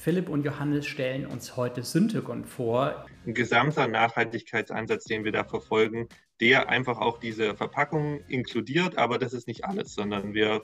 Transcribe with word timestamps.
Philipp 0.00 0.30
und 0.30 0.46
Johannes 0.46 0.86
stellen 0.86 1.26
uns 1.26 1.58
heute 1.58 1.82
Syntagon 1.82 2.46
vor. 2.46 3.04
Ein 3.26 3.34
gesamter 3.34 3.86
Nachhaltigkeitsansatz, 3.86 5.04
den 5.04 5.24
wir 5.24 5.32
da 5.32 5.44
verfolgen, 5.44 6.08
der 6.40 6.70
einfach 6.70 6.96
auch 6.96 7.18
diese 7.18 7.54
Verpackung 7.54 8.20
inkludiert, 8.26 8.96
aber 8.96 9.18
das 9.18 9.34
ist 9.34 9.46
nicht 9.46 9.66
alles, 9.66 9.92
sondern 9.92 10.32
wir 10.32 10.62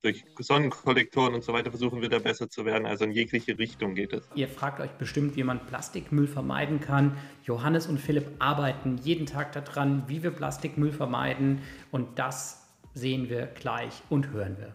durch 0.00 0.24
Sonnenkollektoren 0.38 1.34
und 1.34 1.44
so 1.44 1.52
weiter 1.52 1.68
versuchen 1.68 2.00
wir 2.00 2.08
da 2.08 2.18
besser 2.18 2.48
zu 2.48 2.64
werden. 2.64 2.86
Also 2.86 3.04
in 3.04 3.10
jegliche 3.10 3.58
Richtung 3.58 3.94
geht 3.94 4.14
es. 4.14 4.26
Ihr 4.34 4.48
fragt 4.48 4.80
euch 4.80 4.92
bestimmt, 4.92 5.36
wie 5.36 5.44
man 5.44 5.66
Plastikmüll 5.66 6.26
vermeiden 6.26 6.80
kann. 6.80 7.18
Johannes 7.44 7.88
und 7.88 8.00
Philipp 8.00 8.36
arbeiten 8.38 8.96
jeden 8.96 9.26
Tag 9.26 9.52
daran, 9.52 10.04
wie 10.06 10.22
wir 10.22 10.30
Plastikmüll 10.30 10.92
vermeiden. 10.92 11.60
Und 11.90 12.18
das 12.18 12.66
sehen 12.94 13.28
wir 13.28 13.48
gleich 13.48 14.02
und 14.08 14.30
hören 14.30 14.56
wir. 14.58 14.74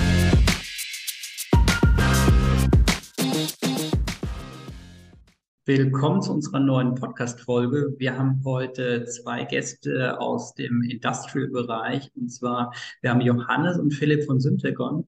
Willkommen 5.77 6.21
zu 6.21 6.33
unserer 6.33 6.59
neuen 6.59 6.95
Podcast-Folge. 6.95 7.95
Wir 7.97 8.17
haben 8.17 8.41
heute 8.43 9.05
zwei 9.05 9.45
Gäste 9.45 10.19
aus 10.19 10.53
dem 10.53 10.81
Industrial-Bereich 10.83 12.11
und 12.13 12.27
zwar 12.27 12.73
wir 12.99 13.09
haben 13.09 13.21
Johannes 13.21 13.79
und 13.79 13.93
Philipp 13.93 14.25
von 14.25 14.41
Syntagon. 14.41 15.07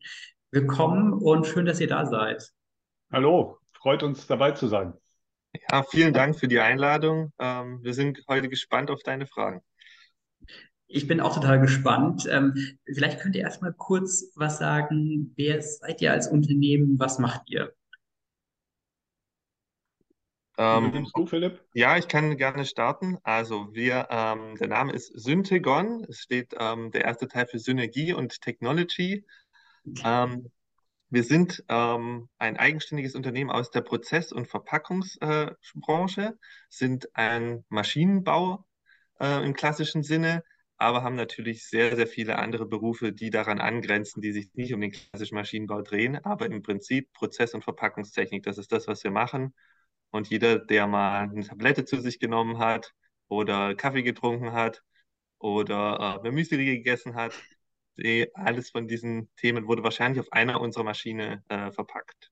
Willkommen 0.52 1.12
und 1.12 1.46
schön, 1.48 1.66
dass 1.66 1.82
ihr 1.82 1.90
da 1.90 2.06
seid. 2.06 2.50
Hallo, 3.12 3.58
freut 3.74 4.04
uns 4.04 4.26
dabei 4.26 4.52
zu 4.52 4.68
sein. 4.68 4.94
Ja, 5.70 5.84
vielen 5.84 6.14
Dank 6.14 6.40
für 6.40 6.48
die 6.48 6.62
Einladung. 6.62 7.34
Ähm, 7.40 7.80
wir 7.84 7.94
sind 7.94 8.24
heute 8.30 8.48
gespannt 8.48 8.90
auf 8.90 9.04
deine 9.04 9.28
Fragen. 9.28 9.60
Ich 10.88 11.08
bin 11.08 11.20
auch 11.20 11.36
total 11.36 11.60
gespannt. 11.60 12.26
Ähm, 12.32 12.54
vielleicht 12.86 13.20
könnt 13.20 13.36
ihr 13.36 13.42
erstmal 13.42 13.74
kurz 13.74 14.32
was 14.36 14.60
sagen. 14.60 15.34
Wer 15.36 15.62
seid 15.62 16.02
ihr 16.02 16.14
als 16.14 16.30
Unternehmen? 16.30 16.98
Was 17.00 17.20
macht 17.20 17.50
ihr? 17.50 17.74
Ähm, 20.58 21.08
du, 21.16 21.26
Philipp? 21.26 21.62
Ja, 21.74 21.98
ich 21.98 22.08
kann 22.08 22.38
gerne 22.38 22.66
starten. 22.66 23.18
Also 23.24 23.74
wir, 23.74 24.08
ähm, 24.12 24.56
der 24.60 24.68
Name 24.68 24.94
ist 24.94 25.08
Syntagon. 25.20 26.06
Es 26.08 26.20
steht 26.20 26.54
ähm, 26.60 26.92
der 26.92 27.06
erste 27.06 27.28
Teil 27.28 27.48
für 27.48 27.60
Synergie 27.60 28.14
und 28.14 28.42
Technology. 28.42 29.26
Ähm, 30.04 30.52
wir 31.10 31.24
sind 31.24 31.64
ähm, 31.70 32.28
ein 32.40 32.58
eigenständiges 32.58 33.16
Unternehmen 33.16 33.52
aus 33.52 33.70
der 33.70 33.82
Prozess- 33.82 34.32
und 34.32 34.48
Verpackungsbranche, 34.48 36.22
äh, 36.22 36.32
sind 36.70 37.16
ein 37.16 37.64
Maschinenbau 37.70 38.66
äh, 39.20 39.46
im 39.46 39.54
klassischen 39.54 40.02
Sinne, 40.02 40.44
aber 40.78 41.04
haben 41.04 41.16
natürlich 41.16 41.68
sehr, 41.68 41.96
sehr 41.96 42.08
viele 42.08 42.40
andere 42.40 42.66
Berufe, 42.66 43.14
die 43.14 43.30
daran 43.30 43.60
angrenzen, 43.60 44.22
die 44.22 44.32
sich 44.32 44.50
nicht 44.56 44.74
um 44.74 44.82
den 44.82 44.92
klassischen 44.92 45.36
Maschinenbau 45.36 45.84
drehen, 45.84 46.18
aber 46.26 46.48
im 46.48 46.64
Prinzip 46.64 47.14
Prozess- 47.14 47.54
und 47.54 47.64
Verpackungstechnik, 47.64 48.44
das 48.44 48.58
ist 48.58 48.72
das, 48.72 48.88
was 48.88 49.04
wir 49.04 49.12
machen. 49.12 49.54
Und 50.14 50.30
jeder, 50.30 50.60
der 50.60 50.86
mal 50.86 51.22
eine 51.22 51.44
Tablette 51.44 51.86
zu 51.86 52.00
sich 52.00 52.20
genommen 52.20 52.60
hat 52.60 52.94
oder 53.30 53.74
Kaffee 53.74 54.04
getrunken 54.04 54.54
hat 54.54 54.84
oder 55.40 56.22
äh, 56.24 56.32
Müsli 56.32 56.66
gegessen 56.66 57.16
hat, 57.16 57.34
die, 57.98 58.30
alles 58.36 58.70
von 58.70 58.88
diesen 58.88 59.30
Themen 59.38 59.68
wurde 59.68 59.84
wahrscheinlich 59.84 60.20
auf 60.20 60.32
einer 60.32 60.62
unserer 60.62 60.84
Maschine 60.84 61.44
äh, 61.50 61.72
verpackt. 61.72 62.32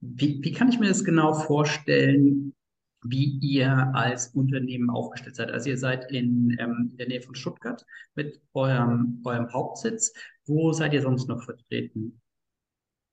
Wie, 0.00 0.40
wie 0.42 0.52
kann 0.52 0.70
ich 0.70 0.78
mir 0.78 0.88
das 0.88 1.04
genau 1.04 1.34
vorstellen, 1.34 2.54
wie 3.02 3.38
ihr 3.42 3.90
als 3.94 4.28
Unternehmen 4.28 4.88
aufgestellt 4.88 5.36
seid? 5.36 5.50
Also 5.50 5.68
ihr 5.68 5.78
seid 5.78 6.10
in, 6.10 6.56
ähm, 6.58 6.88
in 6.90 6.96
der 6.96 7.08
Nähe 7.08 7.20
von 7.20 7.34
Stuttgart 7.34 7.84
mit 8.14 8.40
eurem, 8.54 9.20
eurem 9.24 9.52
Hauptsitz. 9.52 10.14
Wo 10.46 10.72
seid 10.72 10.94
ihr 10.94 11.02
sonst 11.02 11.28
noch 11.28 11.44
vertreten? 11.44 12.18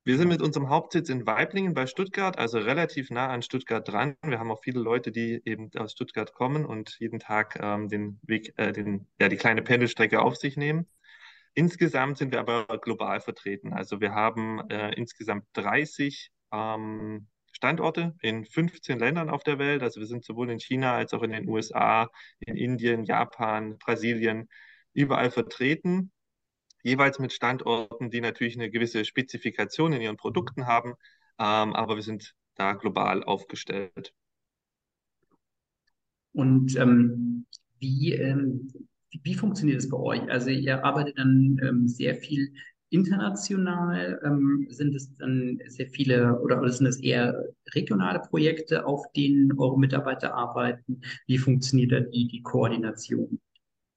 Wir 0.07 0.19
sind 0.19 0.27
mit 0.27 0.39
unserem 0.39 0.69
Hauptsitz 0.69 1.09
in 1.09 1.25
Weiblingen 1.25 1.73
bei 1.73 1.88
Stuttgart, 1.88 2.38
also 2.38 2.59
relativ 2.59 3.09
nah 3.09 3.29
an 3.29 3.41
Stuttgart 3.41 3.88
dran. 3.88 4.16
Wir 4.23 4.38
haben 4.38 4.51
auch 4.51 4.61
viele 4.61 4.79
Leute, 4.79 5.11
die 5.11 5.41
eben 5.45 5.71
aus 5.75 5.93
Stuttgart 5.93 6.31
kommen 6.31 6.63
und 6.63 6.95
jeden 6.99 7.17
Tag 7.17 7.57
ähm, 7.59 7.89
den 7.89 8.19
Weg, 8.21 8.53
äh, 8.57 8.71
den, 8.71 9.07
ja, 9.19 9.29
die 9.29 9.35
kleine 9.35 9.63
Pendelstrecke 9.63 10.21
auf 10.21 10.35
sich 10.35 10.57
nehmen. 10.57 10.85
Insgesamt 11.55 12.19
sind 12.19 12.31
wir 12.31 12.39
aber 12.39 12.67
global 12.77 13.19
vertreten. 13.19 13.73
Also 13.73 13.99
wir 13.99 14.13
haben 14.13 14.69
äh, 14.69 14.94
insgesamt 14.94 15.47
30 15.53 16.29
ähm, 16.53 17.25
Standorte 17.51 18.13
in 18.21 18.45
15 18.45 18.99
Ländern 18.99 19.31
auf 19.31 19.44
der 19.44 19.57
Welt. 19.57 19.81
Also 19.81 20.01
wir 20.01 20.07
sind 20.07 20.23
sowohl 20.23 20.51
in 20.51 20.59
China 20.59 20.94
als 20.95 21.15
auch 21.15 21.23
in 21.23 21.31
den 21.31 21.49
USA, 21.49 22.11
in 22.41 22.57
Indien, 22.57 23.05
Japan, 23.05 23.79
Brasilien 23.79 24.49
überall 24.94 25.31
vertreten 25.31 26.11
jeweils 26.85 27.18
mit 27.18 27.34
Standorten, 27.34 28.12
die 28.12 28.22
natürlich 28.22 28.56
eine 28.56 28.69
gewisse 28.69 29.06
Spezifikation 29.06 29.91
in 29.91 30.01
ihren 30.01 30.18
Produkten 30.18 30.68
haben, 30.68 30.94
ähm, 31.40 31.73
aber 31.73 31.96
wir 31.96 32.03
sind 32.03 32.35
da 32.53 32.73
global 32.73 33.23
aufgestellt. 33.23 34.13
Und 36.31 36.75
ähm, 36.78 37.47
wie, 37.79 38.13
ähm, 38.13 38.72
wie, 39.24 39.34
funktioniert 39.34 39.79
es 39.79 39.90
bei 39.90 39.97
euch? 39.97 40.22
Also 40.29 40.51
ihr 40.51 40.85
arbeitet 40.85 41.18
dann 41.18 41.57
ähm, 41.63 41.88
sehr 41.88 42.16
viel 42.16 42.53
international, 42.90 44.22
ähm, 44.24 44.68
sind 44.69 44.94
es 44.94 45.16
dann 45.18 45.59
sehr 45.68 45.88
viele 45.88 46.40
oder, 46.40 46.62
oder 46.62 46.72
sind 46.72 46.85
es 46.85 47.00
eher 47.00 47.45
regionale 47.74 48.19
Projekte, 48.19 48.85
auf 48.85 49.12
denen 49.13 49.57
eure 49.57 49.79
Mitarbeiter 49.79 50.35
arbeiten? 50.35 51.01
Wie 51.25 51.40
funktioniert 51.40 51.91
da 51.91 52.00
die, 52.01 52.28
die 52.28 52.44
Koordination? 52.44 53.40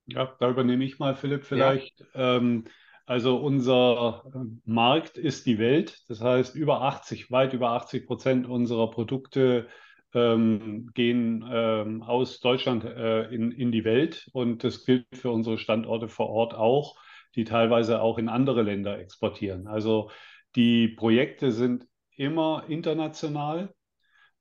Ja, 0.09 0.35
da 0.41 0.51
übernehme 0.51 0.85
ich 0.85 0.99
mal, 0.99 1.15
Philipp, 1.15 1.45
vielleicht. 1.45 2.01
Ja. 2.15 2.37
Ähm, 2.37 2.65
also 3.07 3.37
unser 3.37 4.25
äh, 4.35 4.39
Markt 4.65 5.17
ist 5.17 5.47
die 5.47 5.59
Welt. 5.59 6.03
Das 6.09 6.21
heißt, 6.21 6.55
über 6.57 6.83
80, 6.83 7.31
weit 7.31 7.53
über 7.53 7.71
80 7.71 8.07
Prozent 8.07 8.47
unserer 8.47 8.91
Produkte 8.91 9.69
ähm, 10.15 10.91
gehen 10.95 11.45
ähm, 11.51 12.03
aus 12.03 12.41
Deutschland 12.41 12.85
äh, 12.85 13.25
in, 13.29 13.51
in 13.53 13.73
die 13.73 13.85
Welt. 13.85 14.29
Und 14.33 14.65
das 14.65 14.85
gilt 14.85 15.07
für 15.13 15.31
unsere 15.31 15.59
Standorte 15.59 16.09
vor 16.09 16.29
Ort 16.29 16.55
auch, 16.55 16.97
die 17.35 17.45
teilweise 17.45 18.01
auch 18.01 18.19
in 18.19 18.29
andere 18.29 18.63
Länder 18.63 18.99
exportieren. 18.99 19.67
Also 19.67 20.11
die 20.55 20.89
Projekte 20.89 21.53
sind 21.53 21.87
immer 22.17 22.65
international. 22.69 23.75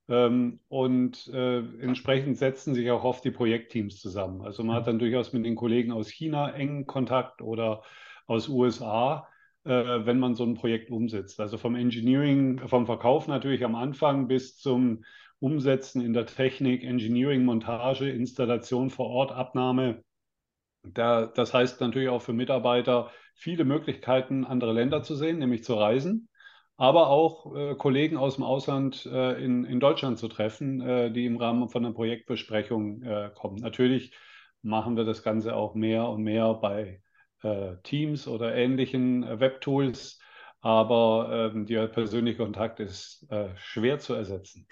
Ähm, 0.08 0.60
und 0.68 1.28
äh, 1.28 1.58
entsprechend 1.58 2.38
setzen 2.38 2.74
sich 2.74 2.90
auch 2.90 3.04
oft 3.04 3.24
die 3.24 3.30
Projektteams 3.30 4.00
zusammen. 4.00 4.40
Also 4.42 4.64
man 4.64 4.76
hat 4.76 4.86
dann 4.86 4.98
durchaus 4.98 5.32
mit 5.32 5.44
den 5.44 5.54
Kollegen 5.54 5.92
aus 5.92 6.08
China 6.08 6.50
engen 6.54 6.86
Kontakt 6.86 7.42
oder 7.42 7.82
aus 8.26 8.48
USA, 8.48 9.28
äh, 9.64 9.70
wenn 9.70 10.18
man 10.18 10.34
so 10.34 10.44
ein 10.44 10.54
Projekt 10.54 10.90
umsetzt. 10.90 11.40
Also 11.40 11.58
vom 11.58 11.74
Engineering, 11.74 12.66
vom 12.68 12.86
Verkauf 12.86 13.28
natürlich 13.28 13.64
am 13.64 13.74
Anfang 13.74 14.28
bis 14.28 14.56
zum 14.56 15.04
Umsetzen 15.40 16.00
in 16.00 16.14
der 16.14 16.26
Technik, 16.26 16.84
Engineering, 16.84 17.44
Montage, 17.44 18.08
Installation 18.10 18.90
vor 18.90 19.08
Ort, 19.08 19.32
Abnahme. 19.32 20.02
Da, 20.84 21.26
das 21.26 21.52
heißt 21.52 21.80
natürlich 21.82 22.08
auch 22.08 22.22
für 22.22 22.32
Mitarbeiter 22.32 23.10
viele 23.34 23.64
Möglichkeiten, 23.64 24.44
andere 24.46 24.72
Länder 24.72 25.02
zu 25.02 25.14
sehen, 25.16 25.38
nämlich 25.38 25.64
zu 25.64 25.74
reisen 25.74 26.27
aber 26.78 27.08
auch 27.08 27.54
äh, 27.56 27.74
Kollegen 27.74 28.16
aus 28.16 28.36
dem 28.36 28.44
Ausland 28.44 29.04
äh, 29.04 29.44
in, 29.44 29.64
in 29.64 29.80
Deutschland 29.80 30.16
zu 30.16 30.28
treffen, 30.28 30.80
äh, 30.80 31.10
die 31.10 31.26
im 31.26 31.36
Rahmen 31.36 31.68
von 31.68 31.84
einer 31.84 31.92
Projektbesprechung 31.92 33.02
äh, 33.02 33.30
kommen. 33.34 33.56
Natürlich 33.56 34.16
machen 34.62 34.96
wir 34.96 35.04
das 35.04 35.24
Ganze 35.24 35.56
auch 35.56 35.74
mehr 35.74 36.08
und 36.08 36.22
mehr 36.22 36.54
bei 36.54 37.02
äh, 37.42 37.74
Teams 37.82 38.28
oder 38.28 38.54
ähnlichen 38.54 39.24
äh, 39.24 39.40
Webtools, 39.40 40.20
aber 40.60 41.50
ähm, 41.52 41.66
der 41.66 41.88
persönliche 41.88 42.38
Kontakt 42.38 42.80
ist 42.80 43.26
schwer 43.56 43.98
zu 43.98 44.14
ersetzen. 44.14 44.66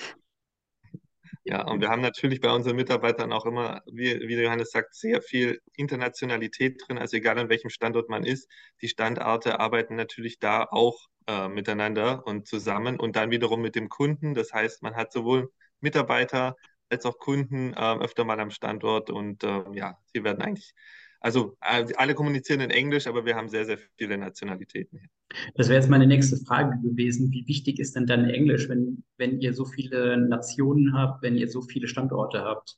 Ja, 1.44 1.64
und 1.64 1.80
wir 1.80 1.90
haben 1.90 2.02
natürlich 2.02 2.40
bei 2.40 2.52
unseren 2.52 2.74
Mitarbeitern 2.74 3.32
auch 3.32 3.46
immer, 3.46 3.82
wie, 3.86 4.18
wie 4.26 4.34
Johannes 4.34 4.72
sagt, 4.72 4.96
sehr 4.96 5.22
viel 5.22 5.60
Internationalität 5.76 6.82
drin. 6.84 6.98
Also 6.98 7.16
egal 7.16 7.38
an 7.38 7.48
welchem 7.48 7.70
Standort 7.70 8.08
man 8.08 8.24
ist, 8.24 8.50
die 8.82 8.88
Standorte 8.88 9.60
arbeiten 9.60 9.94
natürlich 9.94 10.40
da 10.40 10.64
auch 10.64 11.06
äh, 11.26 11.48
miteinander 11.48 12.26
und 12.26 12.46
zusammen 12.46 12.98
und 12.98 13.16
dann 13.16 13.30
wiederum 13.30 13.60
mit 13.60 13.74
dem 13.74 13.88
Kunden. 13.88 14.34
Das 14.34 14.52
heißt, 14.52 14.82
man 14.82 14.94
hat 14.94 15.12
sowohl 15.12 15.50
Mitarbeiter 15.80 16.56
als 16.88 17.04
auch 17.04 17.18
Kunden 17.18 17.72
äh, 17.72 17.98
öfter 17.98 18.24
mal 18.24 18.40
am 18.40 18.50
Standort 18.50 19.10
und 19.10 19.42
äh, 19.42 19.64
ja, 19.72 19.98
sie 20.12 20.24
werden 20.24 20.42
eigentlich 20.42 20.72
also 21.20 21.56
alle 21.60 22.14
kommunizieren 22.14 22.60
in 22.60 22.70
Englisch, 22.70 23.08
aber 23.08 23.24
wir 23.24 23.34
haben 23.34 23.48
sehr, 23.48 23.64
sehr 23.64 23.78
viele 23.96 24.16
Nationalitäten 24.16 25.00
hier. 25.00 25.08
Das 25.56 25.68
wäre 25.68 25.80
jetzt 25.80 25.90
meine 25.90 26.06
nächste 26.06 26.36
Frage 26.36 26.78
gewesen. 26.80 27.32
Wie 27.32 27.44
wichtig 27.48 27.80
ist 27.80 27.96
denn 27.96 28.06
dann 28.06 28.30
Englisch, 28.30 28.68
wenn, 28.68 29.02
wenn 29.16 29.40
ihr 29.40 29.52
so 29.52 29.64
viele 29.64 30.16
Nationen 30.18 30.92
habt, 30.92 31.22
wenn 31.22 31.36
ihr 31.36 31.48
so 31.48 31.62
viele 31.62 31.88
Standorte 31.88 32.42
habt? 32.42 32.76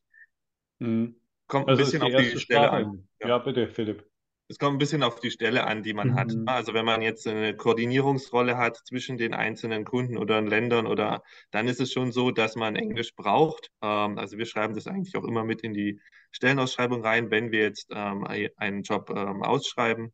Mhm. 0.78 1.16
kommt 1.46 1.68
ein 1.68 1.76
bisschen 1.76 2.00
auf 2.00 2.14
die 2.14 2.38
Stelle 2.38 2.70
an. 2.70 3.08
Ja. 3.20 3.28
ja, 3.28 3.38
bitte, 3.38 3.68
Philipp. 3.68 4.07
Es 4.50 4.58
kommt 4.58 4.76
ein 4.76 4.78
bisschen 4.78 5.02
auf 5.02 5.20
die 5.20 5.30
Stelle 5.30 5.66
an, 5.66 5.82
die 5.82 5.92
man 5.92 6.08
mhm. 6.08 6.14
hat. 6.16 6.32
Also 6.46 6.72
wenn 6.72 6.86
man 6.86 7.02
jetzt 7.02 7.26
eine 7.26 7.54
Koordinierungsrolle 7.54 8.56
hat 8.56 8.78
zwischen 8.78 9.18
den 9.18 9.34
einzelnen 9.34 9.84
Kunden 9.84 10.16
oder 10.16 10.40
Ländern 10.40 10.86
oder 10.86 11.22
dann 11.50 11.68
ist 11.68 11.80
es 11.80 11.92
schon 11.92 12.12
so, 12.12 12.30
dass 12.30 12.56
man 12.56 12.74
Englisch 12.74 13.14
braucht. 13.14 13.70
Ähm, 13.82 14.16
also 14.18 14.38
wir 14.38 14.46
schreiben 14.46 14.74
das 14.74 14.86
eigentlich 14.86 15.16
auch 15.16 15.24
immer 15.24 15.44
mit 15.44 15.60
in 15.60 15.74
die 15.74 16.00
Stellenausschreibung 16.30 17.02
rein, 17.04 17.30
wenn 17.30 17.52
wir 17.52 17.60
jetzt 17.60 17.88
ähm, 17.90 18.26
einen 18.56 18.82
Job 18.82 19.10
ähm, 19.10 19.42
ausschreiben. 19.42 20.12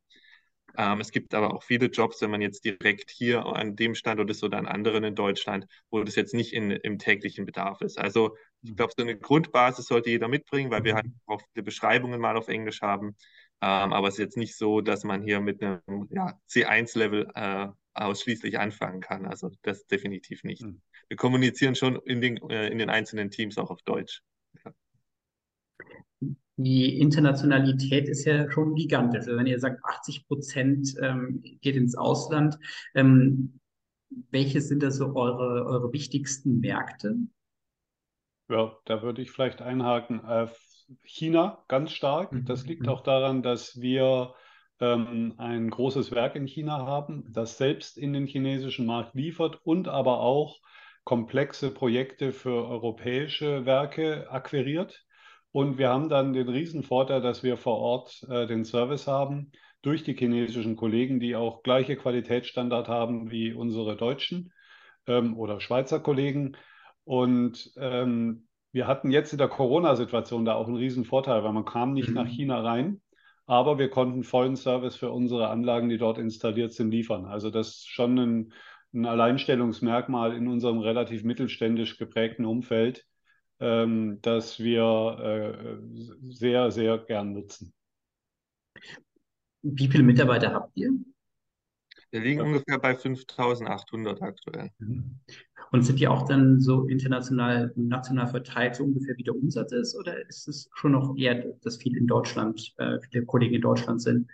Es 0.98 1.12
gibt 1.12 1.34
aber 1.34 1.54
auch 1.54 1.62
viele 1.62 1.86
Jobs, 1.86 2.20
wenn 2.20 2.32
man 2.32 2.40
jetzt 2.40 2.64
direkt 2.64 3.12
hier 3.12 3.46
an 3.46 3.76
dem 3.76 3.94
Standort 3.94 4.28
ist 4.28 4.42
oder 4.42 4.58
an 4.58 4.66
anderen 4.66 5.04
in 5.04 5.14
Deutschland, 5.14 5.68
wo 5.88 6.02
das 6.02 6.16
jetzt 6.16 6.34
nicht 6.34 6.52
in, 6.52 6.72
im 6.72 6.98
täglichen 6.98 7.46
Bedarf 7.46 7.80
ist. 7.80 7.96
Also 7.96 8.36
ich 8.60 8.72
mhm. 8.72 8.76
glaube, 8.76 8.92
so 8.96 9.04
eine 9.04 9.16
Grundbasis 9.16 9.86
sollte 9.86 10.10
jeder 10.10 10.26
mitbringen, 10.26 10.72
weil 10.72 10.82
wir 10.82 10.96
halt 10.96 11.06
mhm. 11.06 11.20
auch 11.26 11.40
viele 11.52 11.62
Beschreibungen 11.62 12.20
mal 12.20 12.36
auf 12.36 12.48
Englisch 12.48 12.82
haben. 12.82 13.14
Ähm, 13.60 13.92
aber 13.92 14.08
es 14.08 14.14
ist 14.14 14.20
jetzt 14.20 14.36
nicht 14.36 14.56
so, 14.56 14.80
dass 14.80 15.04
man 15.04 15.22
hier 15.22 15.40
mit 15.40 15.62
einem 15.62 15.80
ja, 16.10 16.38
C1-Level 16.48 17.30
äh, 17.34 17.68
ausschließlich 17.94 18.58
anfangen 18.58 19.00
kann. 19.00 19.26
Also 19.26 19.50
das 19.62 19.86
definitiv 19.86 20.44
nicht. 20.44 20.62
Mhm. 20.62 20.80
Wir 21.08 21.16
kommunizieren 21.16 21.74
schon 21.74 21.96
in 22.04 22.20
den, 22.20 22.38
äh, 22.50 22.68
in 22.68 22.78
den 22.78 22.90
einzelnen 22.90 23.30
Teams 23.30 23.58
auch 23.58 23.70
auf 23.70 23.82
Deutsch. 23.82 24.22
Ja 24.64 24.72
die 26.56 27.00
Internationalität 27.00 28.08
ist 28.08 28.24
ja 28.24 28.50
schon 28.50 28.74
gigantisch. 28.74 29.26
Also 29.26 29.36
wenn 29.36 29.46
ihr 29.46 29.58
sagt, 29.58 29.84
80 29.84 30.26
Prozent 30.26 30.94
ähm, 31.00 31.42
geht 31.60 31.76
ins 31.76 31.96
Ausland, 31.96 32.58
ähm, 32.94 33.58
welche 34.30 34.60
sind 34.60 34.82
da 34.82 34.90
so 34.90 35.16
eure, 35.16 35.66
eure 35.66 35.92
wichtigsten 35.92 36.60
Märkte? 36.60 37.16
Ja, 38.48 38.76
da 38.84 39.02
würde 39.02 39.22
ich 39.22 39.30
vielleicht 39.30 39.62
einhaken. 39.62 40.20
China 41.02 41.64
ganz 41.68 41.92
stark. 41.92 42.32
Mhm. 42.32 42.44
Das 42.44 42.66
liegt 42.66 42.88
auch 42.88 43.02
daran, 43.02 43.42
dass 43.42 43.80
wir 43.80 44.34
ähm, 44.80 45.34
ein 45.38 45.70
großes 45.70 46.12
Werk 46.12 46.36
in 46.36 46.46
China 46.46 46.86
haben, 46.86 47.24
das 47.32 47.58
selbst 47.58 47.96
in 47.96 48.12
den 48.12 48.26
chinesischen 48.26 48.86
Markt 48.86 49.14
liefert 49.14 49.60
und 49.64 49.88
aber 49.88 50.20
auch 50.20 50.60
komplexe 51.04 51.70
Projekte 51.70 52.32
für 52.32 52.66
europäische 52.66 53.66
Werke 53.66 54.30
akquiriert. 54.30 55.04
Und 55.52 55.78
wir 55.78 55.90
haben 55.90 56.08
dann 56.08 56.32
den 56.32 56.48
Riesenvorteil, 56.48 57.20
dass 57.20 57.42
wir 57.44 57.56
vor 57.56 57.78
Ort 57.78 58.26
äh, 58.28 58.46
den 58.46 58.64
Service 58.64 59.06
haben 59.06 59.52
durch 59.82 60.02
die 60.02 60.16
chinesischen 60.16 60.76
Kollegen, 60.76 61.20
die 61.20 61.36
auch 61.36 61.62
gleiche 61.62 61.96
Qualitätsstandard 61.96 62.88
haben 62.88 63.30
wie 63.30 63.52
unsere 63.52 63.96
deutschen 63.96 64.52
ähm, 65.06 65.38
oder 65.38 65.60
Schweizer 65.60 66.00
Kollegen. 66.00 66.56
Und 67.04 67.72
ähm, 67.76 68.48
wir 68.74 68.88
hatten 68.88 69.12
jetzt 69.12 69.30
in 69.30 69.38
der 69.38 69.46
Corona-Situation 69.46 70.44
da 70.44 70.54
auch 70.54 70.66
einen 70.66 70.76
Riesenvorteil, 70.76 71.44
weil 71.44 71.52
man 71.52 71.64
kam 71.64 71.92
nicht 71.92 72.08
mhm. 72.08 72.14
nach 72.16 72.26
China 72.26 72.60
rein, 72.60 73.00
aber 73.46 73.78
wir 73.78 73.88
konnten 73.88 74.24
vollen 74.24 74.56
Service 74.56 74.96
für 74.96 75.12
unsere 75.12 75.48
Anlagen, 75.48 75.88
die 75.88 75.96
dort 75.96 76.18
installiert 76.18 76.72
sind, 76.72 76.90
liefern. 76.90 77.24
Also 77.24 77.50
das 77.50 77.68
ist 77.68 77.88
schon 77.88 78.18
ein, 78.18 78.52
ein 78.92 79.06
Alleinstellungsmerkmal 79.06 80.34
in 80.34 80.48
unserem 80.48 80.80
relativ 80.80 81.22
mittelständisch 81.22 81.98
geprägten 81.98 82.44
Umfeld, 82.44 83.06
ähm, 83.60 84.18
das 84.22 84.58
wir 84.58 85.18
äh, 85.20 85.78
sehr, 86.28 86.72
sehr 86.72 86.98
gern 86.98 87.32
nutzen. 87.32 87.72
Wie 89.62 89.86
viele 89.86 90.02
Mitarbeiter 90.02 90.52
habt 90.52 90.76
ihr? 90.76 90.90
Wir 92.10 92.20
liegen 92.20 92.40
ja. 92.40 92.44
ungefähr 92.44 92.80
bei 92.80 92.96
5800 92.96 94.20
aktuell. 94.20 94.70
Und 95.70 95.82
sind 95.82 95.98
die 95.98 96.08
auch 96.08 96.26
dann 96.26 96.60
so 96.60 96.86
international, 96.86 97.72
national 97.76 98.28
verteilt, 98.28 98.76
so 98.76 98.84
ungefähr 98.84 99.16
wie 99.16 99.24
der 99.24 99.34
Umsatz 99.34 99.72
ist? 99.72 99.96
Oder 99.96 100.26
ist 100.28 100.46
es 100.48 100.70
schon 100.74 100.92
noch 100.92 101.16
eher, 101.16 101.44
dass 101.62 101.76
viele 101.76 101.98
in 101.98 102.06
Deutschland, 102.06 102.74
äh, 102.78 102.98
viele 103.10 103.24
Kollegen 103.24 103.54
in 103.54 103.60
Deutschland 103.60 104.00
sind? 104.00 104.28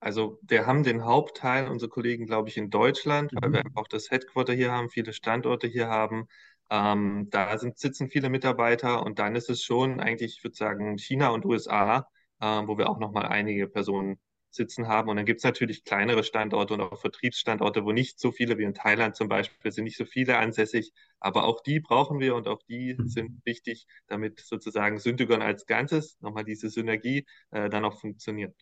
Also 0.00 0.38
wir 0.42 0.66
haben 0.66 0.82
den 0.82 1.04
Hauptteil, 1.04 1.66
unsere 1.66 1.88
Kollegen, 1.88 2.26
glaube 2.26 2.50
ich, 2.50 2.58
in 2.58 2.68
Deutschland, 2.68 3.32
mhm. 3.32 3.38
weil 3.40 3.52
wir 3.54 3.62
auch 3.74 3.88
das 3.88 4.10
Headquarter 4.10 4.52
hier 4.52 4.70
haben, 4.70 4.90
viele 4.90 5.14
Standorte 5.14 5.66
hier 5.66 5.88
haben. 5.88 6.28
Ähm, 6.70 7.28
da 7.30 7.56
sind, 7.56 7.78
sitzen 7.78 8.10
viele 8.10 8.28
Mitarbeiter 8.28 9.02
und 9.04 9.18
dann 9.18 9.34
ist 9.34 9.48
es 9.48 9.62
schon 9.62 10.00
eigentlich, 10.00 10.36
ich 10.36 10.44
würde 10.44 10.56
sagen, 10.56 10.98
China 10.98 11.28
und 11.28 11.46
USA, 11.46 12.06
äh, 12.40 12.46
wo 12.66 12.76
wir 12.76 12.90
auch 12.90 12.98
nochmal 12.98 13.26
einige 13.26 13.66
Personen 13.66 14.18
sitzen 14.54 14.88
haben. 14.88 15.08
Und 15.08 15.16
dann 15.16 15.26
gibt 15.26 15.38
es 15.38 15.44
natürlich 15.44 15.84
kleinere 15.84 16.24
Standorte 16.24 16.74
und 16.74 16.80
auch 16.80 17.00
Vertriebsstandorte, 17.00 17.84
wo 17.84 17.92
nicht 17.92 18.18
so 18.18 18.32
viele 18.32 18.58
wie 18.58 18.64
in 18.64 18.74
Thailand 18.74 19.16
zum 19.16 19.28
Beispiel 19.28 19.72
sind 19.72 19.84
nicht 19.84 19.96
so 19.96 20.04
viele 20.04 20.38
ansässig. 20.38 20.92
Aber 21.20 21.44
auch 21.44 21.62
die 21.62 21.80
brauchen 21.80 22.20
wir 22.20 22.34
und 22.34 22.48
auch 22.48 22.62
die 22.68 22.94
mhm. 22.94 23.08
sind 23.08 23.40
wichtig, 23.44 23.86
damit 24.06 24.40
sozusagen 24.40 24.98
Syntagon 24.98 25.42
als 25.42 25.66
Ganzes, 25.66 26.18
nochmal 26.20 26.44
diese 26.44 26.70
Synergie, 26.70 27.26
äh, 27.50 27.68
dann 27.70 27.84
auch 27.84 28.00
funktioniert. 28.00 28.54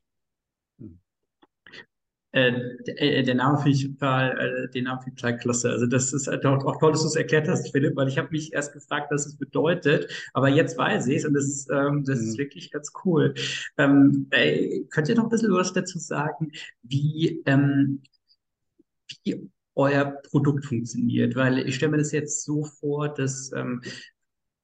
Mhm. 0.79 1.01
Äh, 2.33 2.53
äh, 2.87 3.23
der 3.23 3.35
Name 3.35 3.59
finde 3.59 3.71
ich 3.71 3.87
total, 3.87 4.39
äh, 4.39 4.71
den 4.71 4.85
Namen 4.85 5.03
finde 5.03 5.17
ich 5.17 5.23
total 5.23 5.39
klasse. 5.39 5.71
Also 5.71 5.87
das 5.87 6.13
ist 6.15 6.27
halt 6.27 6.47
auch, 6.47 6.65
auch 6.65 6.79
toll, 6.79 6.93
dass 6.93 7.03
du 7.03 7.09
es 7.09 7.17
erklärt 7.17 7.47
hast, 7.47 7.71
Philipp, 7.71 7.95
weil 7.95 8.09
ich 8.09 8.17
habe 8.17 8.31
mich 8.31 8.55
erst 8.55 8.73
gefragt, 8.73 9.09
was 9.11 9.27
es 9.27 9.37
bedeutet, 9.37 10.11
aber 10.33 10.49
jetzt 10.49 10.79
weiß 10.79 11.07
ich 11.09 11.17
es 11.19 11.27
und 11.27 11.35
das 11.35 11.45
ist, 11.45 11.71
ähm, 11.71 12.05
das 12.05 12.21
mhm. 12.21 12.29
ist 12.29 12.39
wirklich 12.39 12.71
ganz 12.71 12.91
cool. 13.05 13.35
Ähm, 13.77 14.29
äh, 14.31 14.81
könnt 14.91 15.09
ihr 15.11 15.15
noch 15.15 15.25
ein 15.25 15.31
bisschen 15.31 15.53
was 15.53 15.75
dazu 15.75 15.99
sagen, 15.99 16.53
wie, 16.83 17.43
ähm, 17.45 18.03
wie 19.25 19.51
euer 19.75 20.07
Produkt 20.31 20.65
funktioniert? 20.65 21.37
Weil 21.37 21.59
ich 21.69 21.77
stelle 21.77 21.93
mir 21.93 21.99
das 21.99 22.13
jetzt 22.13 22.45
so 22.45 22.65
vor, 22.65 23.13
dass 23.13 23.53
ähm, 23.55 23.83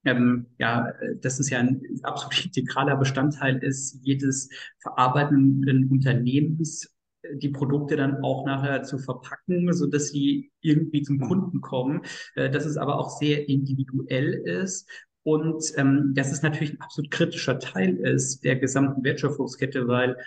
ähm, 0.05 0.47
ja, 0.57 0.93
dass 1.21 1.39
es 1.39 1.49
ja 1.49 1.59
ein 1.59 1.81
absolut 2.03 2.45
integraler 2.45 2.95
Bestandteil 2.95 3.57
ist 3.57 3.99
jedes 4.01 4.49
verarbeitenden 4.79 5.89
Unternehmens 5.89 6.89
die 7.33 7.49
Produkte 7.49 7.95
dann 7.95 8.23
auch 8.23 8.45
nachher 8.45 8.83
zu 8.83 8.97
verpacken, 8.97 9.71
so 9.73 9.87
dass 9.87 10.09
sie 10.09 10.51
irgendwie 10.61 11.01
zum 11.01 11.17
mhm. 11.17 11.27
Kunden 11.27 11.61
kommen, 11.61 12.01
äh, 12.35 12.49
dass 12.49 12.65
es 12.65 12.77
aber 12.77 12.97
auch 12.99 13.09
sehr 13.19 13.49
individuell 13.49 14.33
ist 14.33 14.89
und 15.23 15.63
ähm, 15.77 16.13
dass 16.15 16.31
es 16.31 16.41
natürlich 16.41 16.73
ein 16.73 16.81
absolut 16.81 17.11
kritischer 17.11 17.59
Teil 17.59 17.97
ist 17.97 18.43
der 18.43 18.55
gesamten 18.55 19.03
Wertschöpfungskette, 19.03 19.87
weil, 19.87 20.17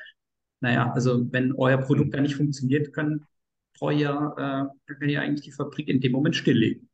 naja, 0.60 0.92
also 0.92 1.32
wenn 1.32 1.52
euer 1.52 1.78
Produkt 1.78 2.08
mhm. 2.08 2.12
da 2.12 2.20
nicht 2.20 2.36
funktioniert, 2.36 2.92
kann 2.92 3.24
euer, 3.80 4.70
äh, 4.86 4.94
kann 4.94 5.08
ja 5.08 5.20
eigentlich 5.20 5.44
die 5.44 5.52
Fabrik 5.52 5.88
in 5.88 6.00
dem 6.00 6.12
Moment 6.12 6.36
stilllegen. 6.36 6.88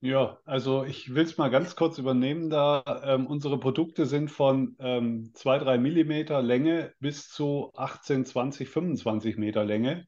Ja, 0.00 0.38
also 0.44 0.84
ich 0.84 1.12
will 1.12 1.24
es 1.24 1.38
mal 1.38 1.48
ganz 1.50 1.74
kurz 1.74 1.98
übernehmen, 1.98 2.50
da 2.50 2.84
ähm, 3.04 3.26
unsere 3.26 3.58
Produkte 3.58 4.06
sind 4.06 4.30
von 4.30 4.76
ähm, 4.78 5.32
2, 5.34 5.58
3 5.58 5.78
Millimeter 5.78 6.40
Länge 6.40 6.94
bis 7.00 7.28
zu 7.28 7.72
18, 7.74 8.24
20, 8.24 8.68
25 8.68 9.36
Meter 9.38 9.64
Länge. 9.64 10.06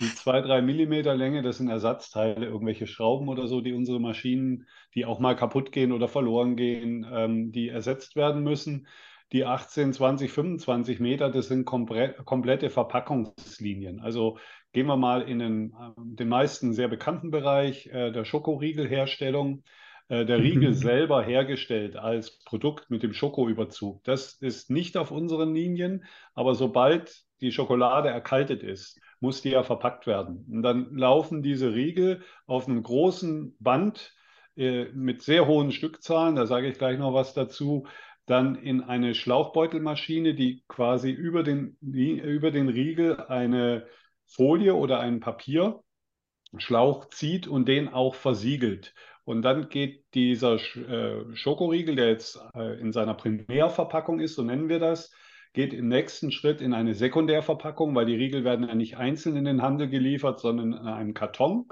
Die 0.00 0.12
2, 0.12 0.40
3 0.40 0.60
Millimeter 0.60 1.14
Länge, 1.14 1.42
das 1.42 1.58
sind 1.58 1.68
Ersatzteile, 1.68 2.46
irgendwelche 2.46 2.88
Schrauben 2.88 3.28
oder 3.28 3.46
so, 3.46 3.60
die 3.60 3.72
unsere 3.74 4.00
Maschinen, 4.00 4.66
die 4.94 5.04
auch 5.06 5.20
mal 5.20 5.36
kaputt 5.36 5.70
gehen 5.70 5.92
oder 5.92 6.08
verloren 6.08 6.56
gehen, 6.56 7.06
ähm, 7.08 7.52
die 7.52 7.68
ersetzt 7.68 8.16
werden 8.16 8.42
müssen. 8.42 8.88
Die 9.32 9.44
18, 9.44 9.92
20, 9.92 10.32
25 10.32 11.00
Meter, 11.00 11.30
das 11.30 11.48
sind 11.48 11.64
komplette 11.64 12.70
Verpackungslinien. 12.70 14.00
Also 14.00 14.38
Gehen 14.72 14.86
wir 14.86 14.96
mal 14.96 15.22
in 15.22 15.38
den, 15.38 15.74
ähm, 15.80 16.16
den 16.16 16.28
meisten 16.28 16.72
sehr 16.72 16.88
bekannten 16.88 17.30
Bereich 17.30 17.86
äh, 17.86 18.10
der 18.12 18.24
Schokoriegelherstellung. 18.24 19.62
Äh, 20.08 20.24
der 20.24 20.38
Riegel 20.38 20.70
mhm. 20.70 20.74
selber 20.74 21.22
hergestellt 21.22 21.96
als 21.96 22.38
Produkt 22.44 22.90
mit 22.90 23.02
dem 23.02 23.12
Schokoüberzug. 23.12 24.02
Das 24.04 24.32
ist 24.34 24.70
nicht 24.70 24.96
auf 24.96 25.10
unseren 25.10 25.54
Linien, 25.54 26.04
aber 26.34 26.54
sobald 26.54 27.24
die 27.40 27.52
Schokolade 27.52 28.08
erkaltet 28.08 28.62
ist, 28.62 29.00
muss 29.20 29.42
die 29.42 29.50
ja 29.50 29.62
verpackt 29.62 30.06
werden. 30.06 30.46
Und 30.50 30.62
dann 30.62 30.96
laufen 30.96 31.42
diese 31.42 31.74
Riegel 31.74 32.22
auf 32.46 32.66
einem 32.66 32.82
großen 32.82 33.54
Band 33.60 34.14
äh, 34.56 34.86
mit 34.94 35.22
sehr 35.22 35.46
hohen 35.46 35.72
Stückzahlen, 35.72 36.36
da 36.36 36.46
sage 36.46 36.68
ich 36.68 36.78
gleich 36.78 36.98
noch 36.98 37.12
was 37.12 37.34
dazu, 37.34 37.86
dann 38.24 38.56
in 38.56 38.82
eine 38.82 39.14
Schlauchbeutelmaschine, 39.14 40.34
die 40.34 40.62
quasi 40.68 41.10
über 41.10 41.42
den, 41.42 41.76
über 41.80 42.50
den 42.50 42.68
Riegel 42.68 43.20
eine 43.20 43.86
Folie 44.28 44.74
oder 44.74 45.00
einen 45.00 45.20
Papierschlauch 45.20 47.08
zieht 47.10 47.48
und 47.48 47.66
den 47.66 47.88
auch 47.88 48.14
versiegelt. 48.14 48.94
Und 49.24 49.42
dann 49.42 49.68
geht 49.68 50.04
dieser 50.14 50.54
äh, 50.54 51.36
Schokoriegel, 51.36 51.96
der 51.96 52.08
jetzt 52.08 52.40
äh, 52.54 52.80
in 52.80 52.92
seiner 52.92 53.14
Primärverpackung 53.14 54.20
ist, 54.20 54.36
so 54.36 54.42
nennen 54.42 54.68
wir 54.68 54.78
das, 54.78 55.12
geht 55.52 55.72
im 55.72 55.88
nächsten 55.88 56.30
Schritt 56.30 56.60
in 56.60 56.72
eine 56.72 56.94
Sekundärverpackung, 56.94 57.94
weil 57.94 58.06
die 58.06 58.14
Riegel 58.14 58.44
werden 58.44 58.68
ja 58.68 58.74
nicht 58.74 58.96
einzeln 58.96 59.36
in 59.36 59.44
den 59.44 59.62
Handel 59.62 59.88
geliefert, 59.88 60.40
sondern 60.40 60.72
in 60.72 60.78
einem 60.78 61.14
Karton. 61.14 61.66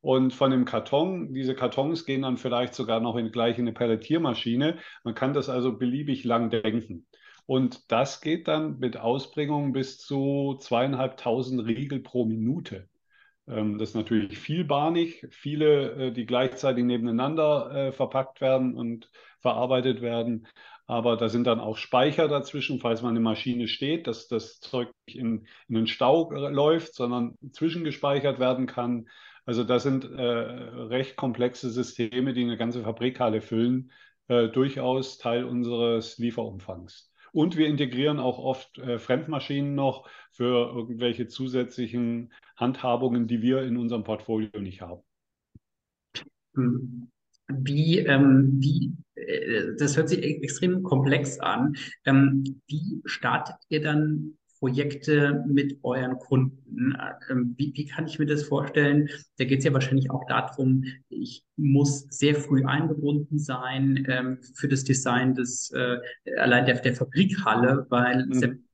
Und 0.00 0.32
von 0.32 0.50
dem 0.50 0.64
Karton, 0.64 1.34
diese 1.34 1.54
Kartons 1.54 2.06
gehen 2.06 2.22
dann 2.22 2.38
vielleicht 2.38 2.74
sogar 2.74 3.00
noch 3.00 3.16
in, 3.16 3.32
gleich 3.32 3.58
in 3.58 3.64
eine 3.64 3.72
Pelletiermaschine. 3.72 4.78
Man 5.04 5.14
kann 5.14 5.34
das 5.34 5.48
also 5.48 5.76
beliebig 5.76 6.24
lang 6.24 6.48
denken. 6.48 7.06
Und 7.50 7.90
das 7.90 8.20
geht 8.20 8.46
dann 8.46 8.78
mit 8.78 8.96
Ausbringung 8.96 9.72
bis 9.72 9.98
zu 9.98 10.56
zweieinhalbtausend 10.60 11.66
Riegel 11.66 11.98
pro 11.98 12.24
Minute. 12.24 12.88
Ähm, 13.48 13.76
das 13.76 13.88
ist 13.88 13.94
natürlich 13.96 14.38
vielbahnig, 14.38 15.26
viele, 15.32 16.10
äh, 16.10 16.12
die 16.12 16.26
gleichzeitig 16.26 16.84
nebeneinander 16.84 17.72
äh, 17.88 17.92
verpackt 17.92 18.40
werden 18.40 18.76
und 18.76 19.10
verarbeitet 19.40 20.00
werden. 20.00 20.46
aber 20.86 21.16
da 21.16 21.28
sind 21.28 21.44
dann 21.44 21.58
auch 21.58 21.76
Speicher 21.76 22.28
dazwischen, 22.28 22.78
falls 22.78 23.02
mal 23.02 23.08
eine 23.08 23.18
Maschine 23.20 23.66
steht, 23.66 24.06
dass 24.06 24.28
das 24.28 24.60
Zeug 24.60 24.88
nicht 25.08 25.18
in, 25.18 25.46
in 25.68 25.74
den 25.74 25.86
Stau 25.88 26.30
läuft, 26.30 26.94
sondern 26.94 27.36
zwischengespeichert 27.52 28.38
werden 28.38 28.66
kann. 28.66 29.08
Also 29.44 29.64
das 29.64 29.82
sind 29.82 30.04
äh, 30.04 30.22
recht 30.22 31.16
komplexe 31.16 31.70
Systeme, 31.70 32.32
die 32.32 32.44
eine 32.44 32.56
ganze 32.56 32.82
Fabrikhalle 32.84 33.40
füllen, 33.40 33.90
äh, 34.28 34.48
durchaus 34.48 35.18
Teil 35.18 35.44
unseres 35.44 36.18
Lieferumfangs. 36.18 37.09
Und 37.32 37.56
wir 37.56 37.66
integrieren 37.66 38.18
auch 38.18 38.38
oft 38.38 38.78
äh, 38.78 38.98
Fremdmaschinen 38.98 39.74
noch 39.74 40.08
für 40.30 40.72
irgendwelche 40.74 41.28
zusätzlichen 41.28 42.32
Handhabungen, 42.56 43.26
die 43.26 43.42
wir 43.42 43.62
in 43.62 43.76
unserem 43.76 44.04
Portfolio 44.04 44.60
nicht 44.60 44.80
haben. 44.80 45.02
Hm 46.54 47.10
wie, 47.52 47.98
ähm, 47.98 48.58
wie 48.60 48.92
äh, 49.14 49.74
das 49.78 49.96
hört 49.96 50.08
sich 50.08 50.22
e-, 50.22 50.42
extrem 50.42 50.82
komplex 50.82 51.38
an. 51.40 51.76
Ähm, 52.04 52.60
wie 52.66 53.00
startet 53.04 53.56
ihr 53.68 53.82
dann 53.82 54.36
Projekte 54.60 55.42
mit 55.48 55.78
euren 55.82 56.18
Kunden? 56.18 56.94
Ähm, 57.30 57.54
wie, 57.56 57.72
wie 57.74 57.86
kann 57.86 58.06
ich 58.06 58.18
mir 58.18 58.26
das 58.26 58.44
vorstellen? 58.44 59.08
Da 59.38 59.44
geht 59.44 59.60
es 59.60 59.64
ja 59.64 59.72
wahrscheinlich 59.72 60.10
auch 60.10 60.26
darum, 60.28 60.84
ich 61.08 61.44
muss 61.56 62.06
sehr 62.10 62.34
früh 62.34 62.64
eingebunden 62.64 63.38
sein 63.38 64.06
ähm, 64.08 64.38
für 64.54 64.68
das 64.68 64.84
Design 64.84 65.34
des 65.34 65.72
äh, 65.72 65.98
allein 66.36 66.66
der, 66.66 66.76
der 66.76 66.94
Fabrikhalle, 66.94 67.86
weil 67.88 68.26
mhm. 68.26 68.64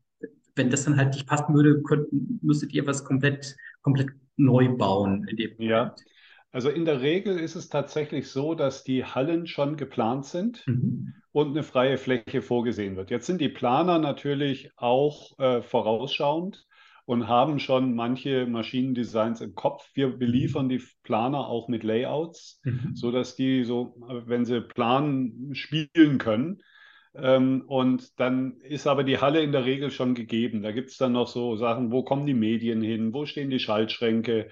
wenn 0.57 0.71
das 0.71 0.85
dann 0.85 0.97
halt 0.97 1.15
nicht 1.15 1.27
passen 1.27 1.55
würde, 1.55 1.81
könnt, 1.83 2.09
müsstet 2.43 2.73
ihr 2.73 2.87
was 2.87 3.05
komplett, 3.05 3.57
komplett 3.83 4.11
neu 4.37 4.69
bauen 4.77 5.27
in 5.29 5.37
dem 5.37 5.53
Ja. 5.59 5.79
Moment. 5.79 6.16
Also 6.57 6.71
in 6.71 6.87
der 6.87 7.03
Regel 7.03 7.39
ist 7.39 7.55
es 7.55 7.69
tatsächlich 7.69 8.31
so, 8.31 8.55
dass 8.55 8.83
die 8.83 9.05
Hallen 9.05 9.47
schon 9.47 9.77
geplant 9.77 10.25
sind 10.25 10.67
mhm. 10.67 11.13
und 11.31 11.51
eine 11.51 11.63
freie 11.63 11.99
Fläche 11.99 12.41
vorgesehen 12.41 12.97
wird. 12.97 13.11
Jetzt 13.11 13.27
sind 13.27 13.43
die 13.43 13.51
Planer 13.51 13.99
natürlich 13.99 14.71
auch 14.75 15.39
äh, 15.39 15.61
vorausschauend 15.61 16.67
und 17.05 17.29
haben 17.29 17.59
schon 17.59 17.95
manche 17.95 18.47
Maschinendesigns 18.47 19.43
im 19.43 19.55
Kopf. 19.55 19.91
Wir 19.93 20.09
beliefern 20.09 20.71
die 20.71 20.83
Planer 21.03 21.47
auch 21.47 21.69
mit 21.69 21.85
Layouts, 21.85 22.59
mhm. 22.65 22.93
sodass 22.95 23.37
die 23.37 23.63
so, 23.65 23.95
wenn 24.25 24.47
sie 24.47 24.63
planen, 24.63 25.55
spielen 25.55 26.17
können. 26.17 26.63
Ähm, 27.19 27.65
und 27.67 28.19
dann 28.21 28.61
ist 28.61 28.87
aber 28.87 29.05
die 29.05 29.19
Halle 29.19 29.43
in 29.43 29.53
der 29.53 29.65
Regel 29.65 29.91
schon 29.91 30.15
gegeben. 30.15 30.63
Da 30.63 30.73
gibt 30.73 30.91
es 30.91 30.99
dann 30.99 31.13
noch 31.13 31.29
so 31.29 31.57
Sachen, 31.57 31.93
wo 31.93 32.03
kommen 32.03 32.27
die 32.27 32.35
Medien 32.35 32.83
hin, 32.83 33.13
wo 33.13 33.27
stehen 33.27 33.51
die 33.51 33.59
Schaltschränke 33.59 34.49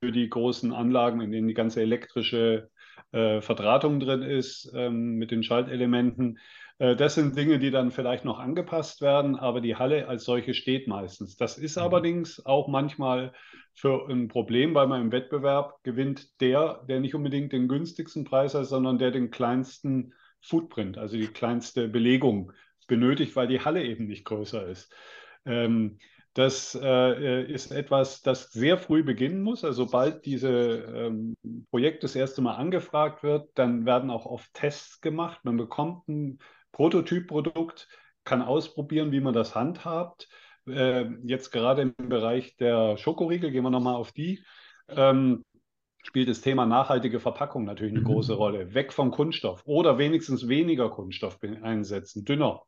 für 0.00 0.12
die 0.12 0.28
großen 0.28 0.72
Anlagen, 0.72 1.20
in 1.20 1.32
denen 1.32 1.48
die 1.48 1.54
ganze 1.54 1.82
elektrische 1.82 2.70
äh, 3.12 3.40
Verdrahtung 3.40 4.00
drin 4.00 4.22
ist 4.22 4.72
ähm, 4.74 5.16
mit 5.16 5.30
den 5.30 5.42
Schaltelementen. 5.42 6.38
Äh, 6.78 6.96
das 6.96 7.14
sind 7.14 7.36
Dinge, 7.36 7.58
die 7.58 7.70
dann 7.70 7.90
vielleicht 7.90 8.24
noch 8.24 8.38
angepasst 8.38 9.00
werden, 9.02 9.36
aber 9.36 9.60
die 9.60 9.76
Halle 9.76 10.08
als 10.08 10.24
solche 10.24 10.54
steht 10.54 10.88
meistens. 10.88 11.36
Das 11.36 11.58
ist 11.58 11.76
mhm. 11.76 11.82
allerdings 11.82 12.44
auch 12.44 12.68
manchmal 12.68 13.32
für 13.74 14.08
ein 14.08 14.28
Problem, 14.28 14.74
weil 14.74 14.88
man 14.88 15.00
im 15.00 15.12
Wettbewerb 15.12 15.82
gewinnt 15.84 16.40
der, 16.40 16.82
der 16.88 17.00
nicht 17.00 17.14
unbedingt 17.14 17.52
den 17.52 17.68
günstigsten 17.68 18.24
Preis 18.24 18.54
hat, 18.54 18.66
sondern 18.66 18.98
der 18.98 19.10
den 19.10 19.30
kleinsten 19.30 20.12
Footprint, 20.40 20.98
also 20.98 21.16
die 21.16 21.28
kleinste 21.28 21.88
Belegung 21.88 22.52
benötigt, 22.86 23.36
weil 23.36 23.48
die 23.48 23.60
Halle 23.60 23.84
eben 23.84 24.06
nicht 24.06 24.24
größer 24.24 24.66
ist. 24.66 24.92
Ähm, 25.44 25.98
das 26.34 26.78
äh, 26.80 27.42
ist 27.44 27.72
etwas, 27.72 28.22
das 28.22 28.52
sehr 28.52 28.78
früh 28.78 29.02
beginnen 29.02 29.42
muss. 29.42 29.64
Also 29.64 29.84
sobald 29.84 30.24
dieses 30.26 30.84
ähm, 30.86 31.36
Projekt 31.70 32.04
das 32.04 32.14
erste 32.14 32.40
Mal 32.40 32.54
angefragt 32.54 33.22
wird, 33.22 33.50
dann 33.54 33.84
werden 33.84 34.10
auch 34.10 34.26
oft 34.26 34.52
Tests 34.54 35.00
gemacht. 35.00 35.40
Man 35.44 35.56
bekommt 35.56 36.08
ein 36.08 36.38
Prototypprodukt, 36.70 37.88
kann 38.24 38.42
ausprobieren, 38.42 39.10
wie 39.10 39.20
man 39.20 39.34
das 39.34 39.56
handhabt. 39.56 40.28
Äh, 40.68 41.06
jetzt 41.24 41.50
gerade 41.50 41.82
im 41.82 41.94
Bereich 41.96 42.56
der 42.56 42.96
Schokoriegel, 42.96 43.50
gehen 43.50 43.64
wir 43.64 43.70
nochmal 43.70 43.96
auf 43.96 44.12
die. 44.12 44.44
Ähm, 44.88 45.44
spielt 46.10 46.28
das 46.28 46.40
Thema 46.40 46.66
nachhaltige 46.66 47.20
Verpackung 47.20 47.62
natürlich 47.62 47.92
eine 47.92 48.00
mhm. 48.00 48.06
große 48.06 48.34
Rolle. 48.34 48.74
Weg 48.74 48.92
vom 48.92 49.12
Kunststoff 49.12 49.62
oder 49.64 49.96
wenigstens 49.96 50.48
weniger 50.48 50.90
Kunststoff 50.90 51.38
einsetzen, 51.62 52.24
dünner. 52.24 52.62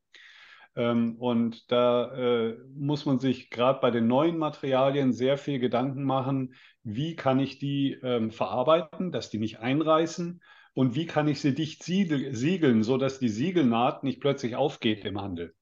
Ähm, 0.77 1.17
und 1.19 1.73
da 1.73 2.15
äh, 2.15 2.57
muss 2.73 3.05
man 3.05 3.19
sich 3.19 3.51
gerade 3.51 3.81
bei 3.81 3.91
den 3.91 4.07
neuen 4.07 4.39
Materialien 4.39 5.13
sehr 5.13 5.39
viel 5.39 5.59
Gedanken 5.59 6.05
machen, 6.05 6.55
wie 6.85 7.17
kann 7.17 7.41
ich 7.41 7.59
die 7.59 7.99
ähm, 8.05 8.31
verarbeiten, 8.31 9.11
dass 9.11 9.29
die 9.29 9.41
nicht 9.41 9.59
einreißen 9.59 10.41
und 10.75 10.95
wie 10.95 11.07
kann 11.07 11.27
ich 11.27 11.41
sie 11.41 11.53
dicht 11.53 11.83
siegeln, 11.83 12.85
sodass 12.85 13.19
die 13.19 13.29
Siegelnaht 13.29 14.05
nicht 14.05 14.21
plötzlich 14.21 14.55
aufgeht 14.55 15.05
im 15.05 15.21
Handel. 15.21 15.53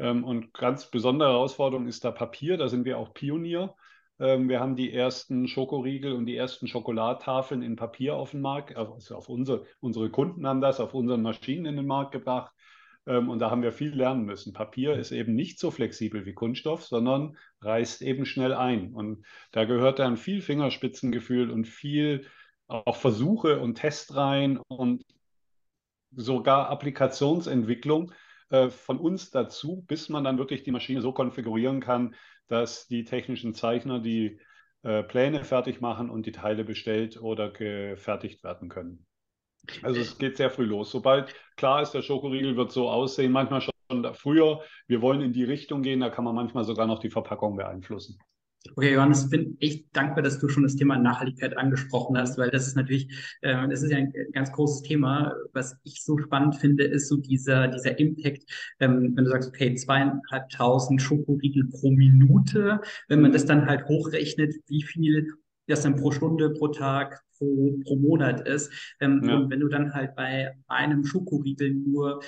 Ähm, 0.00 0.24
und 0.24 0.52
ganz 0.52 0.90
besondere 0.90 1.28
Herausforderung 1.28 1.86
ist 1.86 2.04
da 2.04 2.10
Papier, 2.10 2.56
da 2.56 2.66
sind 2.66 2.84
wir 2.84 2.98
auch 2.98 3.14
Pionier. 3.14 3.76
Ähm, 4.20 4.48
wir 4.48 4.60
haben 4.60 4.76
die 4.76 4.92
ersten 4.92 5.48
Schokoriegel 5.48 6.12
und 6.12 6.26
die 6.26 6.36
ersten 6.36 6.66
Schokoladtafeln 6.66 7.62
in 7.62 7.76
Papier 7.76 8.16
auf 8.16 8.30
den 8.30 8.40
Markt, 8.40 8.76
also 8.76 9.16
auf 9.16 9.28
unsere, 9.28 9.66
unsere 9.80 10.10
Kunden 10.10 10.46
haben 10.46 10.60
das 10.60 10.80
auf 10.80 10.94
unseren 10.94 11.22
Maschinen 11.22 11.66
in 11.66 11.76
den 11.76 11.86
Markt 11.86 12.12
gebracht. 12.12 12.52
Ähm, 13.06 13.28
und 13.28 13.38
da 13.40 13.50
haben 13.50 13.62
wir 13.62 13.72
viel 13.72 13.94
lernen 13.94 14.24
müssen. 14.24 14.52
Papier 14.52 14.94
ist 14.94 15.12
eben 15.12 15.34
nicht 15.34 15.58
so 15.58 15.70
flexibel 15.70 16.24
wie 16.26 16.34
Kunststoff, 16.34 16.84
sondern 16.84 17.36
reißt 17.60 18.02
eben 18.02 18.24
schnell 18.26 18.54
ein. 18.54 18.94
Und 18.94 19.24
da 19.52 19.64
gehört 19.64 19.98
dann 19.98 20.16
viel 20.16 20.40
Fingerspitzengefühl 20.40 21.50
und 21.50 21.66
viel 21.66 22.26
auch 22.66 22.96
Versuche 22.96 23.60
und 23.60 23.74
Testreihen 23.74 24.58
und 24.68 25.04
sogar 26.12 26.70
Applikationsentwicklung 26.70 28.12
äh, 28.50 28.68
von 28.68 28.98
uns 28.98 29.30
dazu, 29.30 29.84
bis 29.86 30.08
man 30.08 30.24
dann 30.24 30.38
wirklich 30.38 30.62
die 30.62 30.70
Maschine 30.70 31.00
so 31.00 31.12
konfigurieren 31.12 31.80
kann, 31.80 32.14
dass 32.46 32.86
die 32.86 33.04
technischen 33.04 33.54
Zeichner 33.54 34.00
die 34.00 34.40
äh, 34.82 35.02
Pläne 35.02 35.44
fertig 35.44 35.80
machen 35.80 36.10
und 36.10 36.26
die 36.26 36.32
Teile 36.32 36.64
bestellt 36.64 37.20
oder 37.20 37.50
gefertigt 37.50 38.44
werden 38.44 38.68
können. 38.68 39.06
Also 39.82 40.00
es 40.00 40.18
geht 40.18 40.36
sehr 40.36 40.50
früh 40.50 40.64
los. 40.64 40.90
Sobald 40.90 41.34
klar 41.56 41.80
ist, 41.80 41.92
der 41.92 42.02
Schokoriegel 42.02 42.56
wird 42.56 42.70
so 42.70 42.90
aussehen, 42.90 43.32
manchmal 43.32 43.62
schon 43.62 44.14
früher, 44.14 44.62
wir 44.86 45.00
wollen 45.02 45.20
in 45.20 45.32
die 45.32 45.44
Richtung 45.44 45.82
gehen, 45.82 46.00
da 46.00 46.10
kann 46.10 46.24
man 46.24 46.34
manchmal 46.34 46.64
sogar 46.64 46.86
noch 46.86 46.98
die 46.98 47.10
Verpackung 47.10 47.56
beeinflussen. 47.56 48.18
Okay, 48.72 48.94
Johannes, 48.94 49.24
ich 49.24 49.30
bin 49.30 49.56
echt 49.60 49.94
dankbar, 49.94 50.22
dass 50.22 50.38
du 50.38 50.48
schon 50.48 50.62
das 50.62 50.74
Thema 50.74 50.96
Nachhaltigkeit 50.96 51.56
angesprochen 51.56 52.16
hast, 52.16 52.38
weil 52.38 52.50
das 52.50 52.66
ist 52.66 52.76
natürlich, 52.76 53.08
äh, 53.42 53.68
das 53.68 53.82
ist 53.82 53.90
ja 53.90 53.98
ein 53.98 54.12
ganz 54.32 54.50
großes 54.52 54.82
Thema. 54.82 55.34
Was 55.52 55.76
ich 55.84 56.02
so 56.02 56.16
spannend 56.18 56.56
finde, 56.56 56.84
ist 56.84 57.08
so 57.08 57.16
dieser, 57.16 57.68
dieser 57.68 57.98
Impact, 57.98 58.44
ähm, 58.80 59.12
wenn 59.14 59.24
du 59.24 59.30
sagst, 59.30 59.50
okay, 59.50 59.74
zweieinhalbtausend 59.74 61.02
Schokoriegel 61.02 61.68
pro 61.68 61.90
Minute, 61.90 62.80
wenn 63.08 63.20
man 63.20 63.32
das 63.32 63.44
dann 63.44 63.66
halt 63.66 63.84
hochrechnet, 63.86 64.54
wie 64.66 64.82
viel 64.82 65.28
das 65.66 65.82
dann 65.82 65.96
pro 65.96 66.10
Stunde, 66.10 66.50
pro 66.50 66.68
Tag, 66.68 67.22
pro, 67.38 67.78
pro 67.84 67.96
Monat 67.96 68.46
ist. 68.46 68.72
Ähm, 69.00 69.22
ja. 69.24 69.36
Und 69.36 69.50
wenn 69.50 69.60
du 69.60 69.68
dann 69.68 69.92
halt 69.92 70.14
bei 70.16 70.56
einem 70.68 71.04
Schokoriegel 71.04 71.74
nur 71.74 72.22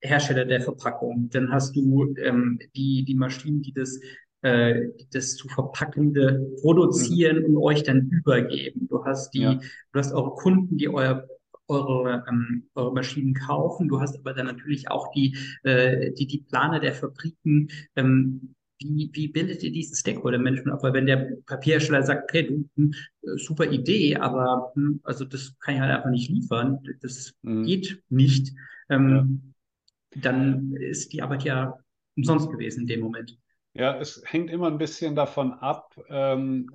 Hersteller 0.00 0.44
der 0.44 0.60
Verpackung, 0.60 1.28
dann 1.30 1.52
hast 1.52 1.76
du 1.76 2.12
ähm, 2.16 2.58
die, 2.74 3.04
die 3.04 3.14
Maschinen, 3.14 3.62
die 3.62 3.72
das 3.72 4.00
äh, 4.40 4.88
das 5.12 5.36
zu 5.36 5.46
verpackende 5.46 6.50
produzieren 6.60 7.38
mhm. 7.38 7.44
und 7.44 7.62
euch 7.62 7.84
dann 7.84 8.08
übergeben. 8.10 8.88
Du 8.88 9.04
hast 9.04 9.32
die, 9.34 9.42
ja. 9.42 9.54
du 9.92 9.98
hast 9.98 10.12
eure 10.12 10.34
Kunden, 10.34 10.76
die 10.76 10.88
euer 10.88 11.28
eure, 11.68 12.24
ähm, 12.28 12.68
eure 12.74 12.92
Maschinen 12.92 13.34
kaufen. 13.34 13.88
Du 13.88 14.00
hast 14.00 14.18
aber 14.18 14.34
dann 14.34 14.46
natürlich 14.46 14.90
auch 14.90 15.12
die, 15.12 15.36
äh, 15.62 16.10
die, 16.12 16.26
die 16.26 16.44
Planer 16.48 16.80
der 16.80 16.92
Fabriken. 16.92 17.68
Ähm, 17.94 18.54
wie, 18.84 19.10
wie 19.12 19.28
bildet 19.28 19.62
ihr 19.62 19.72
diesen 19.72 19.96
Stakeholder-Management 19.96 20.76
auf? 20.76 20.82
Weil 20.82 20.94
wenn 20.94 21.06
der 21.06 21.36
Papierhersteller 21.46 22.02
sagt, 22.02 22.24
okay, 22.24 22.42
du, 22.44 22.68
hm, 22.76 22.94
super 23.36 23.70
Idee, 23.70 24.16
aber 24.16 24.72
hm, 24.74 25.00
also 25.04 25.24
das 25.24 25.58
kann 25.60 25.74
ich 25.74 25.80
halt 25.80 25.96
einfach 25.96 26.10
nicht 26.10 26.30
liefern, 26.30 26.78
das 27.00 27.34
mhm. 27.42 27.64
geht 27.64 28.02
nicht, 28.08 28.52
ähm, 28.88 29.54
ja. 30.14 30.20
dann 30.22 30.72
ist 30.76 31.12
die 31.12 31.22
Arbeit 31.22 31.44
ja 31.44 31.78
umsonst 32.16 32.50
gewesen 32.50 32.82
in 32.82 32.86
dem 32.86 33.00
Moment. 33.00 33.38
Ja, 33.74 33.98
es 33.98 34.22
hängt 34.26 34.50
immer 34.50 34.66
ein 34.66 34.76
bisschen 34.76 35.14
davon 35.14 35.54
ab, 35.54 35.94
ähm, 36.08 36.68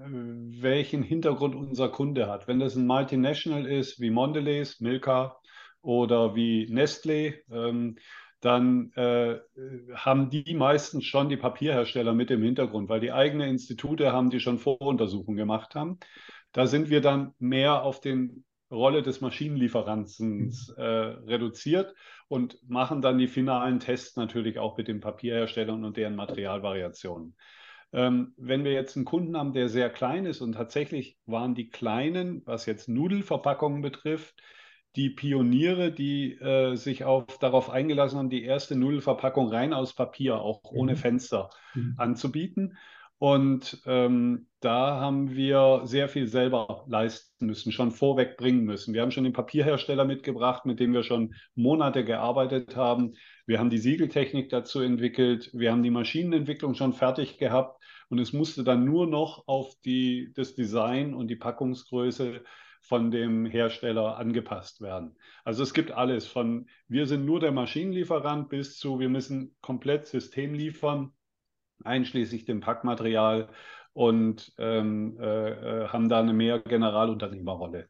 welchen 0.60 1.04
Hintergrund 1.04 1.54
unser 1.54 1.90
Kunde 1.90 2.28
hat. 2.28 2.48
Wenn 2.48 2.60
das 2.60 2.76
ein 2.76 2.88
Multinational 2.88 3.68
ist, 3.68 4.00
wie 4.00 4.10
Mondelez, 4.10 4.80
Milka 4.80 5.38
oder 5.82 6.36
wie 6.36 6.66
Nestlé, 6.72 7.36
ähm, 7.52 7.98
dann 8.40 8.92
äh, 8.94 9.40
haben 9.96 10.30
die 10.30 10.54
meistens 10.54 11.06
schon 11.06 11.30
die 11.30 11.38
Papierhersteller 11.38 12.14
mit 12.14 12.30
im 12.30 12.44
Hintergrund, 12.44 12.88
weil 12.90 13.00
die 13.00 13.12
eigene 13.12 13.48
Institute 13.48 14.12
haben, 14.12 14.30
die 14.30 14.40
schon 14.40 14.60
Voruntersuchungen 14.60 15.38
gemacht 15.38 15.76
haben. 15.76 16.00
Da 16.52 16.68
sind 16.68 16.90
wir 16.90 17.02
dann 17.02 17.34
mehr 17.40 17.84
auf 17.84 18.00
den 18.00 18.46
Rolle 18.70 19.02
des 19.02 19.22
Maschinenlieferanten 19.22 20.54
äh, 20.76 20.84
reduziert 20.84 21.96
und 22.28 22.60
machen 22.68 23.02
dann 23.02 23.18
die 23.18 23.28
finalen 23.28 23.80
Tests 23.80 24.18
natürlich 24.18 24.60
auch 24.60 24.78
mit 24.78 24.88
den 24.88 25.00
Papierherstellern 25.00 25.84
und 25.86 25.98
deren 25.98 26.16
Materialvariationen. 26.16 27.36
Ähm, 27.94 28.34
wenn 28.38 28.66
wir 28.66 28.74
jetzt 28.74 28.98
einen 28.98 29.06
Kunden 29.06 29.38
haben, 29.38 29.54
der 29.54 29.70
sehr 29.70 29.90
klein 29.90 30.26
ist 30.26 30.42
und 30.42 30.54
tatsächlich 30.54 31.18
waren 31.26 31.56
die 31.56 31.70
kleinen, 31.70 32.42
was 32.46 32.66
jetzt 32.66 32.90
Nudelverpackungen 32.90 33.82
betrifft, 33.82 34.36
die 34.96 35.10
Pioniere, 35.10 35.92
die 35.92 36.34
äh, 36.34 36.76
sich 36.76 37.04
auf, 37.04 37.26
darauf 37.40 37.70
eingelassen 37.70 38.18
haben, 38.18 38.30
die 38.30 38.44
erste 38.44 38.76
Nudelverpackung 38.76 39.50
rein 39.50 39.74
aus 39.74 39.94
Papier, 39.94 40.40
auch 40.42 40.62
ohne 40.64 40.94
mhm. 40.94 40.98
Fenster, 40.98 41.50
mhm. 41.76 41.96
anzubieten. 41.98 42.78
Und 43.20 43.82
ähm, 43.88 44.48
da 44.60 45.00
haben 45.00 45.36
wir 45.36 45.82
sehr 45.86 46.08
viel 46.08 46.28
selber 46.28 46.86
leisten 46.88 47.48
müssen, 47.48 47.72
schon 47.72 47.92
vorweg 47.92 48.38
bringen 48.38 48.64
müssen. 48.64 48.94
Wir 48.94 49.02
haben 49.02 49.10
schon 49.10 49.24
den 49.24 49.34
Papierhersteller 49.34 50.06
mitgebracht, 50.06 50.66
mit 50.66 50.80
dem 50.80 50.94
wir 50.94 51.02
schon 51.02 51.34
Monate 51.56 52.06
gearbeitet 52.06 52.76
haben. 52.76 53.16
Wir 53.48 53.58
haben 53.60 53.72
die 53.72 53.80
Siegeltechnik 53.80 54.50
dazu 54.50 54.82
entwickelt. 54.82 55.50
Wir 55.54 55.72
haben 55.72 55.82
die 55.82 55.90
Maschinenentwicklung 55.90 56.76
schon 56.76 56.94
fertig 56.94 57.40
gehabt. 57.40 57.82
Und 58.10 58.20
es 58.20 58.34
musste 58.34 58.64
dann 58.64 58.86
nur 58.86 59.08
noch 59.08 59.48
auf 59.48 59.74
die, 59.84 60.32
das 60.36 60.54
Design 60.54 61.16
und 61.16 61.28
die 61.28 61.36
Packungsgröße 61.36 62.44
von 62.88 63.12
dem 63.12 63.46
Hersteller 63.46 64.18
angepasst 64.18 64.82
werden. 64.82 65.16
Also 65.44 65.64
es 65.64 65.74
gibt 65.74 65.92
alles 65.92 66.26
von 66.26 66.68
wir 66.88 67.06
sind 67.06 67.26
nur 67.26 67.40
der 67.40 67.52
Maschinenlieferant 67.52 68.50
bis 68.50 68.78
zu 68.78 69.00
wir 69.00 69.10
müssen 69.10 69.56
komplett 69.62 70.08
System 70.08 70.54
liefern 70.54 71.12
einschließlich 71.84 72.46
dem 72.46 72.60
Packmaterial 72.60 73.50
und 73.94 74.54
ähm, 74.58 75.18
äh, 75.20 75.50
äh, 75.84 75.88
haben 75.88 76.10
da 76.10 76.20
eine 76.20 76.34
mehr 76.34 76.60
Generalunternehmerrolle. 76.60 77.88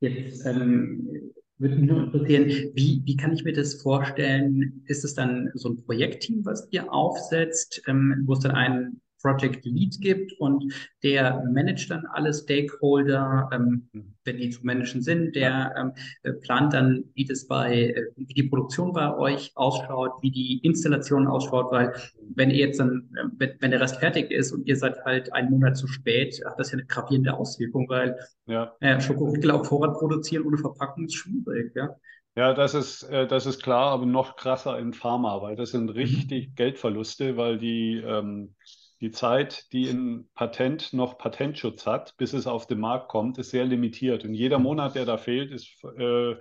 Jetzt 0.00 0.46
ähm, 0.46 1.32
würde 1.58 1.76
mich 1.76 1.90
nur 1.90 2.04
interessieren, 2.04 2.72
wie, 2.74 3.02
wie 3.04 3.16
kann 3.16 3.32
ich 3.32 3.44
mir 3.44 3.52
das 3.52 3.82
vorstellen? 3.82 4.82
Ist 4.86 5.04
es 5.04 5.14
dann 5.14 5.50
so 5.54 5.70
ein 5.70 5.84
Projektteam, 5.84 6.44
was 6.44 6.68
ihr 6.70 6.92
aufsetzt, 6.92 7.82
ähm, 7.86 8.22
wo 8.26 8.34
es 8.34 8.40
dann 8.40 8.52
einen 8.52 9.00
Project 9.20 9.64
Lead 9.64 10.00
gibt 10.00 10.32
und 10.38 10.72
der 11.02 11.42
managt 11.52 11.90
dann 11.90 12.06
alle 12.12 12.32
Stakeholder, 12.32 13.48
ähm, 13.52 13.88
mhm. 13.92 14.14
wenn 14.24 14.36
die 14.38 14.50
zu 14.50 14.64
managen 14.64 15.02
sind, 15.02 15.34
der 15.34 15.74
ähm, 15.76 15.92
äh, 16.22 16.32
plant 16.32 16.72
dann, 16.72 17.04
wie 17.14 17.24
das 17.24 17.46
bei, 17.46 17.90
äh, 17.90 18.06
wie 18.16 18.34
die 18.34 18.44
Produktion 18.44 18.92
bei 18.92 19.16
euch 19.16 19.52
ausschaut, 19.54 20.12
wie 20.22 20.30
die 20.30 20.58
Installation 20.58 21.26
ausschaut, 21.26 21.70
weil 21.70 21.92
wenn 22.34 22.50
ihr 22.50 22.58
jetzt 22.58 22.80
dann, 22.80 23.10
äh, 23.16 23.24
wenn, 23.36 23.50
wenn 23.60 23.70
der 23.70 23.80
Rest 23.80 23.96
fertig 23.96 24.30
ist 24.30 24.52
und 24.52 24.66
ihr 24.66 24.76
seid 24.76 25.04
halt 25.04 25.32
einen 25.32 25.50
Monat 25.50 25.76
zu 25.76 25.86
spät, 25.86 26.40
hat 26.44 26.58
das 26.58 26.70
ja 26.70 26.78
eine 26.78 26.86
gravierende 26.86 27.34
Auswirkung, 27.34 27.88
weil 27.88 28.18
ja. 28.46 28.72
äh, 28.80 29.00
Schokoriegel 29.00 29.50
auf 29.50 29.66
Vorrat 29.66 29.94
produzieren 29.94 30.44
ohne 30.44 30.58
Verpackung 30.58 31.04
ist 31.06 31.14
schwierig, 31.14 31.74
ja. 31.74 31.96
Ja, 32.38 32.54
das 32.54 32.72
ist, 32.74 33.02
äh, 33.02 33.26
das 33.26 33.46
ist 33.46 33.64
klar, 33.64 33.90
aber 33.90 34.06
noch 34.06 34.36
krasser 34.36 34.78
in 34.78 34.92
Pharma, 34.92 35.42
weil 35.42 35.56
das 35.56 35.72
sind 35.72 35.86
mhm. 35.86 35.90
richtig 35.90 36.50
mhm. 36.50 36.54
Geldverluste, 36.54 37.36
weil 37.36 37.58
die 37.58 37.96
ähm, 37.96 38.54
die 39.00 39.10
Zeit, 39.10 39.72
die 39.72 39.88
ein 39.88 40.28
Patent 40.34 40.92
noch 40.92 41.18
Patentschutz 41.18 41.86
hat, 41.86 42.16
bis 42.16 42.32
es 42.32 42.46
auf 42.46 42.66
den 42.66 42.80
Markt 42.80 43.08
kommt, 43.08 43.38
ist 43.38 43.50
sehr 43.50 43.64
limitiert. 43.64 44.24
Und 44.24 44.34
jeder 44.34 44.58
Monat, 44.58 44.96
der 44.96 45.04
da 45.04 45.18
fehlt, 45.18 45.52
ist 45.52 45.82
äh, 45.98 46.34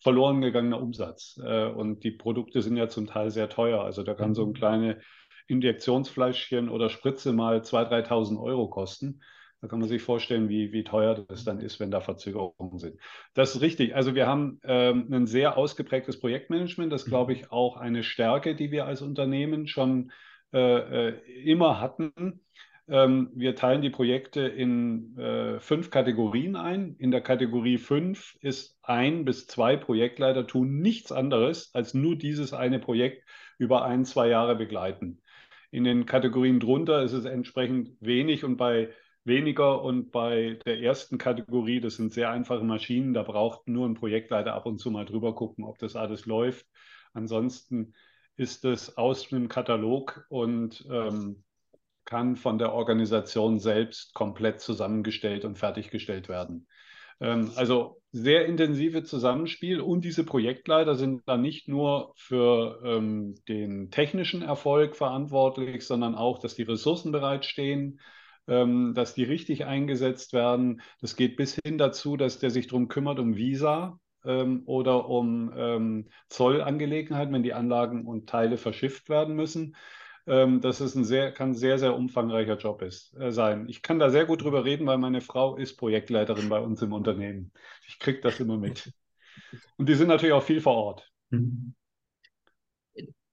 verloren 0.00 0.40
gegangener 0.40 0.80
Umsatz. 0.80 1.40
Äh, 1.44 1.66
und 1.66 2.04
die 2.04 2.12
Produkte 2.12 2.62
sind 2.62 2.76
ja 2.76 2.88
zum 2.88 3.06
Teil 3.06 3.30
sehr 3.30 3.48
teuer. 3.48 3.82
Also 3.82 4.04
da 4.04 4.14
kann 4.14 4.34
so 4.34 4.44
ein 4.44 4.50
mhm. 4.50 4.54
kleine 4.54 5.00
Injektionsfleischchen 5.48 6.68
oder 6.68 6.88
Spritze 6.88 7.32
mal 7.32 7.58
2.000, 7.58 8.06
3.000 8.06 8.40
Euro 8.40 8.68
kosten. 8.68 9.20
Da 9.60 9.68
kann 9.68 9.80
man 9.80 9.88
sich 9.88 10.02
vorstellen, 10.02 10.48
wie, 10.50 10.72
wie 10.72 10.84
teuer 10.84 11.24
das 11.26 11.44
dann 11.44 11.58
ist, 11.58 11.80
wenn 11.80 11.90
da 11.90 12.00
Verzögerungen 12.00 12.78
sind. 12.78 13.00
Das 13.32 13.54
ist 13.54 13.62
richtig. 13.62 13.96
Also 13.96 14.14
wir 14.14 14.26
haben 14.26 14.60
ähm, 14.62 15.08
ein 15.10 15.26
sehr 15.26 15.56
ausgeprägtes 15.56 16.20
Projektmanagement. 16.20 16.92
Das 16.92 17.06
glaube 17.06 17.32
mhm. 17.32 17.40
ich 17.40 17.50
auch 17.50 17.76
eine 17.76 18.04
Stärke, 18.04 18.54
die 18.54 18.70
wir 18.70 18.86
als 18.86 19.02
Unternehmen 19.02 19.66
schon 19.66 20.12
immer 20.54 21.80
hatten. 21.80 22.40
Ähm, 22.86 23.30
wir 23.34 23.56
teilen 23.56 23.80
die 23.80 23.90
Projekte 23.90 24.42
in 24.42 25.16
äh, 25.18 25.58
fünf 25.58 25.90
Kategorien 25.90 26.54
ein. 26.56 26.96
In 26.98 27.10
der 27.10 27.22
Kategorie 27.22 27.78
fünf 27.78 28.36
ist 28.40 28.78
ein 28.82 29.24
bis 29.24 29.46
zwei 29.46 29.76
Projektleiter 29.76 30.46
tun 30.46 30.80
nichts 30.80 31.10
anderes, 31.10 31.74
als 31.74 31.94
nur 31.94 32.16
dieses 32.16 32.52
eine 32.52 32.78
Projekt 32.78 33.24
über 33.58 33.84
ein, 33.84 34.04
zwei 34.04 34.28
Jahre 34.28 34.54
begleiten. 34.54 35.22
In 35.70 35.84
den 35.84 36.04
Kategorien 36.04 36.60
drunter 36.60 37.02
ist 37.02 37.14
es 37.14 37.24
entsprechend 37.24 37.90
wenig 38.00 38.44
und 38.44 38.56
bei 38.56 38.90
weniger 39.24 39.82
und 39.82 40.12
bei 40.12 40.58
der 40.66 40.80
ersten 40.80 41.16
Kategorie, 41.16 41.80
das 41.80 41.96
sind 41.96 42.12
sehr 42.12 42.30
einfache 42.30 42.64
Maschinen, 42.64 43.14
da 43.14 43.22
braucht 43.22 43.66
nur 43.66 43.88
ein 43.88 43.94
Projektleiter 43.94 44.54
ab 44.54 44.66
und 44.66 44.78
zu 44.78 44.90
mal 44.90 45.06
drüber 45.06 45.34
gucken, 45.34 45.64
ob 45.64 45.78
das 45.78 45.96
alles 45.96 46.26
läuft. 46.26 46.66
Ansonsten 47.14 47.94
ist 48.36 48.64
es 48.64 48.96
aus 48.96 49.28
dem 49.28 49.48
Katalog 49.48 50.26
und 50.28 50.84
ähm, 50.90 51.44
kann 52.04 52.36
von 52.36 52.58
der 52.58 52.72
Organisation 52.72 53.58
selbst 53.58 54.14
komplett 54.14 54.60
zusammengestellt 54.60 55.44
und 55.44 55.58
fertiggestellt 55.58 56.28
werden. 56.28 56.66
Ähm, 57.20 57.52
also 57.56 58.00
sehr 58.12 58.46
intensive 58.46 59.02
Zusammenspiel 59.04 59.80
und 59.80 60.04
diese 60.04 60.24
Projektleiter 60.24 60.94
sind 60.94 61.22
dann 61.26 61.42
nicht 61.42 61.68
nur 61.68 62.12
für 62.16 62.80
ähm, 62.84 63.34
den 63.48 63.90
technischen 63.90 64.42
Erfolg 64.42 64.96
verantwortlich, 64.96 65.86
sondern 65.86 66.14
auch, 66.14 66.38
dass 66.38 66.54
die 66.54 66.62
Ressourcen 66.62 67.12
bereitstehen, 67.12 68.00
ähm, 68.46 68.94
dass 68.94 69.14
die 69.14 69.24
richtig 69.24 69.64
eingesetzt 69.64 70.32
werden. 70.32 70.82
Das 71.00 71.16
geht 71.16 71.36
bis 71.36 71.58
hin 71.64 71.78
dazu, 71.78 72.16
dass 72.16 72.38
der 72.38 72.50
sich 72.50 72.66
darum 72.66 72.88
kümmert, 72.88 73.18
um 73.18 73.36
Visa, 73.36 73.98
ähm, 74.24 74.62
oder 74.66 75.08
um 75.08 75.52
ähm, 75.56 76.08
Zollangelegenheiten, 76.28 77.32
wenn 77.32 77.42
die 77.42 77.54
Anlagen 77.54 78.06
und 78.06 78.28
Teile 78.28 78.56
verschifft 78.56 79.08
werden 79.08 79.34
müssen. 79.34 79.76
Ähm, 80.26 80.60
das 80.60 80.80
ist 80.80 80.94
ein 80.94 81.04
sehr, 81.04 81.32
kann 81.32 81.50
ein 81.50 81.54
sehr, 81.54 81.78
sehr 81.78 81.94
umfangreicher 81.94 82.56
Job 82.56 82.82
ist, 82.82 83.14
äh, 83.18 83.30
sein. 83.30 83.68
Ich 83.68 83.82
kann 83.82 83.98
da 83.98 84.10
sehr 84.10 84.24
gut 84.24 84.42
drüber 84.42 84.64
reden, 84.64 84.86
weil 84.86 84.98
meine 84.98 85.20
Frau 85.20 85.56
ist 85.56 85.76
Projektleiterin 85.76 86.48
bei 86.48 86.60
uns 86.60 86.80
im 86.82 86.92
Unternehmen. 86.92 87.52
Ich 87.86 87.98
kriege 87.98 88.20
das 88.20 88.40
immer 88.40 88.56
mit. 88.56 88.92
Und 89.76 89.88
die 89.88 89.94
sind 89.94 90.08
natürlich 90.08 90.32
auch 90.32 90.42
viel 90.42 90.60
vor 90.60 90.76
Ort. 90.76 91.10
Mhm. 91.30 91.74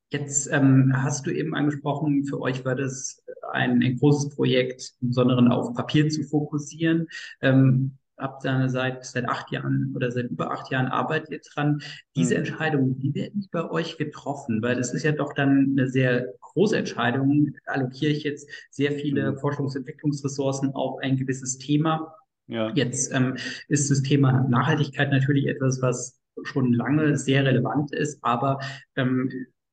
Jetzt 0.10 0.52
ähm, 0.52 0.92
hast 0.94 1.26
du 1.26 1.32
eben 1.32 1.56
angesprochen, 1.56 2.26
für 2.26 2.42
euch 2.42 2.66
war 2.66 2.76
das 2.76 3.24
ein, 3.54 3.82
ein 3.82 3.98
großes 3.98 4.36
Projekt, 4.36 4.92
im 5.00 5.10
Besonderen 5.10 5.50
auf 5.50 5.74
Papier 5.74 6.10
zu 6.10 6.24
fokussieren. 6.24 7.08
Ähm, 7.40 7.98
habt 8.22 8.46
da 8.46 8.70
seit, 8.70 9.06
seit 9.06 9.28
acht 9.28 9.52
Jahren 9.52 9.94
oder 9.96 10.12
seit 10.12 10.30
über 10.30 10.52
acht 10.52 10.72
Jahren 10.72 10.88
arbeitet 10.88 11.30
ihr 11.32 11.42
dran. 11.54 11.82
Diese 12.16 12.36
mhm. 12.36 12.40
Entscheidungen, 12.40 12.96
wie 13.00 13.14
werden 13.14 13.42
die 13.42 13.50
bei 13.52 13.70
euch 13.70 13.98
getroffen? 13.98 14.62
Weil 14.62 14.76
das 14.76 14.94
ist 14.94 15.04
ja 15.04 15.12
doch 15.12 15.34
dann 15.34 15.76
eine 15.78 15.90
sehr 15.90 16.34
große 16.42 16.78
Entscheidung. 16.78 17.56
Allokiere 17.66 18.12
ich 18.12 18.24
jetzt 18.24 18.50
sehr 18.70 18.92
viele 18.94 19.32
mhm. 19.32 19.38
Forschungsentwicklungsressourcen 19.38 20.74
auf 20.74 21.00
ein 21.00 21.18
gewisses 21.18 21.58
Thema? 21.58 22.16
Ja. 22.48 22.72
Jetzt 22.76 23.14
ähm, 23.14 23.38
ist 23.68 23.90
das 23.90 24.02
Thema 24.02 24.46
Nachhaltigkeit 24.50 25.10
natürlich 25.10 25.48
etwas, 25.48 25.82
was 25.82 26.20
schon 26.44 26.74
lange 26.74 27.18
sehr 27.18 27.46
relevant 27.46 27.94
ist, 27.94 28.24
aber 28.24 28.60
ähm, 28.96 29.30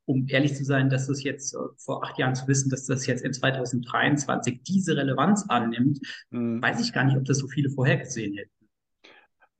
um 0.08 0.26
ehrlich 0.28 0.54
zu 0.54 0.64
sein, 0.64 0.88
dass 0.88 1.06
das 1.06 1.22
jetzt 1.22 1.54
äh, 1.54 1.58
vor 1.76 2.02
acht 2.02 2.18
Jahren 2.18 2.34
zu 2.34 2.48
wissen, 2.48 2.70
dass 2.70 2.86
das 2.86 3.06
jetzt 3.06 3.22
in 3.22 3.32
2023 3.32 4.62
diese 4.62 4.96
Relevanz 4.96 5.44
annimmt, 5.48 6.00
mhm. 6.30 6.62
weiß 6.62 6.80
ich 6.80 6.94
gar 6.94 7.04
nicht, 7.04 7.16
ob 7.16 7.24
das 7.26 7.38
so 7.38 7.46
viele 7.46 7.68
vorhergesehen 7.68 8.34
hätten. 8.34 8.50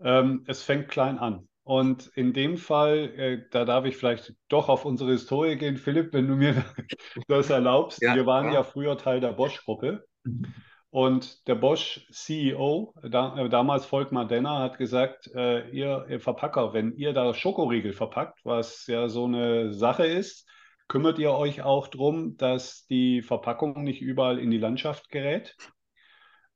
Ähm, 0.01 0.45
es 0.47 0.63
fängt 0.63 0.89
klein 0.89 1.19
an. 1.19 1.47
Und 1.65 2.11
in 2.15 2.33
dem 2.33 2.57
Fall, 2.57 3.13
äh, 3.17 3.43
da 3.51 3.67
darf 3.67 3.85
ich 3.85 3.99
vielleicht 3.99 4.35
doch 4.49 4.71
auf 4.71 4.87
unsere 4.87 5.11
Historie 5.13 5.57
gehen, 5.57 5.77
Philipp, 5.77 6.15
wenn 6.15 6.27
du 6.27 6.35
mir 6.35 6.55
das 7.29 7.51
erlaubst. 7.51 8.01
Ja, 8.01 8.15
wir 8.15 8.25
waren 8.25 8.47
ja. 8.47 8.55
ja 8.55 8.63
früher 8.63 8.97
Teil 8.97 9.21
der 9.21 9.33
Bosch-Gruppe. 9.33 10.07
Mhm. 10.25 10.47
Und 10.91 11.47
der 11.47 11.55
Bosch-CEO, 11.55 12.95
da, 13.03 13.37
äh, 13.37 13.49
damals 13.51 13.85
Volkmar 13.85 14.27
Denner, 14.27 14.61
hat 14.61 14.79
gesagt, 14.79 15.31
äh, 15.35 15.69
ihr, 15.69 16.07
ihr, 16.09 16.21
Verpacker, 16.21 16.73
wenn 16.73 16.95
ihr 16.95 17.13
da 17.13 17.35
Schokoriegel 17.35 17.93
verpackt, 17.93 18.41
was 18.45 18.87
ja 18.87 19.09
so 19.09 19.27
eine 19.27 19.73
Sache 19.73 20.07
ist, 20.07 20.49
kümmert 20.89 21.19
ihr 21.19 21.33
euch 21.33 21.61
auch 21.61 21.89
darum, 21.89 22.39
dass 22.39 22.87
die 22.87 23.21
Verpackung 23.21 23.85
nicht 23.85 24.01
überall 24.01 24.39
in 24.39 24.51
die 24.51 24.59
Landschaft 24.59 25.11
gerät? 25.11 25.57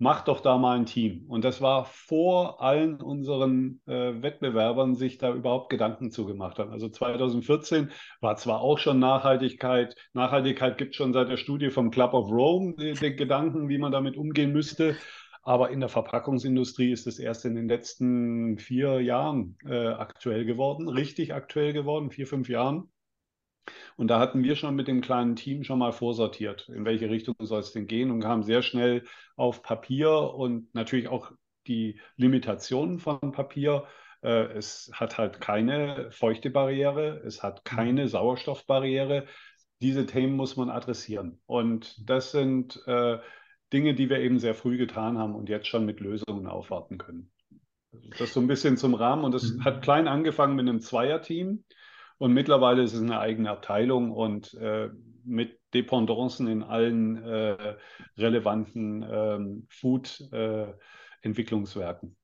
Macht 0.03 0.27
doch 0.27 0.41
da 0.41 0.59
mal 0.59 0.77
ein 0.77 0.85
Team. 0.85 1.27
Und 1.29 1.45
das 1.45 1.61
war 1.61 1.85
vor 1.85 2.61
allen 2.61 3.01
unseren 3.01 3.81
äh, 3.87 4.21
Wettbewerbern 4.21 4.97
sich 4.97 5.17
da 5.17 5.33
überhaupt 5.33 5.71
Gedanken 5.71 6.11
zugemacht 6.11 6.59
haben. 6.59 6.73
Also 6.73 6.88
2014 6.88 7.93
war 8.21 8.35
zwar 8.35 8.62
auch 8.62 8.79
schon 8.79 8.99
Nachhaltigkeit. 8.99 9.95
Nachhaltigkeit 10.12 10.77
gibt 10.77 10.91
es 10.91 10.97
schon 10.97 11.12
seit 11.12 11.29
der 11.29 11.37
Studie 11.37 11.71
vom 11.71 11.93
Club 11.93 12.15
of 12.15 12.33
Rome 12.33 12.75
den, 12.75 12.97
den 12.97 13.17
Gedanken, 13.17 13.69
wie 13.69 13.79
man 13.79 13.93
damit 13.93 14.17
umgehen 14.17 14.53
müsste. 14.53 14.97
Aber 15.45 15.71
in 15.71 15.79
der 15.79 15.88
Verpackungsindustrie 15.88 16.91
ist 16.91 17.07
es 17.07 17.21
erst 17.21 17.45
in 17.45 17.55
den 17.55 17.69
letzten 17.69 18.59
vier 18.59 19.01
Jahren 19.01 19.57
äh, 19.65 19.87
aktuell 19.87 20.45
geworden, 20.45 20.88
richtig 20.88 21.33
aktuell 21.33 21.73
geworden, 21.73 22.11
vier, 22.11 22.27
fünf 22.27 22.49
Jahren. 22.49 22.88
Und 23.96 24.09
da 24.09 24.18
hatten 24.18 24.42
wir 24.42 24.57
schon 24.57 24.75
mit 24.75 24.88
dem 24.88 25.01
kleinen 25.01 25.37
Team 25.37 25.64
schon 25.64 25.79
mal 25.79 25.92
vorsortiert, 25.92 26.68
in 26.68 26.85
welche 26.85 27.11
Richtung 27.11 27.35
soll 27.40 27.61
es 27.61 27.72
denn 27.72 27.87
gehen 27.87 28.11
und 28.11 28.25
haben 28.25 28.42
sehr 28.42 28.62
schnell 28.62 29.05
auf 29.37 29.62
Papier 29.62 30.35
und 30.35 30.75
natürlich 30.75 31.09
auch 31.09 31.33
die 31.66 32.01
Limitationen 32.16 32.98
von 32.98 33.33
Papier. 33.33 33.85
Äh, 34.22 34.53
es 34.55 34.90
hat 34.94 35.18
halt 35.18 35.40
keine 35.40 36.11
feuchte 36.11 36.51
Barriere, 36.51 37.22
es 37.25 37.42
hat 37.42 37.64
keine 37.64 38.09
Sauerstoffbarriere. 38.09 39.27
Diese 39.81 40.07
Themen 40.07 40.37
muss 40.37 40.57
man 40.57 40.70
adressieren. 40.70 41.40
Und 41.46 42.09
das 42.09 42.33
sind 42.33 42.83
äh, 42.87 43.18
Dinge, 43.72 43.94
die 43.94 44.11
wir 44.11 44.18
eben 44.18 44.38
sehr 44.38 44.55
früh 44.55 44.77
getan 44.77 45.18
haben 45.18 45.35
und 45.35 45.48
jetzt 45.48 45.66
schon 45.66 45.87
mit 45.87 46.01
Lösungen 46.01 46.46
aufwarten 46.46 46.98
können. 46.98 47.31
Das 48.11 48.22
ist 48.22 48.35
so 48.35 48.40
ein 48.40 48.46
bisschen 48.46 48.77
zum 48.77 48.94
Rahmen 48.94 49.25
und 49.25 49.35
es 49.35 49.59
hat 49.61 49.83
klein 49.83 50.09
angefangen 50.09 50.57
mit 50.57 50.68
einem 50.68 50.81
Zweierteam. 50.81 51.64
Und 52.23 52.33
mittlerweile 52.35 52.85
ist 52.85 52.93
es 52.93 53.03
eine 53.03 53.19
eigene 53.19 53.51
Abteilung 53.51 54.13
und 54.13 54.55
äh, 54.55 54.91
mit 55.25 55.59
Dependancen 55.75 56.47
in 56.47 56.63
allen 56.63 57.21
äh, 57.21 57.75
relevanten 58.17 59.05
ähm, 59.11 59.67
Food-Entwicklungswerken. 59.69 62.17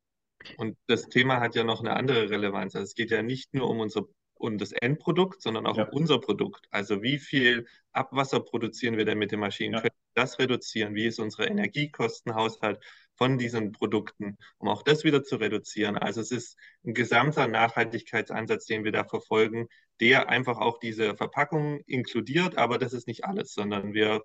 Äh, 0.44 0.54
und 0.56 0.76
das 0.86 1.08
Thema 1.08 1.40
hat 1.40 1.56
ja 1.56 1.64
noch 1.64 1.80
eine 1.80 1.96
andere 1.96 2.30
Relevanz. 2.30 2.76
Also 2.76 2.84
es 2.84 2.94
geht 2.94 3.10
ja 3.10 3.24
nicht 3.24 3.52
nur 3.52 3.68
um 3.68 3.80
unser 3.80 4.04
um 4.34 4.56
das 4.56 4.70
Endprodukt, 4.70 5.42
sondern 5.42 5.66
auch 5.66 5.76
ja. 5.76 5.88
um 5.88 6.02
unser 6.02 6.20
Produkt. 6.20 6.68
Also 6.70 7.02
wie 7.02 7.18
viel 7.18 7.66
Abwasser 7.90 8.38
produzieren 8.38 8.98
wir 8.98 9.04
denn 9.04 9.18
mit 9.18 9.32
den 9.32 9.40
Maschinen? 9.40 9.74
Ja. 9.74 9.80
Können 9.80 9.96
wir 10.14 10.22
das 10.22 10.38
reduzieren? 10.38 10.94
Wie 10.94 11.06
ist 11.06 11.18
unser 11.18 11.50
Energiekostenhaushalt? 11.50 12.78
Von 13.18 13.36
diesen 13.36 13.72
Produkten, 13.72 14.38
um 14.58 14.68
auch 14.68 14.82
das 14.82 15.04
wieder 15.04 15.24
zu 15.24 15.36
reduzieren. 15.36 15.98
Also 15.98 16.20
es 16.20 16.30
ist 16.30 16.56
ein 16.86 16.94
gesamter 16.94 17.48
Nachhaltigkeitsansatz, 17.48 18.64
den 18.66 18.84
wir 18.84 18.92
da 18.92 19.04
verfolgen, 19.04 19.66
der 20.00 20.28
einfach 20.28 20.58
auch 20.58 20.78
diese 20.78 21.16
Verpackung 21.16 21.80
inkludiert, 21.86 22.56
aber 22.56 22.78
das 22.78 22.92
ist 22.92 23.08
nicht 23.08 23.24
alles, 23.24 23.52
sondern 23.52 23.92
wir 23.92 24.22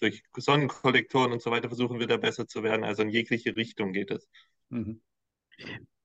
durch 0.00 0.22
Sonnenkollektoren 0.36 1.32
und 1.32 1.40
so 1.40 1.50
weiter 1.50 1.68
versuchen 1.68 1.98
wir 1.98 2.06
da 2.06 2.18
besser 2.18 2.46
zu 2.46 2.62
werden. 2.62 2.84
Also 2.84 3.02
in 3.02 3.08
jegliche 3.08 3.56
Richtung 3.56 3.92
geht 3.92 4.10
es. 4.10 4.28
Mhm. 4.68 5.00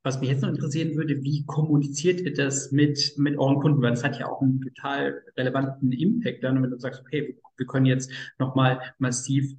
Was 0.04 0.22
mich 0.22 0.30
jetzt 0.30 0.42
noch 0.42 0.50
interessieren 0.50 0.96
würde, 0.96 1.22
wie 1.24 1.46
kommuniziert 1.46 2.22
ihr 2.22 2.34
das 2.34 2.72
mit, 2.72 3.16
mit 3.18 3.38
euren 3.38 3.60
Kunden? 3.60 3.82
Weil 3.82 3.92
das 3.92 4.04
hat 4.06 4.18
ja 4.18 4.30
auch 4.30 4.42
einen 4.42 4.62
total 4.62 5.22
relevanten 5.36 5.92
Impact 5.92 6.42
dann, 6.44 6.64
wenn 6.64 6.70
du 6.70 6.80
sagst, 6.80 7.02
okay, 7.02 7.38
wir 7.58 7.66
können 7.66 7.86
jetzt 7.86 8.10
nochmal 8.38 8.94
massiv 8.98 9.54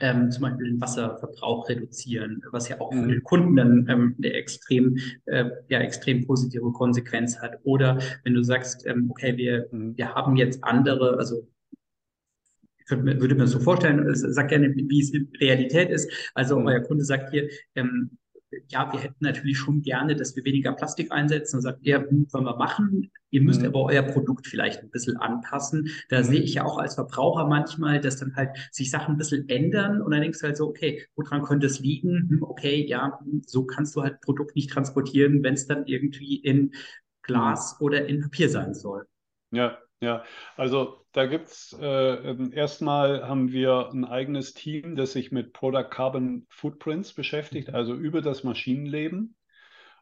ähm, 0.00 0.30
zum 0.30 0.42
Beispiel 0.42 0.66
den 0.70 0.80
Wasserverbrauch 0.80 1.68
reduzieren, 1.68 2.42
was 2.52 2.68
ja 2.68 2.80
auch 2.80 2.92
für 2.92 3.02
mhm. 3.02 3.08
den 3.08 3.22
Kunden 3.22 3.56
dann 3.56 3.86
ähm, 3.88 4.14
eine 4.18 4.32
extrem, 4.32 4.98
äh, 5.26 5.50
ja, 5.68 5.80
extrem 5.80 6.26
positive 6.26 6.72
Konsequenz 6.72 7.40
hat. 7.40 7.58
Oder 7.64 7.98
wenn 8.24 8.34
du 8.34 8.42
sagst, 8.42 8.86
ähm, 8.86 9.10
okay, 9.10 9.36
wir, 9.36 9.68
mhm. 9.72 9.96
wir 9.96 10.14
haben 10.14 10.36
jetzt 10.36 10.62
andere, 10.62 11.18
also 11.18 11.46
ich 12.78 12.90
würde 12.90 13.34
mir 13.34 13.46
so 13.46 13.60
vorstellen, 13.60 14.08
sag 14.14 14.48
gerne, 14.48 14.74
wie 14.74 15.00
es 15.00 15.12
in 15.12 15.30
Realität 15.40 15.90
ist. 15.90 16.10
Also 16.34 16.58
mhm. 16.58 16.68
euer 16.68 16.80
Kunde 16.80 17.04
sagt 17.04 17.30
hier, 17.30 17.48
ähm, 17.74 18.18
ja, 18.68 18.92
wir 18.92 19.00
hätten 19.00 19.16
natürlich 19.20 19.58
schon 19.58 19.82
gerne, 19.82 20.16
dass 20.16 20.34
wir 20.34 20.44
weniger 20.44 20.72
Plastik 20.72 21.12
einsetzen. 21.12 21.56
Und 21.56 21.62
sagt, 21.62 21.84
ja, 21.86 21.98
hm, 21.98 22.26
wollen 22.32 22.44
wir 22.44 22.56
machen. 22.56 23.10
Ihr 23.30 23.42
müsst 23.42 23.60
mhm. 23.60 23.68
aber 23.68 23.84
euer 23.84 24.02
Produkt 24.02 24.46
vielleicht 24.46 24.82
ein 24.82 24.90
bisschen 24.90 25.16
anpassen. 25.16 25.88
Da 26.08 26.20
mhm. 26.20 26.24
sehe 26.24 26.40
ich 26.40 26.54
ja 26.54 26.64
auch 26.64 26.78
als 26.78 26.94
Verbraucher 26.94 27.46
manchmal, 27.46 28.00
dass 28.00 28.16
dann 28.16 28.34
halt 28.36 28.50
sich 28.72 28.90
Sachen 28.90 29.14
ein 29.14 29.18
bisschen 29.18 29.48
ändern 29.48 30.00
und 30.00 30.12
dann 30.12 30.22
denkst 30.22 30.40
du 30.40 30.46
halt 30.46 30.56
so, 30.56 30.66
okay, 30.66 31.04
woran 31.16 31.42
könnte 31.42 31.66
es 31.66 31.80
liegen? 31.80 32.28
Hm, 32.30 32.42
okay, 32.42 32.86
ja, 32.86 33.18
hm, 33.22 33.42
so 33.46 33.64
kannst 33.64 33.94
du 33.96 34.02
halt 34.02 34.20
Produkt 34.20 34.56
nicht 34.56 34.70
transportieren, 34.70 35.42
wenn 35.42 35.54
es 35.54 35.66
dann 35.66 35.86
irgendwie 35.86 36.36
in 36.36 36.72
Glas 37.22 37.76
mhm. 37.78 37.84
oder 37.84 38.06
in 38.06 38.20
Papier 38.20 38.48
sein 38.48 38.74
soll. 38.74 39.06
Ja, 39.50 39.78
ja, 40.00 40.24
also 40.56 41.04
da 41.18 41.26
gibt 41.26 41.48
es 41.48 41.76
äh, 41.80 41.84
ähm, 41.84 42.52
erstmal 42.52 43.28
haben 43.28 43.50
wir 43.50 43.90
ein 43.92 44.04
eigenes 44.04 44.54
Team, 44.54 44.94
das 44.94 45.12
sich 45.14 45.32
mit 45.32 45.52
Product 45.52 45.90
Carbon 45.90 46.46
Footprints 46.48 47.12
beschäftigt, 47.12 47.68
mhm. 47.68 47.74
also 47.74 47.94
über 47.94 48.22
das 48.22 48.44
Maschinenleben. 48.44 49.34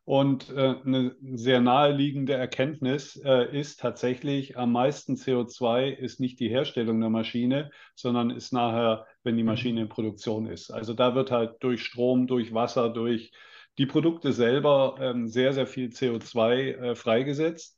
Und 0.04 0.50
äh, 0.50 0.74
eine 0.84 1.16
sehr 1.22 1.60
naheliegende 1.62 2.34
Erkenntnis 2.34 3.16
äh, 3.24 3.58
ist 3.58 3.80
tatsächlich, 3.80 4.58
am 4.58 4.72
meisten 4.72 5.14
CO2 5.14 5.88
ist 5.88 6.20
nicht 6.20 6.38
die 6.38 6.50
Herstellung 6.50 7.00
der 7.00 7.10
Maschine, 7.10 7.70
sondern 7.94 8.28
ist 8.28 8.52
nachher, 8.52 9.06
wenn 9.24 9.38
die 9.38 9.42
mhm. 9.42 9.48
Maschine 9.48 9.80
in 9.80 9.88
Produktion 9.88 10.46
ist. 10.46 10.70
Also 10.70 10.92
da 10.92 11.14
wird 11.14 11.30
halt 11.30 11.54
durch 11.60 11.82
Strom, 11.82 12.26
durch 12.26 12.52
Wasser, 12.52 12.90
durch 12.90 13.32
die 13.78 13.86
Produkte 13.86 14.34
selber 14.34 14.96
ähm, 15.00 15.28
sehr, 15.28 15.54
sehr 15.54 15.66
viel 15.66 15.88
CO2 15.88 16.52
äh, 16.52 16.94
freigesetzt. 16.94 17.75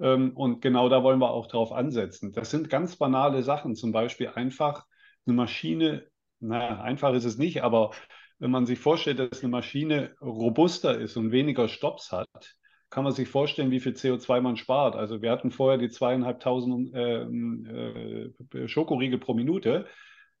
Ähm, 0.00 0.32
und 0.36 0.60
genau 0.60 0.88
da 0.88 1.02
wollen 1.02 1.20
wir 1.20 1.30
auch 1.30 1.46
drauf 1.46 1.72
ansetzen. 1.72 2.32
Das 2.32 2.50
sind 2.50 2.70
ganz 2.70 2.96
banale 2.96 3.42
Sachen, 3.42 3.74
zum 3.74 3.92
Beispiel 3.92 4.28
einfach 4.28 4.86
eine 5.26 5.36
Maschine, 5.36 6.06
naja, 6.40 6.80
einfach 6.82 7.14
ist 7.14 7.24
es 7.24 7.38
nicht, 7.38 7.62
aber 7.62 7.92
wenn 8.38 8.50
man 8.50 8.66
sich 8.66 8.78
vorstellt, 8.78 9.18
dass 9.18 9.40
eine 9.42 9.50
Maschine 9.50 10.14
robuster 10.20 10.98
ist 10.98 11.16
und 11.16 11.32
weniger 11.32 11.68
Stops 11.68 12.12
hat, 12.12 12.56
kann 12.90 13.04
man 13.04 13.12
sich 13.12 13.28
vorstellen, 13.28 13.70
wie 13.70 13.80
viel 13.80 13.92
CO2 13.92 14.40
man 14.40 14.56
spart. 14.56 14.94
Also 14.94 15.20
wir 15.20 15.30
hatten 15.30 15.50
vorher 15.50 15.78
die 15.78 15.88
zweieinhalbtausend 15.88 16.94
äh, 16.94 17.22
äh, 17.22 18.68
Schokoriegel 18.68 19.18
pro 19.18 19.34
Minute. 19.34 19.86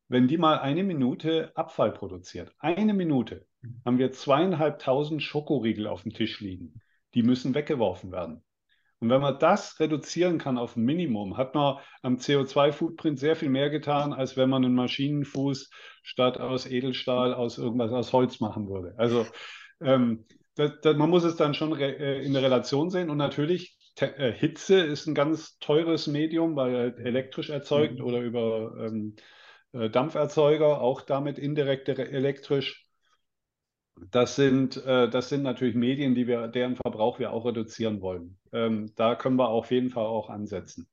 Wenn 0.06 0.28
die 0.28 0.36
mal 0.36 0.58
eine 0.58 0.84
Minute 0.84 1.50
Abfall 1.56 1.90
produziert, 1.92 2.52
eine 2.58 2.94
Minute, 2.94 3.46
haben 3.84 3.98
wir 3.98 4.12
zweieinhalbtausend 4.12 5.22
Schokoriegel 5.22 5.86
auf 5.86 6.02
dem 6.02 6.12
Tisch 6.12 6.40
liegen. 6.40 6.80
Die 7.14 7.22
müssen 7.22 7.54
weggeworfen 7.54 8.12
werden. 8.12 8.44
Und 9.04 9.10
wenn 9.10 9.20
man 9.20 9.38
das 9.38 9.78
reduzieren 9.80 10.38
kann 10.38 10.56
auf 10.56 10.76
ein 10.76 10.82
Minimum, 10.82 11.36
hat 11.36 11.54
man 11.54 11.76
am 12.00 12.16
CO2-Footprint 12.16 13.18
sehr 13.18 13.36
viel 13.36 13.50
mehr 13.50 13.68
getan, 13.68 14.14
als 14.14 14.38
wenn 14.38 14.48
man 14.48 14.64
einen 14.64 14.74
Maschinenfuß 14.74 15.68
statt 16.02 16.40
aus 16.40 16.64
Edelstahl 16.64 17.34
aus 17.34 17.58
irgendwas 17.58 17.92
aus 17.92 18.14
Holz 18.14 18.40
machen 18.40 18.66
würde. 18.66 18.94
Also 18.96 19.26
ähm, 19.82 20.24
das, 20.54 20.80
das, 20.80 20.96
man 20.96 21.10
muss 21.10 21.22
es 21.22 21.36
dann 21.36 21.52
schon 21.52 21.78
äh, 21.78 22.22
in 22.22 22.32
der 22.32 22.40
Relation 22.40 22.88
sehen. 22.88 23.10
Und 23.10 23.18
natürlich, 23.18 23.76
äh, 24.00 24.32
Hitze 24.32 24.78
ist 24.78 25.06
ein 25.06 25.14
ganz 25.14 25.58
teures 25.58 26.06
Medium, 26.06 26.56
weil 26.56 26.74
er 26.74 26.98
elektrisch 26.98 27.50
erzeugt 27.50 27.98
mhm. 27.98 28.06
oder 28.06 28.20
über 28.20 28.74
ähm, 28.86 29.16
äh, 29.72 29.90
Dampferzeuger, 29.90 30.80
auch 30.80 31.02
damit 31.02 31.38
indirekt 31.38 31.90
elektrisch. 31.90 32.83
Das 34.10 34.36
sind, 34.36 34.84
äh, 34.84 35.08
das 35.08 35.28
sind 35.28 35.42
natürlich 35.42 35.74
Medien, 35.74 36.14
die 36.14 36.26
wir, 36.26 36.48
deren 36.48 36.76
Verbrauch 36.76 37.18
wir 37.18 37.32
auch 37.32 37.46
reduzieren 37.46 38.00
wollen. 38.00 38.38
Ähm, 38.52 38.92
da 38.96 39.14
können 39.14 39.36
wir 39.36 39.48
auf 39.48 39.70
jeden 39.70 39.90
Fall 39.90 40.06
auch 40.06 40.30
ansetzen. 40.30 40.88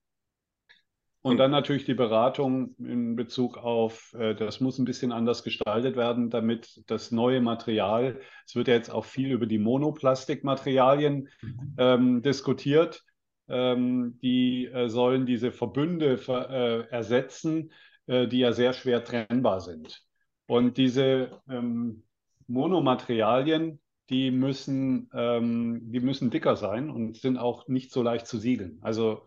Und 1.23 1.37
dann 1.37 1.51
natürlich 1.51 1.85
die 1.85 1.93
Beratung 1.93 2.75
in 2.79 3.15
Bezug 3.15 3.57
auf, 3.57 4.13
äh, 4.13 4.33
das 4.33 4.59
muss 4.59 4.79
ein 4.79 4.85
bisschen 4.85 5.11
anders 5.11 5.43
gestaltet 5.43 5.95
werden, 5.95 6.31
damit 6.31 6.81
das 6.87 7.11
neue 7.11 7.41
Material, 7.41 8.19
es 8.45 8.55
wird 8.55 8.67
ja 8.67 8.73
jetzt 8.73 8.89
auch 8.89 9.05
viel 9.05 9.31
über 9.31 9.45
die 9.45 9.59
Monoplastikmaterialien 9.59 11.29
mhm. 11.41 11.75
ähm, 11.77 12.21
diskutiert, 12.23 13.03
ähm, 13.49 14.17
die 14.23 14.65
äh, 14.65 14.89
sollen 14.89 15.27
diese 15.27 15.51
Verbünde 15.51 16.17
ver, 16.17 16.49
äh, 16.49 16.87
ersetzen, 16.89 17.71
äh, 18.07 18.27
die 18.27 18.39
ja 18.39 18.51
sehr 18.51 18.73
schwer 18.73 19.03
trennbar 19.03 19.61
sind. 19.61 20.03
Und 20.47 20.77
diese 20.77 21.39
ähm, 21.47 22.03
Monomaterialien, 22.51 23.79
die 24.09 24.29
müssen, 24.31 25.09
ähm, 25.13 25.91
die 25.91 26.01
müssen 26.01 26.29
dicker 26.29 26.55
sein 26.55 26.89
und 26.89 27.17
sind 27.17 27.37
auch 27.37 27.67
nicht 27.67 27.91
so 27.91 28.03
leicht 28.03 28.27
zu 28.27 28.37
siegeln. 28.37 28.79
Also 28.81 29.25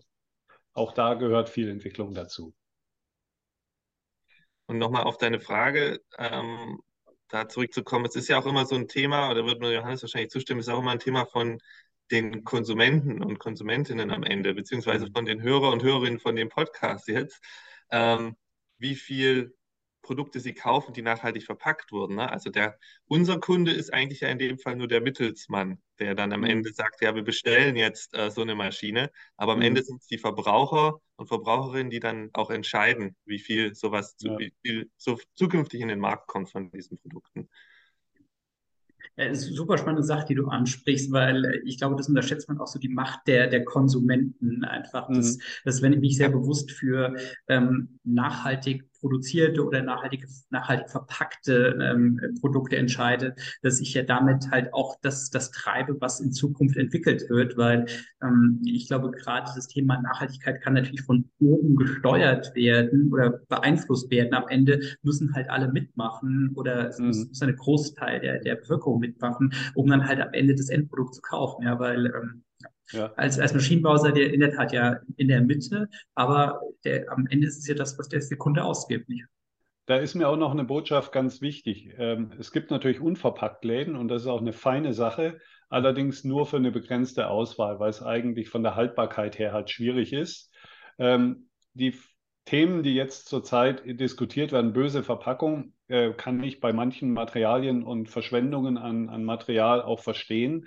auch 0.75 0.93
da 0.93 1.15
gehört 1.15 1.49
viel 1.49 1.69
Entwicklung 1.69 2.15
dazu. 2.15 2.55
Und 4.67 4.79
nochmal 4.79 5.05
auf 5.05 5.19
deine 5.19 5.41
Frage, 5.41 6.01
ähm, 6.19 6.81
da 7.29 7.49
zurückzukommen, 7.49 8.07
es 8.07 8.17
ist 8.17 8.29
ja 8.29 8.39
auch 8.39 8.47
immer 8.47 8.67
so 8.67 8.75
ein 8.75 8.89
Thema, 8.89 9.31
oder 9.31 9.47
wird 9.47 9.61
mir 9.61 9.73
Johannes 9.73 10.03
wahrscheinlich 10.03 10.31
zustimmen, 10.31 10.61
es 10.61 10.69
ist 10.69 10.73
auch 10.73 10.81
immer 10.81 10.93
ein 10.93 10.99
Thema 10.99 11.27
von 11.27 11.61
den 12.11 12.45
Konsumenten 12.45 13.23
und 13.23 13.39
Konsumentinnen 13.39 14.11
am 14.11 14.23
Ende, 14.23 14.55
beziehungsweise 14.55 15.07
mhm. 15.07 15.13
von 15.13 15.25
den 15.25 15.43
Hörer 15.43 15.73
und 15.73 15.83
Hörerinnen 15.83 16.21
von 16.21 16.37
dem 16.37 16.49
Podcast 16.51 17.09
jetzt, 17.09 17.43
ähm, 17.91 18.37
wie 18.79 18.95
viel 18.95 19.57
Produkte 20.05 20.39
sie 20.39 20.55
kaufen, 20.55 20.93
die 20.93 21.03
nachhaltig 21.03 21.43
verpackt 21.43 21.91
wurden. 21.91 22.15
Ne? 22.17 22.31
Also 22.31 22.51
der, 22.51 22.79
unser 23.07 23.41
Kunde 23.41 23.73
ist 23.73 23.93
eigentlich 23.93 24.21
ja 24.21 24.29
in 24.29 24.39
dem 24.39 24.59
Fall 24.59 24.77
nur 24.77 24.87
der 24.87 25.01
Mittelsmann, 25.01 25.79
der 25.99 26.15
dann 26.15 26.33
am 26.33 26.43
mhm. 26.43 26.47
Ende 26.47 26.73
sagt, 26.73 27.03
ja, 27.03 27.15
wir 27.17 27.25
bestellen 27.25 27.75
jetzt 27.75 28.17
äh, 28.17 28.31
so 28.31 28.43
eine 28.43 28.55
Maschine, 28.55 29.11
aber 29.37 29.53
am 29.53 29.59
mhm. 29.59 29.65
Ende 29.65 29.83
sind 29.83 30.01
es 30.01 30.07
die 30.07 30.19
Verbraucher 30.19 31.01
und 31.17 31.27
Verbraucherinnen, 31.27 31.91
die 31.91 32.01
dann 32.01 32.31
auch 32.35 32.51
entscheiden, 32.51 33.17
wie 33.25 33.41
viel 33.41 33.75
sowas 33.75 34.17
zu, 34.17 34.29
ja. 34.29 34.39
wie 34.39 34.53
viel 34.63 34.91
so 34.97 35.19
zukünftig 35.35 35.81
in 35.81 35.89
den 35.89 36.01
Markt 36.01 36.29
kommt 36.29 36.51
von 36.51 36.71
diesen 36.71 36.99
Produkten. 36.99 37.49
Ja, 39.17 39.27
ist 39.27 39.47
eine 39.47 39.55
super 39.55 39.79
spannende 39.79 40.03
Sache, 40.03 40.27
die 40.27 40.35
du 40.35 40.49
ansprichst, 40.49 41.13
weil 41.13 41.45
äh, 41.45 41.61
ich 41.65 41.79
glaube, 41.79 41.95
das 41.97 42.09
unterschätzt 42.09 42.49
man 42.49 42.61
auch 42.61 42.67
so 42.67 42.81
die 42.81 42.89
Macht 42.89 43.21
der, 43.29 43.47
der 43.47 43.65
Konsumenten 43.65 44.65
einfach. 44.65 45.09
Mhm. 45.09 45.15
Das, 45.15 45.39
das, 45.65 45.83
wenn 45.83 45.93
ich 45.93 46.01
mich 46.01 46.17
sehr 46.17 46.31
bewusst 46.31 46.73
für 46.73 47.15
ähm, 47.49 48.01
nachhaltig 48.03 48.85
produzierte 49.05 49.63
oder 49.63 49.83
nachhaltig, 49.83 50.27
nachhaltig 50.49 50.89
verpackte 50.89 51.79
ähm, 51.79 52.19
Produkte 52.41 52.79
entscheide, 52.79 53.35
dass 53.61 53.79
ich 53.79 53.93
ja 53.93 54.03
damit 54.03 54.51
halt 54.51 54.73
auch 54.73 54.97
das, 55.03 55.29
das 55.29 55.51
treibe, 55.51 56.01
was 56.01 56.21
in 56.21 56.33
Zukunft 56.33 56.79
entwickelt 56.79 57.29
wird, 57.29 57.59
weil 57.59 57.85
ähm, 58.23 58.63
ich 58.65 58.89
glaube, 58.89 59.11
gerade 59.11 59.51
das 59.55 59.69
Thema 59.69 60.01
Nachhaltigkeit 60.01 60.63
kann 60.63 60.73
natürlich 60.73 61.03
von 61.03 61.29
oben 61.39 61.77
gesteuert 61.77 62.55
werden 62.55 63.13
oder 63.13 63.41
beeinflusst 63.47 64.11
werden. 64.11 64.33
Am 64.33 64.49
Ende 64.49 64.81
müssen 65.03 65.35
halt 65.35 65.51
alle 65.51 65.71
mitmachen 65.71 66.53
oder 66.55 66.89
es 66.89 66.99
mhm. 66.99 67.09
muss, 67.09 67.29
muss 67.29 67.43
eine 67.43 67.55
Großteil 67.55 68.21
der, 68.21 68.41
der 68.41 68.55
Bevölkerung 68.55 69.01
mitmachen, 69.01 69.53
um 69.75 69.87
dann 69.87 70.09
halt 70.09 70.23
am 70.23 70.33
Ende 70.33 70.55
das 70.55 70.71
Endprodukt 70.71 71.17
zu 71.17 71.21
kaufen, 71.21 71.65
ja, 71.65 71.79
weil 71.79 72.07
ähm, 72.07 72.43
ja. 72.93 73.13
Als, 73.17 73.39
als 73.39 73.55
Maschinenbauer 73.55 73.99
seid 73.99 74.17
ihr 74.17 74.33
in 74.33 74.41
der 74.41 74.53
Tat 74.53 74.73
ja 74.73 75.01
in 75.17 75.29
der 75.29 75.41
Mitte, 75.41 75.89
aber 76.15 76.61
der, 76.85 77.11
am 77.11 77.27
Ende 77.29 77.47
ist 77.47 77.59
es 77.59 77.67
ja 77.67 77.75
das, 77.75 77.99
was 77.99 78.09
der, 78.09 78.21
der 78.21 78.39
Kunde 78.39 78.65
ausgibt. 78.65 79.09
Nicht? 79.09 79.25
Da 79.87 79.97
ist 79.97 80.15
mir 80.15 80.29
auch 80.29 80.37
noch 80.37 80.53
eine 80.53 80.65
Botschaft 80.65 81.13
ganz 81.13 81.43
wichtig. 81.43 81.95
Ähm, 81.99 82.33
es 82.39 82.53
gibt 82.53 82.71
natürlich 82.71 83.01
unverpackt 83.01 83.65
Läden 83.65 83.97
und 83.97 84.09
das 84.09 84.23
ist 84.23 84.29
auch 84.29 84.41
eine 84.41 84.53
feine 84.53 84.95
Sache, 84.95 85.39
allerdings 85.69 86.25
nur 86.25 86.47
für 86.47 86.57
eine 86.57 86.73
begrenzte 86.73 87.29
Auswahl, 87.29 87.81
weil 87.81 87.91
es 87.91 88.03
eigentlich 88.03 88.49
von 88.49 88.63
der 88.63 88.77
Haltbarkeit 88.77 89.39
her 89.39 89.53
halt 89.53 89.71
schwierig 89.71 90.13
ist. 90.13 90.51
Ähm, 90.99 91.49
die 91.75 91.95
Themen, 92.47 92.83
die 92.83 92.95
jetzt 92.95 93.29
zurzeit 93.29 93.83
diskutiert 93.85 94.53
werden, 94.53 94.73
böse 94.73 95.03
Verpackung, 95.03 95.75
äh, 95.89 96.13
kann 96.13 96.43
ich 96.43 96.61
bei 96.61 96.73
manchen 96.73 97.13
Materialien 97.13 97.83
und 97.83 98.09
Verschwendungen 98.09 98.79
an, 98.79 99.09
an 99.09 99.25
Material 99.25 99.83
auch 99.83 100.01
verstehen. 100.01 100.67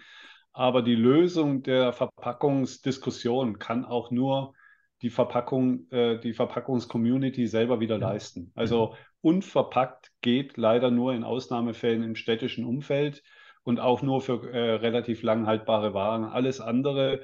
Aber 0.57 0.81
die 0.81 0.95
Lösung 0.95 1.61
der 1.61 1.93
Verpackungsdiskussion 1.93 3.59
kann 3.59 3.85
auch 3.85 4.09
nur 4.09 4.55
die 5.03 5.11
Verpackung, 5.11 5.87
äh, 5.91 6.19
die 6.19 6.33
Verpackungscommunity 6.33 7.45
selber 7.45 7.79
wieder 7.79 7.99
leisten. 7.99 8.51
Also 8.55 8.95
unverpackt 9.21 10.09
geht 10.21 10.57
leider 10.57 10.89
nur 10.89 11.13
in 11.13 11.23
Ausnahmefällen 11.23 12.01
im 12.01 12.15
städtischen 12.15 12.65
Umfeld 12.65 13.21
und 13.61 13.79
auch 13.79 14.01
nur 14.01 14.19
für 14.19 14.51
äh, 14.51 14.73
relativ 14.77 15.21
lang 15.21 15.45
haltbare 15.45 15.93
Waren. 15.93 16.23
Alles 16.23 16.59
andere 16.59 17.21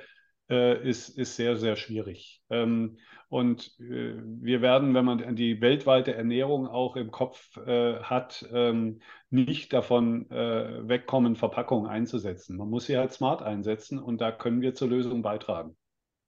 ist, 0.49 1.09
ist 1.09 1.35
sehr, 1.35 1.55
sehr 1.55 1.75
schwierig. 1.75 2.41
Ähm, 2.49 2.97
und 3.29 3.79
äh, 3.79 4.13
wir 4.41 4.61
werden, 4.61 4.93
wenn 4.93 5.05
man 5.05 5.35
die 5.35 5.59
weltweite 5.59 6.13
Ernährung 6.13 6.67
auch 6.67 6.95
im 6.95 7.09
Kopf 7.09 7.57
äh, 7.57 7.95
hat, 7.99 8.45
ähm, 8.53 8.99
nicht 9.31 9.73
davon 9.73 10.29
äh, 10.29 10.87
wegkommen, 10.87 11.35
Verpackungen 11.35 11.89
einzusetzen. 11.89 12.57
Man 12.57 12.69
muss 12.69 12.85
sie 12.85 12.95
halt 12.95 13.11
smart 13.11 13.41
einsetzen 13.41 13.97
und 13.97 14.21
da 14.21 14.31
können 14.31 14.61
wir 14.61 14.75
zur 14.75 14.89
Lösung 14.89 15.23
beitragen. 15.23 15.75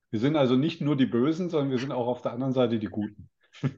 Wir 0.09 0.19
sind 0.19 0.35
also 0.35 0.55
nicht 0.55 0.81
nur 0.81 0.95
die 0.95 1.05
Bösen, 1.05 1.49
sondern 1.49 1.69
wir 1.69 1.77
sind 1.77 1.91
auch 1.91 2.07
auf 2.07 2.23
der 2.23 2.31
anderen 2.31 2.53
Seite 2.53 2.79
die 2.79 2.87
Guten. 2.87 3.29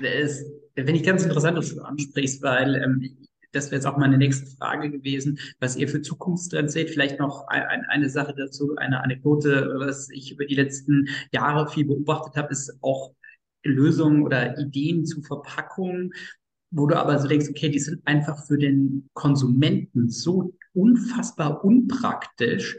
Das 0.00 0.44
finde 0.76 0.92
ich 0.92 1.02
ganz 1.02 1.24
interessant, 1.24 1.58
dass 1.58 1.74
du 1.74 1.82
ansprichst, 1.82 2.40
weil 2.40 2.76
ähm, 2.76 3.26
das 3.52 3.66
wäre 3.66 3.76
jetzt 3.76 3.86
auch 3.86 3.98
meine 3.98 4.18
nächste 4.18 4.50
Frage 4.56 4.90
gewesen, 4.90 5.38
was 5.60 5.76
ihr 5.76 5.88
für 5.88 6.02
Zukunftstrends 6.02 6.72
seht. 6.72 6.90
Vielleicht 6.90 7.18
noch 7.18 7.46
ein, 7.48 7.84
eine 7.88 8.08
Sache 8.08 8.34
dazu, 8.36 8.74
eine 8.76 9.02
Anekdote, 9.02 9.74
was 9.76 10.10
ich 10.10 10.32
über 10.32 10.46
die 10.46 10.54
letzten 10.54 11.08
Jahre 11.32 11.68
viel 11.68 11.84
beobachtet 11.84 12.36
habe, 12.36 12.52
ist 12.52 12.78
auch 12.82 13.14
Lösungen 13.64 14.22
oder 14.22 14.58
Ideen 14.58 15.04
zu 15.04 15.22
Verpackungen, 15.22 16.12
wo 16.70 16.86
du 16.86 16.98
aber 16.98 17.18
so 17.18 17.28
denkst, 17.28 17.48
okay, 17.50 17.68
die 17.68 17.78
sind 17.78 18.06
einfach 18.06 18.46
für 18.46 18.58
den 18.58 19.08
Konsumenten 19.12 20.08
so 20.08 20.54
unfassbar 20.72 21.64
unpraktisch, 21.64 22.78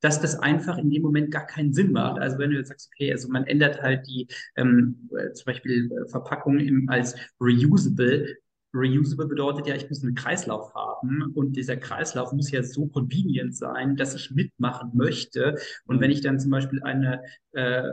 dass 0.00 0.20
das 0.20 0.38
einfach 0.38 0.78
in 0.78 0.90
dem 0.90 1.02
Moment 1.02 1.30
gar 1.30 1.46
keinen 1.46 1.72
Sinn 1.72 1.92
macht. 1.92 2.20
Also 2.20 2.38
wenn 2.38 2.50
du 2.50 2.56
jetzt 2.56 2.68
sagst, 2.68 2.90
okay, 2.94 3.12
also 3.12 3.28
man 3.28 3.46
ändert 3.46 3.80
halt 3.82 4.06
die 4.06 4.28
ähm, 4.56 5.08
zum 5.34 5.44
Beispiel 5.46 5.90
Verpackung 6.08 6.58
im, 6.58 6.88
als 6.88 7.14
reusable, 7.40 8.36
Reusable 8.74 9.26
bedeutet 9.26 9.66
ja, 9.66 9.74
ich 9.74 9.88
muss 9.88 10.02
einen 10.02 10.14
Kreislauf 10.14 10.74
haben 10.74 11.32
und 11.34 11.54
dieser 11.56 11.76
Kreislauf 11.76 12.32
muss 12.32 12.50
ja 12.50 12.62
so 12.62 12.86
convenient 12.86 13.56
sein, 13.56 13.96
dass 13.96 14.14
ich 14.14 14.30
mitmachen 14.32 14.90
möchte. 14.94 15.56
Und 15.86 16.00
wenn 16.00 16.10
ich 16.10 16.20
dann 16.20 16.40
zum 16.40 16.50
Beispiel 16.50 16.82
eine, 16.82 17.22
äh, 17.52 17.84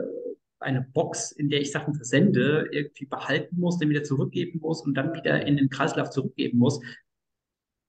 eine 0.58 0.82
Box, 0.82 1.32
in 1.32 1.48
der 1.48 1.60
ich 1.60 1.70
Sachen 1.70 1.94
versende, 1.94 2.68
irgendwie 2.72 3.06
behalten 3.06 3.58
muss, 3.58 3.78
dann 3.78 3.90
wieder 3.90 4.02
zurückgeben 4.02 4.60
muss 4.60 4.82
und 4.82 4.94
dann 4.94 5.14
wieder 5.14 5.46
in 5.46 5.56
den 5.56 5.70
Kreislauf 5.70 6.10
zurückgeben 6.10 6.58
muss, 6.58 6.80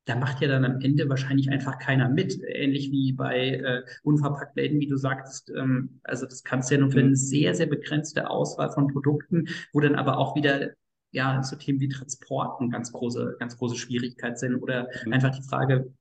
da 0.05 0.15
macht 0.15 0.41
ja 0.41 0.47
dann 0.49 0.65
am 0.65 0.81
Ende 0.81 1.07
wahrscheinlich 1.07 1.49
einfach 1.49 1.79
keiner 1.79 2.09
mit. 2.09 2.37
Ähnlich 2.45 2.91
wie 2.91 3.13
bei 3.13 3.51
äh, 3.51 3.83
Unverpacktläden, 4.03 4.79
wie 4.79 4.87
du 4.87 4.97
sagtest. 4.97 5.51
Ähm, 5.55 6.01
also 6.03 6.25
das 6.25 6.43
kannst 6.43 6.69
du 6.69 6.75
ja 6.75 6.81
nur 6.81 6.91
für 6.91 6.99
eine 6.99 7.15
sehr, 7.15 7.55
sehr 7.55 7.67
begrenzte 7.67 8.29
Auswahl 8.29 8.71
von 8.71 8.87
Produkten, 8.87 9.47
wo 9.71 9.79
dann 9.79 9.95
aber 9.95 10.17
auch 10.17 10.35
wieder 10.35 10.71
ja, 11.13 11.41
so 11.43 11.55
Themen 11.55 11.79
wie 11.79 11.89
Transporten 11.89 12.69
ganz 12.69 12.91
große, 12.91 13.37
ganz 13.39 13.57
große 13.57 13.77
Schwierigkeit 13.77 14.37
sind 14.37 14.55
oder 14.55 14.89
mhm. 15.05 15.13
einfach 15.13 15.29
die 15.29 15.43
Frage, 15.43 15.93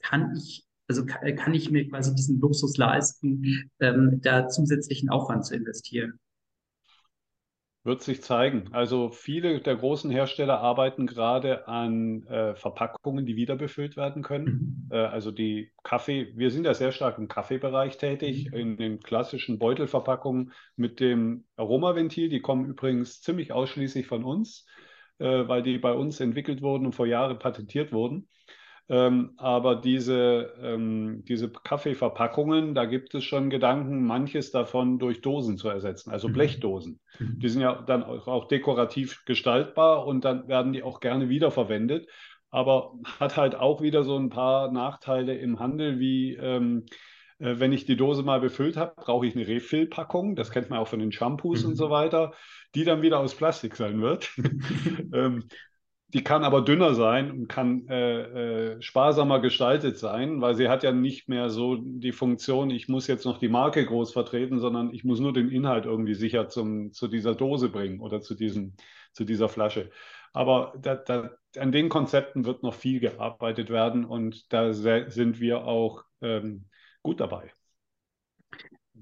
kann 0.00 0.34
ich, 0.36 0.66
also 0.88 1.06
kann, 1.06 1.34
kann 1.36 1.54
ich 1.54 1.70
mir 1.70 1.88
quasi 1.88 2.14
diesen 2.14 2.40
Luxus 2.40 2.76
leisten, 2.76 3.70
ähm, 3.80 4.20
da 4.22 4.48
zusätzlichen 4.48 5.08
Aufwand 5.08 5.46
zu 5.46 5.54
investieren? 5.54 6.18
Wird 7.86 8.02
sich 8.02 8.20
zeigen. 8.20 8.70
Also 8.72 9.10
viele 9.10 9.60
der 9.60 9.76
großen 9.76 10.10
Hersteller 10.10 10.58
arbeiten 10.58 11.06
gerade 11.06 11.68
an 11.68 12.26
äh, 12.26 12.56
Verpackungen, 12.56 13.26
die 13.26 13.36
wieder 13.36 13.54
befüllt 13.54 13.96
werden 13.96 14.24
können. 14.24 14.88
Mhm. 14.88 14.96
Äh, 14.96 14.96
also 14.96 15.30
die 15.30 15.70
Kaffee, 15.84 16.32
wir 16.34 16.50
sind 16.50 16.64
ja 16.66 16.74
sehr 16.74 16.90
stark 16.90 17.16
im 17.16 17.28
Kaffeebereich 17.28 17.96
tätig, 17.96 18.50
mhm. 18.50 18.58
in 18.58 18.76
den 18.76 18.98
klassischen 18.98 19.60
Beutelverpackungen 19.60 20.52
mit 20.74 20.98
dem 20.98 21.44
Aromaventil. 21.54 22.28
Die 22.28 22.40
kommen 22.40 22.66
übrigens 22.66 23.22
ziemlich 23.22 23.52
ausschließlich 23.52 24.08
von 24.08 24.24
uns, 24.24 24.66
äh, 25.18 25.46
weil 25.46 25.62
die 25.62 25.78
bei 25.78 25.92
uns 25.92 26.18
entwickelt 26.18 26.62
wurden 26.62 26.86
und 26.86 26.92
vor 26.96 27.06
Jahren 27.06 27.38
patentiert 27.38 27.92
wurden. 27.92 28.26
Ähm, 28.88 29.32
aber 29.36 29.76
diese, 29.76 30.54
ähm, 30.62 31.24
diese 31.26 31.50
Kaffeeverpackungen, 31.50 32.74
da 32.74 32.84
gibt 32.84 33.14
es 33.14 33.24
schon 33.24 33.50
Gedanken, 33.50 34.06
manches 34.06 34.52
davon 34.52 35.00
durch 35.00 35.20
Dosen 35.22 35.56
zu 35.58 35.68
ersetzen, 35.68 36.10
also 36.10 36.28
mhm. 36.28 36.34
Blechdosen. 36.34 37.00
Mhm. 37.18 37.38
Die 37.38 37.48
sind 37.48 37.62
ja 37.62 37.82
dann 37.82 38.04
auch 38.04 38.46
dekorativ 38.46 39.24
gestaltbar 39.24 40.06
und 40.06 40.24
dann 40.24 40.46
werden 40.46 40.72
die 40.72 40.84
auch 40.84 41.00
gerne 41.00 41.28
wiederverwendet. 41.28 42.06
Aber 42.50 42.94
hat 43.18 43.36
halt 43.36 43.56
auch 43.56 43.82
wieder 43.82 44.04
so 44.04 44.16
ein 44.16 44.30
paar 44.30 44.70
Nachteile 44.70 45.36
im 45.36 45.58
Handel, 45.58 45.98
wie 45.98 46.34
ähm, 46.34 46.86
äh, 47.38 47.58
wenn 47.58 47.72
ich 47.72 47.86
die 47.86 47.96
Dose 47.96 48.22
mal 48.22 48.40
befüllt 48.40 48.76
habe, 48.76 48.94
brauche 48.96 49.26
ich 49.26 49.34
eine 49.34 49.46
Refill-Packung. 49.46 50.36
Das 50.36 50.50
kennt 50.50 50.70
man 50.70 50.78
auch 50.78 50.88
von 50.88 51.00
den 51.00 51.12
Shampoos 51.12 51.64
mhm. 51.64 51.70
und 51.70 51.76
so 51.76 51.90
weiter, 51.90 52.32
die 52.74 52.84
dann 52.84 53.02
wieder 53.02 53.18
aus 53.18 53.34
Plastik 53.34 53.76
sein 53.76 54.00
wird. 54.00 54.30
ähm, 55.12 55.44
die 56.08 56.22
kann 56.22 56.44
aber 56.44 56.62
dünner 56.62 56.94
sein 56.94 57.30
und 57.30 57.48
kann 57.48 57.88
äh, 57.88 58.74
äh, 58.74 58.82
sparsamer 58.82 59.40
gestaltet 59.40 59.98
sein, 59.98 60.40
weil 60.40 60.54
sie 60.54 60.68
hat 60.68 60.84
ja 60.84 60.92
nicht 60.92 61.28
mehr 61.28 61.50
so 61.50 61.76
die 61.76 62.12
Funktion, 62.12 62.70
ich 62.70 62.88
muss 62.88 63.08
jetzt 63.08 63.24
noch 63.24 63.38
die 63.38 63.48
Marke 63.48 63.84
groß 63.84 64.12
vertreten, 64.12 64.60
sondern 64.60 64.94
ich 64.94 65.02
muss 65.02 65.18
nur 65.18 65.32
den 65.32 65.50
Inhalt 65.50 65.84
irgendwie 65.84 66.14
sicher 66.14 66.48
zum, 66.48 66.92
zu 66.92 67.08
dieser 67.08 67.34
Dose 67.34 67.68
bringen 67.68 68.00
oder 68.00 68.20
zu, 68.20 68.34
diesem, 68.34 68.74
zu 69.12 69.24
dieser 69.24 69.48
Flasche. 69.48 69.90
Aber 70.32 70.74
da, 70.80 70.94
da, 70.94 71.30
an 71.58 71.72
den 71.72 71.88
Konzepten 71.88 72.44
wird 72.44 72.62
noch 72.62 72.74
viel 72.74 73.00
gearbeitet 73.00 73.70
werden 73.70 74.04
und 74.04 74.52
da 74.52 74.72
sind 74.72 75.40
wir 75.40 75.64
auch 75.64 76.04
ähm, 76.20 76.66
gut 77.02 77.20
dabei. 77.20 77.50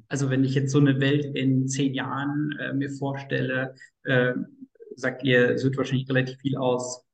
Also 0.08 0.30
wenn 0.30 0.44
ich 0.44 0.54
jetzt 0.54 0.72
so 0.72 0.78
eine 0.78 1.00
Welt 1.00 1.24
in 1.36 1.68
zehn 1.68 1.92
Jahren 1.92 2.56
äh, 2.60 2.72
mir 2.72 2.90
vorstelle, 2.90 3.74
äh, 4.04 4.32
sagt 4.96 5.22
ihr, 5.24 5.50
es 5.50 5.64
wird 5.64 5.76
wahrscheinlich 5.76 6.08
relativ 6.08 6.38
viel 6.40 6.56
aus 6.56 7.04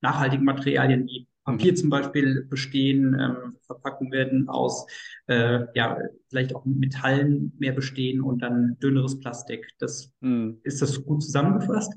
nachhaltigen 0.00 0.44
Materialien 0.44 1.06
wie 1.06 1.26
Papier 1.44 1.72
mhm. 1.72 1.76
zum 1.76 1.90
Beispiel 1.90 2.46
bestehen, 2.48 3.18
ähm, 3.18 3.56
Verpackungen 3.66 4.12
werden 4.12 4.48
aus, 4.48 4.86
äh, 5.26 5.60
ja, 5.74 5.98
vielleicht 6.28 6.54
auch 6.54 6.64
Metallen 6.64 7.52
mehr 7.58 7.72
bestehen 7.72 8.20
und 8.20 8.40
dann 8.40 8.78
dünneres 8.80 9.18
Plastik. 9.20 9.66
Das, 9.78 10.12
mhm. 10.20 10.60
Ist 10.62 10.82
das 10.82 11.02
gut 11.04 11.22
zusammengefasst? 11.22 11.94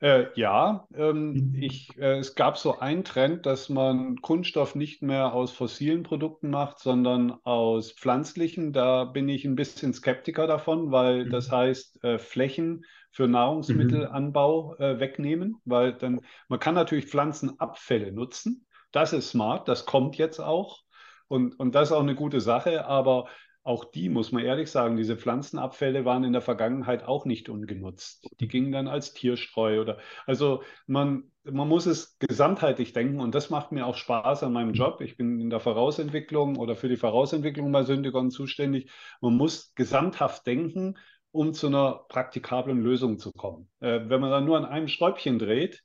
Äh, 0.00 0.26
ja, 0.34 0.86
ähm, 0.94 1.54
ich, 1.58 1.96
äh, 1.96 2.18
es 2.18 2.34
gab 2.34 2.58
so 2.58 2.78
einen 2.78 3.02
Trend, 3.02 3.46
dass 3.46 3.70
man 3.70 4.20
Kunststoff 4.20 4.74
nicht 4.74 5.02
mehr 5.02 5.32
aus 5.32 5.52
fossilen 5.52 6.02
Produkten 6.02 6.50
macht, 6.50 6.78
sondern 6.80 7.32
aus 7.44 7.92
pflanzlichen. 7.92 8.74
Da 8.74 9.04
bin 9.04 9.26
ich 9.30 9.46
ein 9.46 9.56
bisschen 9.56 9.94
Skeptiker 9.94 10.46
davon, 10.46 10.90
weil 10.92 11.24
mhm. 11.24 11.30
das 11.30 11.50
heißt, 11.50 12.04
äh, 12.04 12.18
Flächen 12.18 12.84
für 13.16 13.26
Nahrungsmittelanbau 13.28 14.76
mhm. 14.78 14.84
äh, 14.84 15.00
wegnehmen, 15.00 15.56
weil 15.64 15.94
dann, 15.94 16.20
man 16.48 16.60
kann 16.60 16.74
natürlich 16.74 17.06
Pflanzenabfälle 17.06 18.12
nutzen. 18.12 18.66
Das 18.92 19.14
ist 19.14 19.30
smart, 19.30 19.68
das 19.68 19.86
kommt 19.86 20.16
jetzt 20.18 20.38
auch. 20.38 20.82
Und, 21.26 21.58
und 21.58 21.74
das 21.74 21.88
ist 21.88 21.92
auch 21.92 22.02
eine 22.02 22.14
gute 22.14 22.42
Sache, 22.42 22.84
aber 22.84 23.28
auch 23.62 23.86
die, 23.86 24.10
muss 24.10 24.32
man 24.32 24.44
ehrlich 24.44 24.70
sagen, 24.70 24.98
diese 24.98 25.16
Pflanzenabfälle 25.16 26.04
waren 26.04 26.24
in 26.24 26.34
der 26.34 26.42
Vergangenheit 26.42 27.04
auch 27.04 27.24
nicht 27.24 27.48
ungenutzt. 27.48 28.28
Die 28.38 28.48
gingen 28.48 28.70
dann 28.70 28.86
als 28.86 29.14
Tierstreu 29.14 29.80
oder, 29.80 29.96
also 30.26 30.62
man, 30.86 31.32
man 31.42 31.66
muss 31.68 31.86
es 31.86 32.18
gesamtheitlich 32.18 32.92
denken 32.92 33.18
und 33.18 33.34
das 33.34 33.48
macht 33.48 33.72
mir 33.72 33.86
auch 33.86 33.96
Spaß 33.96 34.42
an 34.42 34.52
meinem 34.52 34.74
Job. 34.74 35.00
Ich 35.00 35.16
bin 35.16 35.40
in 35.40 35.48
der 35.48 35.60
Vorausentwicklung 35.60 36.56
oder 36.56 36.76
für 36.76 36.88
die 36.88 36.98
Vorausentwicklung 36.98 37.72
bei 37.72 37.82
Syndigon 37.82 38.30
zuständig. 38.30 38.90
Man 39.22 39.38
muss 39.38 39.74
gesamthaft 39.74 40.46
denken, 40.46 40.96
um 41.36 41.54
zu 41.54 41.68
einer 41.68 42.04
praktikablen 42.08 42.80
Lösung 42.80 43.18
zu 43.18 43.32
kommen. 43.32 43.68
Äh, 43.80 44.00
wenn 44.08 44.20
man 44.20 44.30
dann 44.30 44.44
nur 44.44 44.56
an 44.56 44.64
einem 44.64 44.88
Schräubchen 44.88 45.38
dreht, 45.38 45.82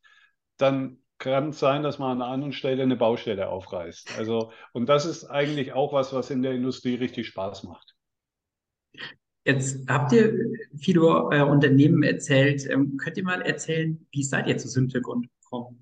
dann 0.57 0.97
kann 1.17 1.49
es 1.49 1.59
sein, 1.59 1.83
dass 1.83 1.99
man 1.99 2.11
an 2.11 2.21
einer 2.21 2.31
anderen 2.31 2.53
Stelle 2.53 2.81
eine 2.83 2.95
Baustelle 2.95 3.49
aufreißt. 3.49 4.17
Also, 4.17 4.51
und 4.73 4.89
das 4.89 5.05
ist 5.05 5.25
eigentlich 5.25 5.73
auch 5.73 5.93
was, 5.93 6.13
was 6.13 6.31
in 6.31 6.41
der 6.41 6.53
Industrie 6.53 6.95
richtig 6.95 7.27
Spaß 7.27 7.63
macht. 7.63 7.95
Jetzt 9.43 9.87
habt 9.87 10.11
ihr 10.13 10.33
viele 10.77 11.01
äh, 11.31 11.41
Unternehmen 11.41 12.03
erzählt. 12.03 12.67
Ähm, 12.69 12.97
könnt 12.97 13.17
ihr 13.17 13.23
mal 13.23 13.41
erzählen, 13.41 14.05
wie 14.11 14.23
seid 14.23 14.47
ihr 14.47 14.57
zu 14.57 14.67
Syntagon 14.67 15.29
gekommen? 15.41 15.81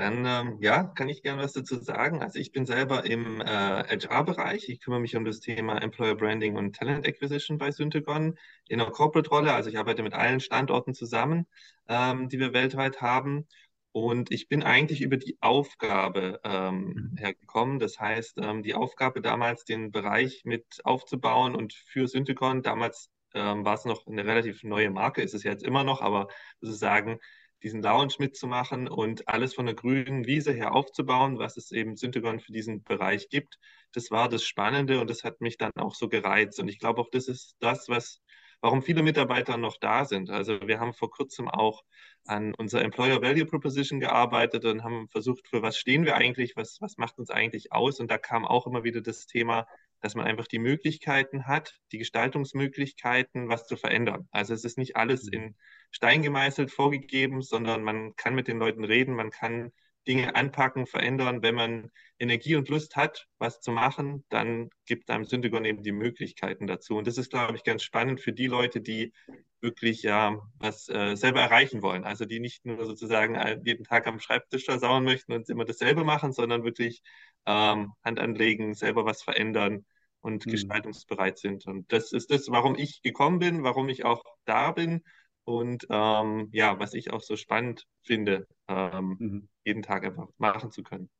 Dann 0.00 0.24
ähm, 0.24 0.56
ja, 0.62 0.84
kann 0.84 1.10
ich 1.10 1.22
gerne 1.22 1.42
was 1.42 1.52
dazu 1.52 1.78
sagen. 1.78 2.22
Also 2.22 2.38
ich 2.38 2.52
bin 2.52 2.64
selber 2.64 3.04
im 3.04 3.42
äh, 3.42 3.44
HR-Bereich. 3.44 4.70
Ich 4.70 4.80
kümmere 4.80 5.00
mich 5.00 5.14
um 5.14 5.26
das 5.26 5.40
Thema 5.40 5.76
Employer 5.76 6.14
Branding 6.14 6.56
und 6.56 6.74
Talent 6.74 7.06
Acquisition 7.06 7.58
bei 7.58 7.70
Syntagon 7.70 8.38
in 8.66 8.80
einer 8.80 8.90
Corporate-Rolle. 8.90 9.52
Also 9.52 9.68
ich 9.68 9.76
arbeite 9.76 10.02
mit 10.02 10.14
allen 10.14 10.40
Standorten 10.40 10.94
zusammen, 10.94 11.46
ähm, 11.86 12.30
die 12.30 12.38
wir 12.38 12.54
weltweit 12.54 13.02
haben. 13.02 13.46
Und 13.92 14.30
ich 14.32 14.48
bin 14.48 14.62
eigentlich 14.62 15.02
über 15.02 15.18
die 15.18 15.36
Aufgabe 15.42 16.40
ähm, 16.44 17.14
hergekommen. 17.18 17.78
Das 17.78 18.00
heißt, 18.00 18.38
ähm, 18.38 18.62
die 18.62 18.72
Aufgabe 18.72 19.20
damals, 19.20 19.66
den 19.66 19.92
Bereich 19.92 20.44
mit 20.46 20.64
aufzubauen 20.82 21.54
und 21.54 21.74
für 21.74 22.08
Syntagon, 22.08 22.62
damals 22.62 23.10
ähm, 23.34 23.66
war 23.66 23.74
es 23.74 23.84
noch 23.84 24.06
eine 24.06 24.24
relativ 24.24 24.64
neue 24.64 24.88
Marke, 24.88 25.20
ist 25.20 25.34
es 25.34 25.42
jetzt 25.42 25.62
immer 25.62 25.84
noch, 25.84 26.00
aber 26.00 26.28
sozusagen 26.62 27.20
diesen 27.62 27.82
Lounge 27.82 28.14
mitzumachen 28.18 28.88
und 28.88 29.28
alles 29.28 29.54
von 29.54 29.66
der 29.66 29.74
grünen 29.74 30.26
Wiese 30.26 30.52
her 30.52 30.74
aufzubauen, 30.74 31.38
was 31.38 31.56
es 31.56 31.72
eben 31.72 31.96
Syntagon 31.96 32.40
für 32.40 32.52
diesen 32.52 32.82
Bereich 32.82 33.28
gibt. 33.28 33.58
Das 33.92 34.10
war 34.10 34.28
das 34.28 34.44
Spannende 34.44 35.00
und 35.00 35.10
das 35.10 35.24
hat 35.24 35.40
mich 35.40 35.58
dann 35.58 35.72
auch 35.76 35.94
so 35.94 36.08
gereizt. 36.08 36.58
Und 36.60 36.68
ich 36.68 36.78
glaube 36.78 37.00
auch, 37.00 37.10
das 37.10 37.28
ist 37.28 37.56
das, 37.60 37.88
was, 37.88 38.20
warum 38.60 38.82
viele 38.82 39.02
Mitarbeiter 39.02 39.56
noch 39.56 39.76
da 39.78 40.04
sind. 40.04 40.30
Also 40.30 40.60
wir 40.66 40.80
haben 40.80 40.94
vor 40.94 41.10
kurzem 41.10 41.48
auch 41.48 41.82
an 42.26 42.54
unserer 42.54 42.82
Employer 42.82 43.22
Value 43.22 43.46
Proposition 43.46 44.00
gearbeitet 44.00 44.64
und 44.64 44.82
haben 44.82 45.08
versucht, 45.08 45.48
für 45.48 45.62
was 45.62 45.76
stehen 45.76 46.04
wir 46.04 46.16
eigentlich, 46.16 46.56
was, 46.56 46.78
was 46.80 46.96
macht 46.96 47.18
uns 47.18 47.30
eigentlich 47.30 47.72
aus. 47.72 48.00
Und 48.00 48.10
da 48.10 48.18
kam 48.18 48.44
auch 48.44 48.66
immer 48.66 48.84
wieder 48.84 49.00
das 49.00 49.26
Thema, 49.26 49.66
dass 50.00 50.14
man 50.14 50.26
einfach 50.26 50.46
die 50.46 50.58
Möglichkeiten 50.58 51.46
hat, 51.46 51.78
die 51.92 51.98
Gestaltungsmöglichkeiten, 51.98 53.48
was 53.48 53.66
zu 53.66 53.76
verändern. 53.76 54.28
Also 54.30 54.54
es 54.54 54.64
ist 54.64 54.78
nicht 54.78 54.96
alles 54.96 55.24
mhm. 55.24 55.32
in 55.32 55.56
Stein 55.90 56.22
gemeißelt 56.22 56.70
vorgegeben, 56.70 57.42
sondern 57.42 57.82
man 57.82 58.16
kann 58.16 58.34
mit 58.34 58.48
den 58.48 58.58
Leuten 58.58 58.84
reden, 58.84 59.14
man 59.14 59.30
kann 59.30 59.72
Dinge 60.08 60.34
anpacken, 60.34 60.86
verändern. 60.86 61.42
Wenn 61.42 61.54
man 61.54 61.90
Energie 62.18 62.56
und 62.56 62.68
Lust 62.68 62.96
hat, 62.96 63.28
was 63.38 63.60
zu 63.60 63.70
machen, 63.70 64.24
dann 64.28 64.70
gibt 64.86 65.10
einem 65.10 65.24
Syntagon 65.24 65.64
eben 65.64 65.82
die 65.82 65.92
Möglichkeiten 65.92 66.66
dazu. 66.66 66.96
Und 66.96 67.06
das 67.06 67.18
ist, 67.18 67.30
glaube 67.30 67.56
ich, 67.56 67.64
ganz 67.64 67.82
spannend 67.82 68.20
für 68.20 68.32
die 68.32 68.46
Leute, 68.46 68.80
die 68.80 69.12
wirklich 69.60 70.02
ja 70.02 70.40
was 70.58 70.88
äh, 70.88 71.16
selber 71.16 71.40
erreichen 71.40 71.82
wollen. 71.82 72.04
Also 72.04 72.24
die 72.24 72.40
nicht 72.40 72.64
nur 72.64 72.84
sozusagen 72.86 73.36
jeden 73.64 73.84
Tag 73.84 74.06
am 74.06 74.20
Schreibtisch 74.20 74.64
versauern 74.64 75.04
möchten 75.04 75.32
und 75.32 75.48
immer 75.50 75.64
dasselbe 75.64 76.04
machen, 76.04 76.32
sondern 76.32 76.64
wirklich 76.64 77.02
ähm, 77.46 77.92
Hand 78.02 78.18
anlegen, 78.18 78.74
selber 78.74 79.04
was 79.04 79.22
verändern 79.22 79.84
und 80.22 80.46
mhm. 80.46 80.50
gestaltungsbereit 80.50 81.38
sind. 81.38 81.66
Und 81.66 81.92
das 81.92 82.12
ist 82.12 82.30
das, 82.30 82.48
warum 82.48 82.74
ich 82.74 83.02
gekommen 83.02 83.38
bin, 83.38 83.62
warum 83.64 83.88
ich 83.88 84.04
auch 84.04 84.24
da 84.44 84.72
bin 84.72 85.02
und 85.44 85.86
ähm, 85.90 86.48
ja, 86.52 86.78
was 86.78 86.94
ich 86.94 87.12
auch 87.12 87.20
so 87.20 87.36
spannend 87.36 87.86
finde, 88.02 88.46
ähm, 88.68 89.16
mhm. 89.18 89.48
jeden 89.64 89.82
Tag 89.82 90.04
einfach 90.04 90.28
machen 90.38 90.70
zu 90.70 90.82
können. 90.82 91.10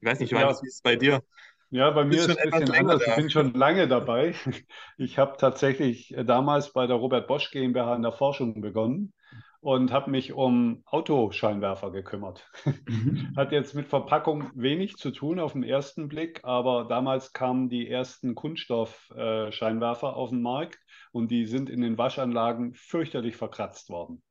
Ich 0.00 0.06
weiß 0.06 0.20
nicht, 0.20 0.30
Johannes, 0.30 0.58
ja. 0.58 0.62
wie 0.62 0.68
ist 0.68 0.74
es 0.76 0.82
bei 0.82 0.96
dir? 0.96 1.22
Ja, 1.70 1.90
bei 1.90 2.04
mir 2.04 2.16
ist 2.16 2.28
es 2.28 2.36
ein 2.38 2.50
bisschen 2.50 2.70
anders. 2.74 3.06
Ich 3.06 3.14
bin 3.14 3.30
schon 3.30 3.52
lange 3.54 3.88
dabei. 3.88 4.34
Ich 4.96 5.18
habe 5.18 5.36
tatsächlich 5.38 6.16
äh, 6.16 6.24
damals 6.24 6.72
bei 6.72 6.86
der 6.86 6.96
Robert 6.96 7.28
Bosch 7.28 7.50
GmbH 7.50 7.94
in 7.94 8.02
der 8.02 8.12
Forschung 8.12 8.60
begonnen 8.60 9.12
und 9.60 9.92
habe 9.92 10.10
mich 10.10 10.32
um 10.32 10.82
Autoscheinwerfer 10.86 11.90
gekümmert. 11.90 12.48
Mhm. 12.86 13.32
Hat 13.36 13.52
jetzt 13.52 13.74
mit 13.74 13.86
Verpackung 13.86 14.50
wenig 14.54 14.96
zu 14.96 15.10
tun 15.10 15.38
auf 15.38 15.52
den 15.52 15.62
ersten 15.62 16.08
Blick, 16.08 16.40
aber 16.44 16.84
damals 16.84 17.32
kamen 17.32 17.68
die 17.68 17.88
ersten 17.88 18.34
Kunststoffscheinwerfer 18.34 20.16
auf 20.16 20.30
den 20.30 20.42
Markt 20.42 20.78
und 21.12 21.30
die 21.30 21.46
sind 21.46 21.70
in 21.70 21.80
den 21.80 21.98
Waschanlagen 21.98 22.74
fürchterlich 22.74 23.36
verkratzt 23.36 23.90
worden. 23.90 24.22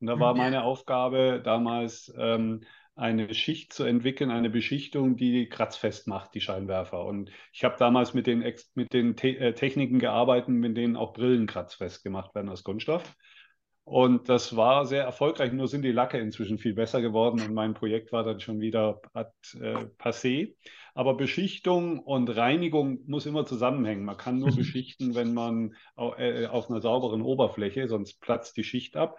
Und 0.00 0.06
da 0.06 0.18
war 0.18 0.34
meine 0.34 0.64
Aufgabe 0.64 1.42
damals, 1.44 2.12
ähm, 2.18 2.62
eine 3.00 3.32
Schicht 3.32 3.72
zu 3.72 3.84
entwickeln, 3.84 4.30
eine 4.30 4.50
Beschichtung, 4.50 5.16
die 5.16 5.48
kratzfest 5.48 6.06
macht, 6.06 6.34
die 6.34 6.42
Scheinwerfer. 6.42 7.04
Und 7.04 7.30
ich 7.52 7.64
habe 7.64 7.76
damals 7.78 8.12
mit 8.12 8.26
den, 8.26 8.44
mit 8.74 8.92
den 8.92 9.16
Te 9.16 9.38
äh, 9.38 9.54
Techniken 9.54 9.98
gearbeitet, 9.98 10.50
mit 10.50 10.76
denen 10.76 10.96
auch 10.96 11.14
Brillen 11.14 11.46
kratzfest 11.46 12.04
gemacht 12.04 12.34
werden 12.34 12.50
aus 12.50 12.62
Kunststoff. 12.62 13.16
Und 13.84 14.28
das 14.28 14.54
war 14.54 14.84
sehr 14.84 15.02
erfolgreich, 15.02 15.50
nur 15.52 15.66
sind 15.66 15.82
die 15.82 15.92
Lacke 15.92 16.18
inzwischen 16.18 16.58
viel 16.58 16.74
besser 16.74 17.00
geworden 17.00 17.40
und 17.40 17.54
mein 17.54 17.74
Projekt 17.74 18.12
war 18.12 18.22
dann 18.22 18.38
schon 18.38 18.60
wieder 18.60 19.00
ad, 19.14 19.30
äh, 19.58 19.86
passé. 19.98 20.54
Aber 20.94 21.14
Beschichtung 21.16 22.00
und 22.00 22.28
Reinigung 22.28 23.00
muss 23.06 23.24
immer 23.24 23.46
zusammenhängen. 23.46 24.04
Man 24.04 24.18
kann 24.18 24.38
nur 24.38 24.50
beschichten, 24.54 25.14
wenn 25.14 25.32
man 25.32 25.74
äh, 25.96 26.46
auf 26.46 26.68
einer 26.68 26.82
sauberen 26.82 27.22
Oberfläche, 27.22 27.88
sonst 27.88 28.20
platzt 28.20 28.58
die 28.58 28.64
Schicht 28.64 28.96
ab. 28.96 29.16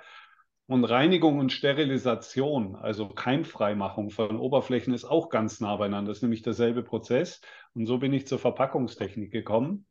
Und 0.71 0.85
Reinigung 0.85 1.39
und 1.39 1.51
Sterilisation, 1.51 2.77
also 2.77 3.09
Keimfreimachung 3.09 4.09
von 4.09 4.39
Oberflächen, 4.39 4.93
ist 4.93 5.03
auch 5.03 5.27
ganz 5.27 5.59
nah 5.59 5.75
beieinander. 5.75 6.11
Das 6.11 6.19
ist 6.19 6.21
nämlich 6.21 6.43
derselbe 6.43 6.81
Prozess. 6.81 7.41
Und 7.73 7.87
so 7.87 7.97
bin 7.97 8.13
ich 8.13 8.25
zur 8.25 8.39
Verpackungstechnik 8.39 9.33
gekommen 9.33 9.85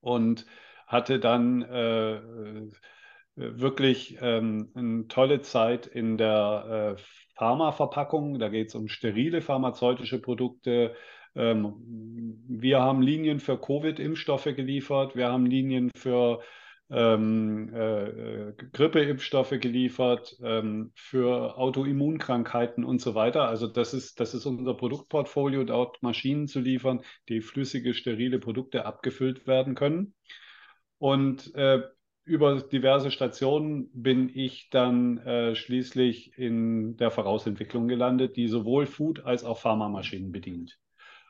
und 0.00 0.46
hatte 0.86 1.20
dann 1.20 1.60
äh, 1.60 2.18
wirklich 3.34 4.16
ähm, 4.22 4.70
eine 4.74 5.06
tolle 5.08 5.42
Zeit 5.42 5.86
in 5.86 6.16
der 6.16 6.96
äh, 6.96 7.02
Pharmaverpackung. 7.36 8.38
Da 8.38 8.48
geht 8.48 8.68
es 8.68 8.74
um 8.74 8.88
sterile 8.88 9.42
pharmazeutische 9.42 10.18
Produkte. 10.18 10.94
Ähm, 11.34 11.74
wir 12.48 12.80
haben 12.80 13.02
Linien 13.02 13.38
für 13.38 13.60
Covid-Impfstoffe 13.60 14.44
geliefert. 14.44 15.14
Wir 15.14 15.30
haben 15.30 15.44
Linien 15.44 15.90
für 15.94 16.40
ähm, 16.90 17.72
äh, 17.72 18.48
äh, 18.48 18.54
Grippeimpfstoffe 18.72 19.54
geliefert, 19.60 20.36
ähm, 20.42 20.92
für 20.94 21.56
Autoimmunkrankheiten 21.56 22.84
und 22.84 23.00
so 23.00 23.14
weiter. 23.14 23.48
Also 23.48 23.68
das 23.68 23.94
ist, 23.94 24.18
das 24.18 24.34
ist 24.34 24.44
unser 24.44 24.74
Produktportfolio, 24.74 25.64
dort 25.64 26.02
Maschinen 26.02 26.48
zu 26.48 26.60
liefern, 26.60 27.02
die 27.28 27.40
flüssige, 27.40 27.94
sterile 27.94 28.38
Produkte 28.40 28.86
abgefüllt 28.86 29.46
werden 29.46 29.74
können. 29.74 30.14
Und 30.98 31.54
äh, 31.54 31.82
über 32.24 32.60
diverse 32.60 33.10
Stationen 33.10 33.88
bin 33.92 34.30
ich 34.32 34.68
dann 34.70 35.18
äh, 35.18 35.54
schließlich 35.54 36.36
in 36.38 36.96
der 36.96 37.10
Vorausentwicklung 37.10 37.88
gelandet, 37.88 38.36
die 38.36 38.48
sowohl 38.48 38.86
Food 38.86 39.24
als 39.24 39.44
auch 39.44 39.58
Pharmamaschinen 39.58 40.32
bedient. 40.32 40.78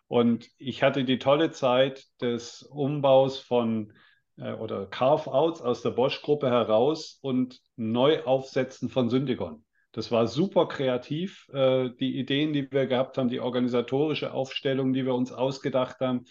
Und 0.08 0.50
ich 0.58 0.82
hatte 0.82 1.04
die 1.04 1.18
tolle 1.18 1.50
Zeit 1.52 2.04
des 2.20 2.62
Umbaus 2.62 3.38
von 3.38 3.92
oder 4.40 4.86
Carve-outs 4.86 5.62
aus 5.62 5.82
der 5.82 5.90
Bosch-Gruppe 5.90 6.50
heraus 6.50 7.18
und 7.22 7.60
Neuaufsetzen 7.76 8.88
von 8.88 9.08
Syndigon. 9.10 9.64
Das 9.92 10.12
war 10.12 10.26
super 10.26 10.68
kreativ. 10.68 11.48
Äh, 11.52 11.90
die 11.98 12.18
Ideen, 12.18 12.52
die 12.52 12.70
wir 12.70 12.86
gehabt 12.86 13.18
haben, 13.18 13.28
die 13.28 13.40
organisatorische 13.40 14.32
Aufstellung, 14.32 14.92
die 14.92 15.04
wir 15.04 15.14
uns 15.14 15.32
ausgedacht 15.32 16.00
haben, 16.00 16.24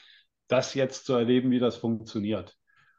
das 0.48 0.74
jetzt 0.74 1.06
zu 1.06 1.14
erleben, 1.14 1.52
wie 1.52 1.60
das 1.60 1.76
funktioniert. 1.76 2.58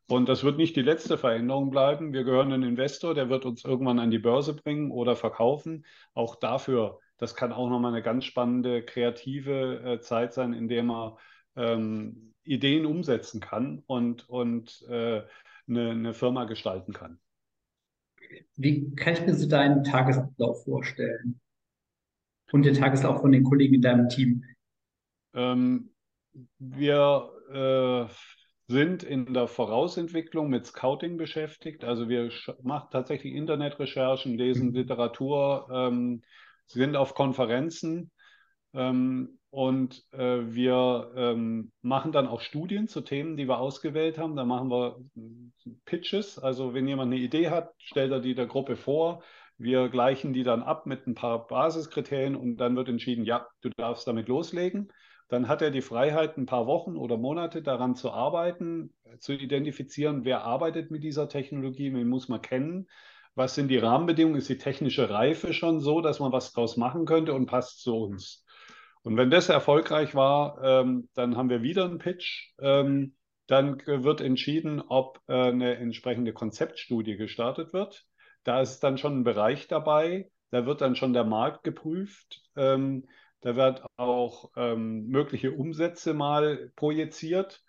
Und 0.09 0.29
das 0.29 0.43
wird 0.43 0.57
nicht 0.57 0.77
die 0.77 0.83
letzte 0.83 1.17
Veränderung 1.17 1.71
bleiben. 1.71 2.13
Wir 2.13 2.25
gehören 2.25 2.53
einem 2.53 2.69
Investor, 2.69 3.15
der 3.15 3.29
wird 3.31 3.45
uns 3.47 3.65
irgendwann 3.65 4.01
an 4.01 4.11
die 4.11 4.19
Börse 4.19 4.55
bringen 4.55 4.91
oder 4.91 5.15
verkaufen. 5.17 5.87
Auch 6.15 6.37
dafür, 6.37 6.99
das 7.17 7.37
kann 7.37 7.53
auch 7.53 7.71
nochmal 7.71 7.93
eine 7.93 8.03
ganz 8.03 8.25
spannende, 8.25 8.83
kreative 8.83 9.81
äh, 9.85 10.01
Zeit 10.01 10.35
sein, 10.35 10.53
in 10.53 10.69
der 10.69 10.83
man 10.83 11.13
ähm, 11.57 12.35
Ideen 12.45 12.87
umsetzen 12.87 13.41
kann 13.41 13.83
und, 13.87 14.29
und 14.29 14.83
äh, 14.89 15.23
eine, 15.69 15.91
eine 15.91 16.15
Firma 16.15 16.45
gestalten 16.45 16.93
kann. 16.93 17.21
Wie 18.57 18.95
kann 18.95 19.15
ich 19.15 19.27
mir 19.27 19.35
so 19.35 19.49
deinen 19.49 19.85
Tagesablauf 19.85 20.65
vorstellen? 20.65 21.41
Und 22.53 22.65
den 22.65 22.75
Tagesablauf 22.75 23.21
von 23.21 23.33
den 23.33 23.45
Kollegen 23.45 23.75
in 23.75 23.83
deinem 23.83 24.09
Team? 24.09 24.45
Ähm, 25.35 25.91
wir 26.59 27.31
äh, 27.53 28.13
sind 28.71 29.03
in 29.03 29.35
der 29.35 29.49
Vorausentwicklung 29.49 30.49
mit 30.49 30.67
Scouting 30.67 31.17
beschäftigt. 31.17 31.85
Also 31.85 32.09
wir 32.09 32.31
machen 32.63 32.89
tatsächlich 32.93 33.35
Internetrecherchen, 33.35 34.37
lesen 34.37 34.69
mhm. 34.69 34.75
Literatur, 34.75 35.69
ähm, 35.73 36.23
sind 36.67 36.95
auf 36.95 37.15
Konferenzen 37.15 38.13
ähm, 38.73 39.40
und 39.51 40.05
äh, 40.13 40.41
wir 40.47 41.13
ähm, 41.17 41.73
machen 41.83 42.13
dann 42.13 42.29
auch 42.29 42.41
Studien 42.41 42.87
zu 42.87 43.01
Themen, 43.01 43.37
die 43.37 43.49
wir 43.49 43.59
ausgewählt 43.59 44.17
haben. 44.17 44.37
Da 44.37 44.45
machen 44.45 44.71
wir 44.71 44.99
Pitches. 45.85 46.39
Also 46.39 46.73
wenn 46.73 46.87
jemand 46.87 47.13
eine 47.13 47.21
Idee 47.21 47.51
hat, 47.51 47.73
stellt 47.79 48.13
er 48.13 48.21
die 48.21 48.35
der 48.35 48.47
Gruppe 48.47 48.77
vor. 48.77 49.23
Wir 49.59 49.89
gleichen 49.89 50.33
die 50.33 50.45
dann 50.45 50.63
ab 50.63 50.87
mit 50.87 51.07
ein 51.07 51.15
paar 51.15 51.47
Basiskriterien 51.49 52.37
und 52.37 52.59
dann 52.59 52.77
wird 52.77 52.89
entschieden, 52.89 53.25
ja, 53.25 53.47
du 53.61 53.71
darfst 53.77 54.07
damit 54.07 54.29
loslegen. 54.29 54.93
Dann 55.29 55.49
hat 55.49 55.63
er 55.63 55.71
die 55.71 55.83
Freiheit, 55.83 56.37
ein 56.39 56.47
paar 56.47 56.67
Wochen 56.67 56.97
oder 56.97 57.17
Monate 57.17 57.61
daran 57.63 57.95
zu 57.95 58.11
arbeiten, 58.11 58.95
zu 59.19 59.33
identifizieren, 59.33 60.25
wer 60.25 60.45
arbeitet 60.45 60.91
mit 60.91 61.05
dieser 61.05 61.29
Technologie, 61.29 61.93
wen 61.93 62.09
muss 62.09 62.29
man 62.29 62.43
kennen, 62.43 62.89
was 63.35 63.55
sind 63.55 63.69
die 63.69 63.79
Rahmenbedingungen, 63.79 64.39
ist 64.39 64.49
die 64.49 64.59
technische 64.59 65.09
Reife 65.09 65.53
schon 65.53 65.81
so, 65.81 66.01
dass 66.01 66.21
man 66.21 66.33
was 66.33 66.53
draus 66.53 66.77
machen 66.77 67.05
könnte 67.05 67.33
und 67.33 67.47
passt 67.47 67.81
zu 67.83 67.97
uns. 67.97 68.45
Und 69.03 69.17
wenn 69.17 69.31
das 69.31 69.49
erfolgreich 69.49 70.15
war, 70.15 70.63
ähm, 70.63 71.09
dann 71.15 71.37
haben 71.37 71.49
wir 71.49 71.63
wieder 71.63 71.85
einen 71.85 71.99
Pitch. 71.99 72.53
Ähm, 72.61 73.15
dann 73.47 73.79
wird 73.87 74.21
entschieden, 74.21 74.81
ob 74.81 75.21
äh, 75.27 75.33
eine 75.33 75.77
entsprechende 75.77 76.33
Konzeptstudie 76.33 77.17
gestartet 77.17 77.73
wird. 77.73 78.07
Da 78.45 78.61
ist 78.61 78.81
dann 78.81 78.99
schon 78.99 79.21
ein 79.21 79.25
Bereich 79.25 79.69
dabei, 79.69 80.31
da 80.51 80.67
wird 80.67 80.81
dann 80.81 80.97
schon 80.97 81.13
der 81.13 81.25
Markt 81.25 81.65
geprüft. 81.65 82.43
Ähm, 82.57 83.09
da 83.41 83.57
wird 83.57 83.85
auch 83.97 84.51
ähm, 84.57 85.07
mögliche 85.09 85.53
Umsätze 85.53 86.13
mal 86.13 86.71
projiziert 86.77 87.63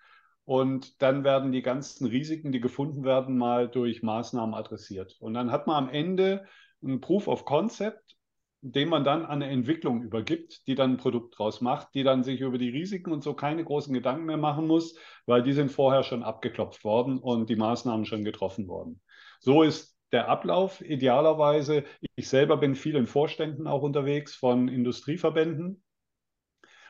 und 0.43 1.01
dann 1.01 1.23
werden 1.23 1.51
die 1.51 1.61
ganzen 1.61 2.07
Risiken, 2.07 2.51
die 2.51 2.59
gefunden 2.59 3.03
werden, 3.05 3.37
mal 3.37 3.69
durch 3.69 4.03
Maßnahmen 4.03 4.53
adressiert. 4.53 5.15
Und 5.19 5.33
dann 5.33 5.51
hat 5.51 5.67
man 5.67 5.85
am 5.85 5.89
Ende 5.89 6.45
ein 6.83 6.99
Proof 6.99 7.27
of 7.27 7.45
Concept, 7.45 8.17
den 8.61 8.89
man 8.89 9.03
dann 9.03 9.25
an 9.25 9.41
eine 9.41 9.49
Entwicklung 9.49 10.03
übergibt, 10.03 10.67
die 10.67 10.75
dann 10.75 10.91
ein 10.91 10.97
Produkt 10.97 11.37
draus 11.37 11.61
macht, 11.61 11.95
die 11.95 12.03
dann 12.03 12.23
sich 12.23 12.41
über 12.41 12.59
die 12.59 12.69
Risiken 12.69 13.11
und 13.11 13.23
so 13.23 13.33
keine 13.33 13.63
großen 13.63 13.93
Gedanken 13.93 14.25
mehr 14.25 14.37
machen 14.37 14.67
muss, 14.67 14.95
weil 15.25 15.41
die 15.41 15.53
sind 15.53 15.71
vorher 15.71 16.03
schon 16.03 16.23
abgeklopft 16.23 16.83
worden 16.83 17.17
und 17.17 17.49
die 17.49 17.55
Maßnahmen 17.55 18.05
schon 18.05 18.23
getroffen 18.23 18.67
worden. 18.67 19.01
So 19.39 19.63
ist 19.63 19.97
der 20.11 20.29
Ablauf 20.29 20.81
idealerweise. 20.81 21.85
Ich 22.15 22.29
selber 22.29 22.57
bin 22.57 22.75
viel 22.75 22.95
in 22.95 23.07
Vorständen 23.07 23.65
auch 23.65 23.81
unterwegs 23.81 24.35
von 24.35 24.67
Industrieverbänden, 24.67 25.83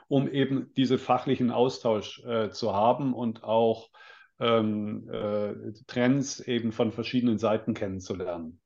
um 0.09 0.28
eben 0.28 0.74
diese 0.76 0.97
fachlichen 0.97 1.51
Austausch 1.51 2.22
äh, 2.26 2.49
zu 2.49 2.74
haben 2.74 3.13
und 3.13 3.45
auch 3.45 3.89
ähm, 4.39 5.09
äh, 5.09 5.53
Trends 5.88 6.41
eben 6.41 6.74
von 6.74 6.91
verschiedenen 6.91 7.38
Seiten 7.38 7.74
kennenzulernen. 7.74 8.59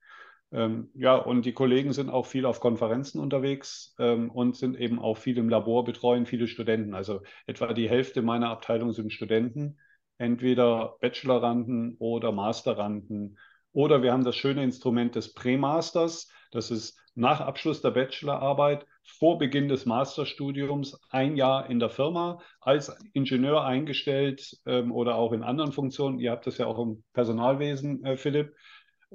Ähm, 0.52 0.90
ja, 0.94 1.16
und 1.16 1.46
die 1.46 1.54
Kollegen 1.54 1.94
sind 1.94 2.10
auch 2.10 2.26
viel 2.26 2.46
auf 2.46 2.60
Konferenzen 2.60 3.20
unterwegs 3.20 3.96
ähm, 4.00 4.30
und 4.30 4.56
sind 4.56 4.78
eben 4.80 5.00
auch 5.00 5.18
viel 5.18 5.38
im 5.38 5.50
Labor, 5.50 5.84
betreuen 5.84 6.26
viele 6.26 6.48
Studenten. 6.48 6.94
Also 6.94 7.22
etwa 7.48 7.74
die 7.74 7.90
Hälfte 7.90 8.22
meiner 8.22 8.50
Abteilung 8.50 8.92
sind 8.92 9.12
Studenten, 9.12 9.80
entweder 10.18 10.98
Bacheloranden 11.02 11.96
oder 12.00 12.32
Masteranden 12.32 13.38
oder 13.76 14.02
wir 14.02 14.14
haben 14.14 14.24
das 14.24 14.38
schöne 14.38 14.64
Instrument 14.64 15.16
des 15.16 15.34
Prämasters. 15.34 16.30
Das 16.52 16.72
ist 16.72 16.98
nach 17.14 17.42
Abschluss 17.42 17.82
der 17.82 17.92
Bachelorarbeit, 17.92 18.86
vor 19.04 19.38
Beginn 19.38 19.68
des 19.68 19.86
Masterstudiums, 19.86 20.98
ein 21.10 21.36
Jahr 21.36 21.70
in 21.70 21.80
der 21.80 21.90
Firma 21.90 22.40
als 22.62 22.96
Ingenieur 23.12 23.66
eingestellt 23.66 24.58
ähm, 24.66 24.94
oder 24.94 25.16
auch 25.16 25.34
in 25.34 25.44
anderen 25.44 25.74
Funktionen. 25.74 26.20
Ihr 26.20 26.32
habt 26.32 26.48
das 26.48 26.58
ja 26.58 26.68
auch 26.68 26.80
im 26.80 27.04
Personalwesen, 27.12 28.06
äh, 28.06 28.16
Philipp. 28.16 28.56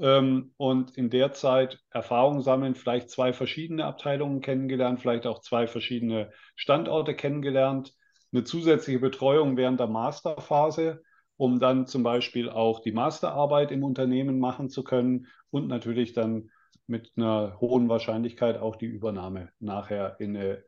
Ähm, 0.00 0.52
und 0.56 0.96
in 0.96 1.10
der 1.10 1.32
Zeit 1.32 1.80
Erfahrung 1.90 2.42
sammeln, 2.42 2.74
vielleicht 2.74 3.10
zwei 3.10 3.32
verschiedene 3.32 3.84
Abteilungen 3.84 4.40
kennengelernt, 4.40 5.00
vielleicht 5.00 5.26
auch 5.26 5.40
zwei 5.40 5.66
verschiedene 5.66 6.32
Standorte 6.56 7.14
kennengelernt, 7.14 7.94
eine 8.32 8.44
zusätzliche 8.44 9.00
Betreuung 9.00 9.56
während 9.56 9.80
der 9.80 9.88
Masterphase 9.88 11.02
um 11.40 11.58
dann 11.58 11.86
zum 11.86 12.02
Beispiel 12.02 12.50
auch 12.50 12.80
die 12.80 12.92
Masterarbeit 12.92 13.72
im 13.72 13.82
Unternehmen 13.82 14.40
machen 14.40 14.68
zu 14.68 14.84
können 14.84 15.26
und 15.48 15.68
natürlich 15.68 16.12
dann 16.12 16.50
mit 16.86 17.12
einer 17.16 17.58
hohen 17.62 17.88
Wahrscheinlichkeit 17.88 18.58
auch 18.58 18.76
die 18.76 18.84
Übernahme 18.84 19.48
nachher 19.58 20.20
in 20.20 20.36
eine 20.36 20.62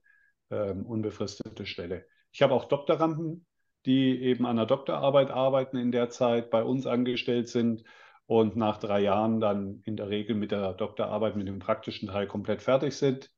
ähm, 0.50 0.86
unbefristete 0.86 1.66
Stelle. 1.66 2.06
Ich 2.32 2.40
habe 2.40 2.54
auch 2.54 2.64
Doktoranden, 2.64 3.44
die 3.84 4.22
eben 4.22 4.46
an 4.46 4.56
der 4.56 4.64
Doktorarbeit 4.64 5.30
arbeiten 5.30 5.76
in 5.76 5.92
der 5.92 6.08
Zeit, 6.08 6.48
bei 6.48 6.64
uns 6.64 6.86
angestellt 6.86 7.50
sind 7.50 7.84
und 8.26 8.56
nach 8.56 8.78
drei 8.78 9.00
Jahren 9.00 9.40
dann 9.40 9.82
in 9.84 9.96
der 9.96 10.08
Regel 10.08 10.36
mit 10.36 10.50
der 10.50 10.72
Doktorarbeit, 10.72 11.36
mit 11.36 11.48
dem 11.48 11.58
praktischen 11.58 12.08
Teil 12.08 12.26
komplett 12.26 12.62
fertig 12.62 12.96
sind 12.96 13.30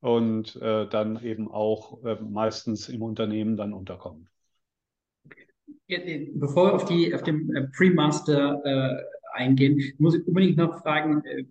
und 0.00 0.56
äh, 0.56 0.88
dann 0.88 1.22
eben 1.22 1.50
auch 1.50 2.04
äh, 2.04 2.16
meistens 2.20 2.88
im 2.88 3.02
Unternehmen 3.02 3.56
dann 3.56 3.72
unterkommen 3.72 4.28
bevor 6.34 6.68
wir 6.68 6.74
auf, 6.74 6.84
die, 6.84 7.14
auf 7.14 7.22
den 7.22 7.54
äh, 7.54 7.68
Pre-Master 7.76 8.62
äh, 8.64 9.02
eingehen, 9.34 9.80
muss 9.98 10.14
ich 10.14 10.26
unbedingt 10.26 10.56
noch 10.56 10.82
fragen, 10.82 11.24
äh, 11.24 11.44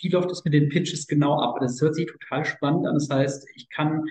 wie 0.00 0.08
läuft 0.08 0.30
es 0.30 0.44
mit 0.44 0.54
den 0.54 0.68
Pitches 0.68 1.06
genau 1.06 1.38
ab? 1.40 1.56
Das 1.60 1.80
hört 1.80 1.94
sich 1.94 2.06
total 2.06 2.44
spannend 2.44 2.86
an. 2.86 2.94
Das 2.94 3.08
heißt, 3.10 3.46
ich 3.54 3.68
kann, 3.70 4.04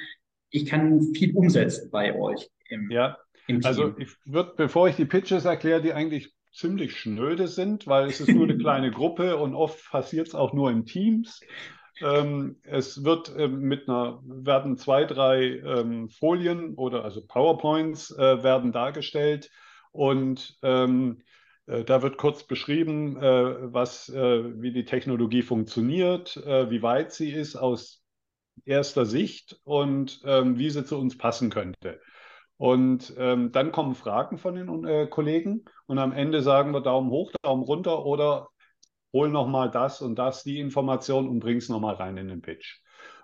ich 0.50 0.66
kann 0.66 1.14
viel 1.14 1.36
umsetzen 1.36 1.90
bei 1.92 2.18
euch. 2.18 2.50
Im, 2.70 2.90
ja, 2.90 3.18
im 3.48 3.62
also 3.64 3.96
ich 3.98 4.10
würde, 4.26 4.54
bevor 4.56 4.88
ich 4.88 4.96
die 4.96 5.06
Pitches 5.06 5.46
erkläre, 5.46 5.82
die 5.82 5.94
eigentlich 5.94 6.34
ziemlich 6.54 6.98
schnöde 6.98 7.48
sind, 7.48 7.88
weil 7.88 8.08
es 8.08 8.22
ist 8.22 8.30
nur 8.30 8.44
eine 8.44 8.58
kleine 8.58 8.92
Gruppe 8.92 9.38
und 9.38 9.56
oft 9.56 9.90
passiert 9.90 10.28
es 10.28 10.36
auch 10.36 10.54
nur 10.54 10.72
in 10.72 10.86
Teams. 10.86 11.42
Ähm, 12.02 12.58
es 12.64 13.04
wird 13.04 13.34
ähm, 13.38 13.62
mit 13.62 13.88
einer, 13.88 14.22
werden 14.24 14.78
zwei, 14.78 15.06
drei 15.06 15.60
ähm, 15.60 16.10
Folien 16.10 16.76
oder 16.76 17.04
also 17.04 17.26
PowerPoints 17.26 18.12
äh, 18.12 18.44
werden 18.44 18.72
dargestellt 18.72 19.52
und 19.92 20.58
ähm, 20.64 21.22
äh, 21.68 21.84
da 21.84 22.02
wird 22.02 22.18
kurz 22.18 22.44
beschrieben, 22.44 23.18
äh, 23.18 23.74
was, 23.74 24.10
äh, 24.10 24.62
wie 24.62 24.72
die 24.72 24.86
Technologie 24.86 25.44
funktioniert, 25.44 26.38
äh, 26.38 26.70
wie 26.70 26.82
weit 26.82 27.14
sie 27.14 27.32
ist 27.32 27.56
aus 27.56 28.04
erster 28.66 29.06
Sicht 29.06 29.60
und 29.64 30.22
ähm, 30.26 30.58
wie 30.58 30.70
sie 30.70 30.86
zu 30.86 30.98
uns 30.98 31.18
passen 31.18 31.50
könnte. 31.50 32.00
Und 32.58 33.14
ähm, 33.18 33.52
dann 33.52 33.72
kommen 33.72 33.96
Fragen 33.96 34.38
von 34.38 34.56
den 34.56 34.86
äh, 34.86 35.08
Kollegen 35.08 35.66
und 35.86 36.00
am 36.00 36.12
Ende 36.12 36.42
sagen 36.42 36.72
wir 36.72 36.82
Daumen 36.82 37.10
hoch, 37.10 37.32
Daumen 37.42 37.64
runter 37.64 38.06
oder 38.06 38.50
hol 39.12 39.30
nochmal 39.30 39.70
das 39.70 40.02
und 40.02 40.18
das, 40.18 40.44
die 40.44 40.60
Information 40.60 41.28
und 41.28 41.40
bring 41.40 41.58
es 41.58 41.70
nochmal 41.70 41.96
rein 41.96 42.18
in 42.18 42.28
den 42.28 42.42
Pitch. 42.42 42.80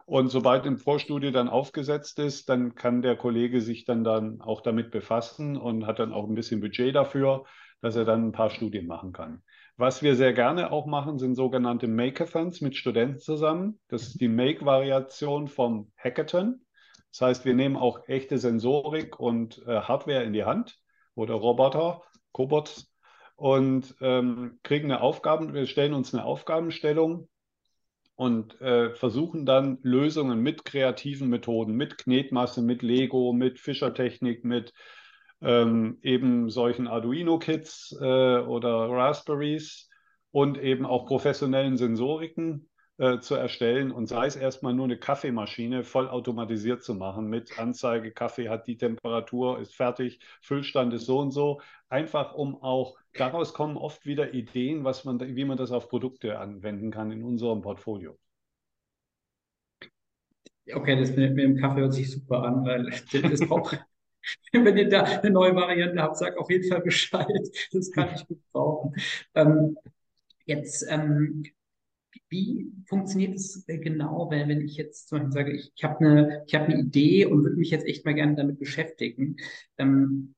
Und 0.06 0.30
sobald 0.30 0.66
eine 0.66 0.78
Vorstudie 0.78 1.32
dann 1.32 1.48
aufgesetzt 1.50 2.18
ist, 2.18 2.50
dann 2.50 2.74
kann 2.74 3.04
der 3.04 3.16
Kollege 3.16 3.62
sich 3.62 3.86
dann, 3.86 4.04
dann 4.04 4.42
auch 4.42 4.62
damit 4.62 4.90
befassen 4.90 5.56
und 5.56 5.86
hat 5.86 6.00
dann 6.00 6.14
auch 6.14 6.28
ein 6.28 6.34
bisschen 6.34 6.62
Budget 6.62 6.96
dafür, 6.96 7.46
dass 7.82 7.96
er 7.96 8.06
dann 8.06 8.28
ein 8.28 8.32
paar 8.32 8.50
Studien 8.50 8.88
machen 8.88 9.14
kann. 9.14 9.44
Was 9.78 10.02
wir 10.02 10.16
sehr 10.16 10.34
gerne 10.34 10.72
auch 10.72 10.88
machen, 10.88 11.20
sind 11.20 11.36
sogenannte 11.36 11.88
Makeathons 11.88 12.60
mit 12.60 12.76
Studenten 12.76 13.20
zusammen. 13.20 13.80
Das 13.88 14.02
ist 14.02 14.20
die 14.20 14.28
Make-Variation 14.28 15.48
vom 15.48 15.92
Hackathon. 15.96 16.60
Das 17.12 17.22
heißt, 17.22 17.46
wir 17.46 17.54
nehmen 17.54 17.76
auch 17.76 18.08
echte 18.08 18.38
Sensorik 18.38 19.20
und 19.20 19.62
äh, 19.68 19.82
Hardware 19.82 20.24
in 20.24 20.34
die 20.34 20.44
Hand 20.44 20.78
oder 21.16 21.36
Roboter, 21.36 22.04
Cobots 22.32 22.94
und 23.36 23.96
ähm, 24.02 24.60
kriegen 24.64 24.92
eine 24.92 25.02
Aufgaben, 25.02 25.54
wir 25.54 25.66
stellen 25.66 25.94
uns 25.94 26.14
eine 26.14 26.26
Aufgabenstellung 26.26 27.28
und 28.16 28.60
äh, 28.62 28.94
versuchen 28.96 29.46
dann 29.46 29.80
Lösungen 29.82 30.42
mit 30.42 30.66
kreativen 30.66 31.30
Methoden, 31.30 31.74
mit 31.74 31.98
Knetmasse, 31.98 32.62
mit 32.62 32.82
Lego, 32.82 33.34
mit 33.34 33.60
Fischertechnik, 33.60 34.44
mit 34.44 34.74
ähm, 35.42 36.00
eben 36.02 36.50
solchen 36.50 36.88
Arduino-Kits 36.88 37.98
äh, 38.00 38.40
oder 38.40 38.90
Raspberries 38.90 39.90
und 40.32 40.58
eben 40.58 40.86
auch 40.86 41.06
professionellen 41.06 41.78
Sensoriken 41.78 42.69
äh, 43.00 43.20
zu 43.20 43.36
erstellen 43.36 43.92
und 43.92 44.08
sei 44.08 44.26
es 44.26 44.36
erstmal 44.36 44.74
nur 44.74 44.84
eine 44.84 44.98
Kaffeemaschine 44.98 45.86
voll 45.86 46.10
automatisiert 46.10 46.84
zu 46.84 46.94
machen 46.94 47.30
mit 47.30 47.58
Anzeige, 47.58 48.12
Kaffee 48.12 48.50
hat 48.50 48.68
die 48.68 48.76
Temperatur, 48.76 49.60
ist 49.60 49.74
fertig, 49.74 50.20
Füllstand 50.42 50.94
ist 50.94 51.06
so 51.06 51.20
und 51.20 51.32
so, 51.32 51.62
einfach 51.88 52.36
um 52.36 52.62
auch 52.62 52.98
daraus 53.14 53.54
kommen 53.54 53.78
oft 53.78 54.06
wieder 54.06 54.34
Ideen, 54.34 54.84
was 54.84 55.06
man, 55.06 55.18
wie 55.22 55.46
man 55.46 55.56
das 55.56 55.72
auf 55.72 55.88
Produkte 55.88 56.40
anwenden 56.40 56.92
kann 56.92 57.12
in 57.12 57.24
unserem 57.24 57.62
Portfolio. 57.62 58.18
Okay, 60.70 61.00
das 61.00 61.16
mit, 61.16 61.34
mit 61.34 61.46
dem 61.46 61.56
Kaffee 61.56 61.80
hört 61.80 61.94
sich 61.94 62.12
super 62.12 62.44
an, 62.44 62.66
weil 62.66 62.84
das 62.84 63.40
braucht, 63.48 63.82
wenn 64.52 64.78
ihr 64.78 64.90
da 64.90 65.04
eine 65.04 65.32
neue 65.32 65.56
Variante 65.56 66.02
habt, 66.02 66.18
sag 66.18 66.38
auf 66.38 66.50
jeden 66.50 66.70
Fall 66.70 66.82
Bescheid. 66.82 67.28
Das 67.72 67.90
kann 67.92 68.10
ich 68.14 68.28
gut 68.28 68.42
brauchen. 68.52 68.94
Ähm, 69.36 69.78
jetzt, 70.46 70.86
ähm, 70.90 71.46
wie 72.30 72.72
funktioniert 72.86 73.36
es 73.36 73.66
genau, 73.68 74.30
wenn, 74.30 74.50
wenn 74.50 74.62
ich 74.62 74.78
jetzt 74.78 75.08
zum 75.08 75.20
Beispiel 75.20 75.32
sage, 75.34 75.52
ich, 75.54 75.72
ich 75.76 75.84
habe 75.84 76.00
eine, 76.00 76.46
hab 76.52 76.64
eine 76.64 76.80
Idee 76.80 77.26
und 77.26 77.44
würde 77.44 77.58
mich 77.58 77.72
jetzt 77.72 77.86
echt 77.86 78.06
mal 78.06 78.14
gerne 78.14 78.36
damit 78.36 78.60
beschäftigen? 78.60 79.38
Ähm, 79.78 80.36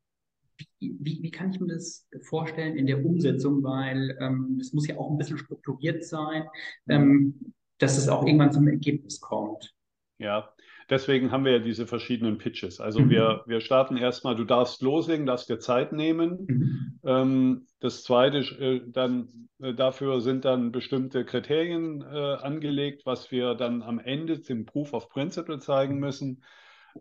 wie, 0.58 0.96
wie, 1.00 1.24
wie, 1.24 1.32
kann 1.32 1.52
ich 1.52 1.60
mir 1.60 1.74
das 1.74 2.08
vorstellen 2.22 2.78
in 2.78 2.86
der 2.86 3.04
Umsetzung? 3.04 3.64
Weil 3.64 4.18
ähm, 4.22 4.58
es 4.60 4.74
muss 4.74 4.88
ja 4.88 4.98
auch 4.98 5.10
ein 5.10 5.18
bisschen 5.18 5.38
strukturiert 5.38 6.06
sein, 6.06 6.46
ähm, 6.88 7.54
dass 7.78 7.98
es 7.98 8.08
auch 8.08 8.26
irgendwann 8.26 8.52
zum 8.52 8.68
Ergebnis 8.68 9.20
kommt. 9.20 9.74
Ja, 10.20 10.54
deswegen 10.92 11.32
haben 11.32 11.46
wir 11.46 11.54
ja 11.54 11.60
diese 11.60 11.88
verschiedenen 11.88 12.38
Pitches. 12.38 12.80
Also 12.80 13.00
mhm. 13.00 13.10
wir, 13.10 13.44
wir 13.48 13.62
starten 13.62 13.98
erstmal, 13.98 14.36
du 14.36 14.44
darfst 14.44 14.82
loslegen, 14.82 15.26
darfst 15.26 15.50
dir 15.50 15.60
Zeit 15.60 15.94
nehmen. 15.94 16.46
Mhm. 16.48 17.00
Ähm, 17.04 17.68
das 17.80 18.04
zweite, 18.04 18.39
äh, 18.39 18.82
dann 18.86 19.50
äh, 19.60 19.74
dafür 19.74 20.22
sind 20.22 20.46
dann 20.46 20.72
bestimmte 20.72 21.26
Kriterien 21.26 22.02
äh, 22.02 22.36
angelegt, 22.36 23.06
was 23.06 23.32
wir 23.32 23.56
dann 23.56 23.82
am 23.82 24.00
Ende 24.00 24.42
zum 24.42 24.66
Proof 24.66 24.94
of 24.94 25.10
Principle 25.10 25.60
zeigen 25.60 25.98
müssen. 25.98 26.44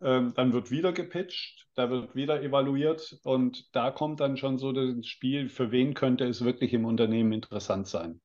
Ähm, 0.01 0.33
dann 0.37 0.53
wird 0.53 0.71
wieder 0.71 0.93
gepitcht, 0.93 1.67
da 1.75 1.91
wird 1.91 2.15
wieder 2.15 2.43
evaluiert 2.43 3.19
und 3.25 3.75
da 3.75 3.91
kommt 3.91 4.21
dann 4.21 4.37
schon 4.37 4.57
so 4.57 4.71
das 4.71 5.05
Spiel, 5.05 5.49
für 5.49 5.73
wen 5.73 5.95
könnte 5.95 6.25
es 6.27 6.45
wirklich 6.45 6.73
im 6.73 6.85
Unternehmen 6.85 7.33
interessant 7.33 7.89
sein. 7.89 8.21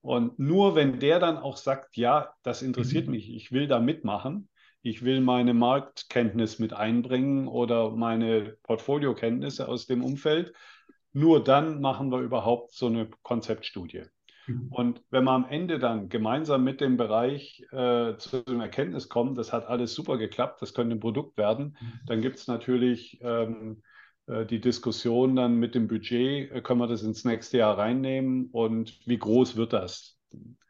Und 0.00 0.38
nur 0.38 0.74
wenn 0.76 0.98
der 0.98 1.20
dann 1.20 1.36
auch 1.36 1.58
sagt, 1.58 1.98
ja, 1.98 2.32
das 2.42 2.62
interessiert 2.62 3.04
mhm. 3.04 3.12
mich, 3.12 3.28
ich 3.28 3.52
will 3.52 3.68
da 3.68 3.80
mitmachen, 3.80 4.48
ich 4.82 5.04
will 5.04 5.20
meine 5.20 5.54
Marktkenntnis 5.54 6.58
mit 6.58 6.72
einbringen 6.72 7.48
oder 7.48 7.90
meine 7.90 8.56
Portfoliokenntnisse 8.62 9.68
aus 9.68 9.86
dem 9.86 10.02
Umfeld, 10.02 10.52
nur 11.12 11.42
dann 11.42 11.80
machen 11.80 12.10
wir 12.10 12.20
überhaupt 12.20 12.72
so 12.72 12.86
eine 12.86 13.08
Konzeptstudie. 13.22 14.04
Mhm. 14.46 14.68
Und 14.70 15.02
wenn 15.10 15.24
wir 15.24 15.32
am 15.32 15.46
Ende 15.48 15.78
dann 15.78 16.08
gemeinsam 16.08 16.64
mit 16.64 16.80
dem 16.80 16.96
Bereich 16.96 17.62
äh, 17.72 18.16
zu 18.16 18.42
dem 18.46 18.60
Erkenntnis 18.60 19.08
kommen, 19.08 19.34
das 19.34 19.52
hat 19.52 19.66
alles 19.66 19.94
super 19.94 20.18
geklappt, 20.18 20.62
das 20.62 20.72
könnte 20.72 20.96
ein 20.96 21.00
Produkt 21.00 21.36
werden, 21.36 21.76
mhm. 21.80 22.00
dann 22.06 22.20
gibt 22.20 22.36
es 22.36 22.46
natürlich 22.46 23.20
ähm, 23.22 23.82
äh, 24.26 24.46
die 24.46 24.60
Diskussion 24.60 25.36
dann 25.36 25.56
mit 25.56 25.74
dem 25.74 25.88
Budget, 25.88 26.50
äh, 26.52 26.60
können 26.62 26.80
wir 26.80 26.86
das 26.86 27.02
ins 27.02 27.24
nächste 27.24 27.58
Jahr 27.58 27.76
reinnehmen 27.76 28.48
und 28.52 29.00
wie 29.06 29.18
groß 29.18 29.56
wird 29.56 29.72
das? 29.72 30.16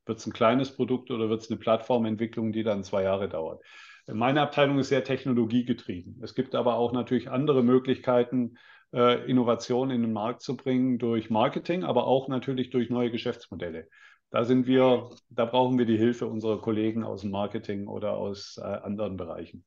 Wird 0.06 0.18
es 0.18 0.26
ein 0.26 0.32
kleines 0.32 0.74
Produkt 0.74 1.10
oder 1.10 1.28
wird 1.28 1.42
es 1.42 1.50
eine 1.50 1.60
Plattformentwicklung, 1.60 2.52
die 2.52 2.64
dann 2.64 2.82
zwei 2.82 3.02
Jahre 3.04 3.28
dauert? 3.28 3.62
Meine 4.06 4.40
Abteilung 4.42 4.78
ist 4.78 4.88
sehr 4.88 5.04
technologiegetrieben. 5.04 6.20
Es 6.22 6.34
gibt 6.34 6.54
aber 6.54 6.76
auch 6.76 6.92
natürlich 6.92 7.30
andere 7.30 7.62
Möglichkeiten, 7.62 8.56
äh, 8.92 9.28
Innovationen 9.30 9.94
in 9.94 10.02
den 10.02 10.12
Markt 10.12 10.42
zu 10.42 10.56
bringen 10.56 10.98
durch 10.98 11.30
Marketing, 11.30 11.84
aber 11.84 12.06
auch 12.06 12.28
natürlich 12.28 12.70
durch 12.70 12.90
neue 12.90 13.10
Geschäftsmodelle. 13.10 13.88
Da 14.30 14.44
sind 14.44 14.66
wir, 14.66 15.10
da 15.28 15.44
brauchen 15.44 15.78
wir 15.78 15.86
die 15.86 15.98
Hilfe 15.98 16.26
unserer 16.26 16.60
Kollegen 16.60 17.02
aus 17.02 17.22
dem 17.22 17.30
Marketing 17.30 17.88
oder 17.88 18.16
aus 18.16 18.58
anderen 18.58 19.16
Bereichen. 19.16 19.64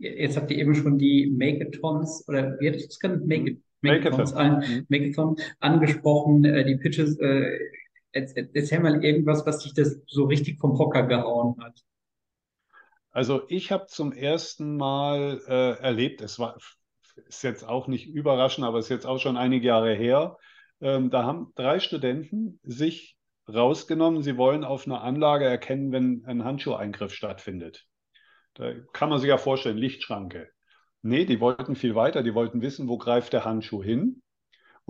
Jetzt 0.00 0.38
habt 0.38 0.50
ihr 0.50 0.58
eben 0.58 0.74
schon 0.74 0.96
die 0.96 1.30
Makeathons 1.30 2.26
oder 2.26 2.58
wie 2.58 2.68
hättest 2.68 2.86
du 2.86 2.88
es 2.88 2.98
genannt? 2.98 3.26
Make 3.26 3.58
Makeathons 3.82 4.32
an, 4.32 4.60
mhm. 4.60 4.86
Makeathon 4.88 5.36
angesprochen, 5.60 6.44
äh, 6.44 6.64
die 6.64 6.76
Pitches. 6.76 7.18
Äh, 7.18 7.58
erzähl 8.12 8.80
mal 8.80 9.04
irgendwas, 9.04 9.46
was 9.46 9.60
dich 9.60 9.74
das 9.74 10.00
so 10.06 10.24
richtig 10.24 10.58
vom 10.58 10.78
Hocker 10.78 11.06
gehauen 11.06 11.54
hat. 11.60 11.84
Also 13.12 13.42
ich 13.48 13.72
habe 13.72 13.86
zum 13.86 14.12
ersten 14.12 14.76
Mal 14.76 15.40
äh, 15.46 15.82
erlebt, 15.82 16.20
es 16.20 16.38
war 16.38 16.56
ist 17.26 17.42
jetzt 17.42 17.64
auch 17.64 17.86
nicht 17.86 18.08
überraschend, 18.08 18.66
aber 18.66 18.78
ist 18.78 18.88
jetzt 18.88 19.06
auch 19.06 19.18
schon 19.18 19.36
einige 19.36 19.66
Jahre 19.66 19.94
her. 19.94 20.36
Ähm, 20.80 21.10
da 21.10 21.24
haben 21.24 21.52
drei 21.54 21.80
Studenten 21.80 22.58
sich 22.62 23.16
rausgenommen, 23.48 24.22
sie 24.22 24.36
wollen 24.36 24.64
auf 24.64 24.86
einer 24.86 25.02
Anlage 25.02 25.44
erkennen, 25.44 25.92
wenn 25.92 26.24
ein 26.24 26.44
Handschuheingriff 26.44 27.12
stattfindet. 27.12 27.86
Da 28.54 28.72
kann 28.92 29.10
man 29.10 29.18
sich 29.18 29.28
ja 29.28 29.38
vorstellen, 29.38 29.76
Lichtschranke. 29.76 30.48
Nee, 31.02 31.24
die 31.24 31.40
wollten 31.40 31.76
viel 31.76 31.94
weiter. 31.94 32.22
Die 32.22 32.34
wollten 32.34 32.62
wissen, 32.62 32.88
wo 32.88 32.98
greift 32.98 33.32
der 33.32 33.44
Handschuh 33.44 33.82
hin. 33.82 34.22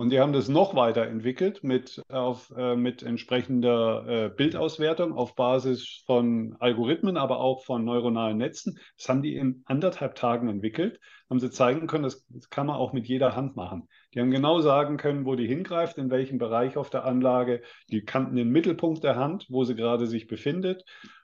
Und 0.01 0.09
die 0.09 0.18
haben 0.18 0.32
das 0.32 0.48
noch 0.48 0.74
weiterentwickelt 0.74 1.62
mit, 1.62 2.03
auf, 2.09 2.51
äh, 2.57 2.74
mit 2.74 3.03
entsprechender 3.03 4.07
äh, 4.09 4.28
Bildauswertung 4.30 5.12
auf 5.12 5.34
Basis 5.34 6.03
von 6.07 6.57
Algorithmen, 6.59 7.18
aber 7.18 7.38
auch 7.40 7.64
von 7.64 7.84
neuronalen 7.84 8.38
Netzen. 8.38 8.78
Das 8.96 9.11
haben 9.11 9.20
die 9.20 9.36
in 9.36 9.62
anderthalb 9.66 10.14
Tagen 10.14 10.48
entwickelt. 10.48 11.01
Haben 11.28 11.38
sie 11.38 11.51
zeigen 11.51 11.86
können, 11.86 12.05
das, 12.05 12.26
das 12.30 12.48
kann 12.48 12.66
man 12.66 12.76
auch 12.76 12.94
mit 12.94 13.09
jeder 13.09 13.36
Hand 13.36 13.57
machen. 13.57 13.88
Die 14.14 14.20
haben 14.20 14.30
genau 14.30 14.61
sagen 14.61 14.96
können, 14.96 15.26
wo 15.26 15.34
die 15.34 15.46
hingreift, 15.46 15.98
in 15.98 16.09
welchem 16.09 16.38
Bereich 16.38 16.78
auf 16.78 16.88
der 16.88 17.05
Anlage. 17.05 17.61
Die 17.90 18.03
kannten 18.03 18.36
den 18.36 18.48
Mittelpunkt 18.48 19.05
der 19.05 19.16
Hand, 19.16 19.48
wo 19.51 19.64
sie 19.64 19.74
gerade 19.74 20.07
sich 20.07 20.26
befindet. 20.26 20.82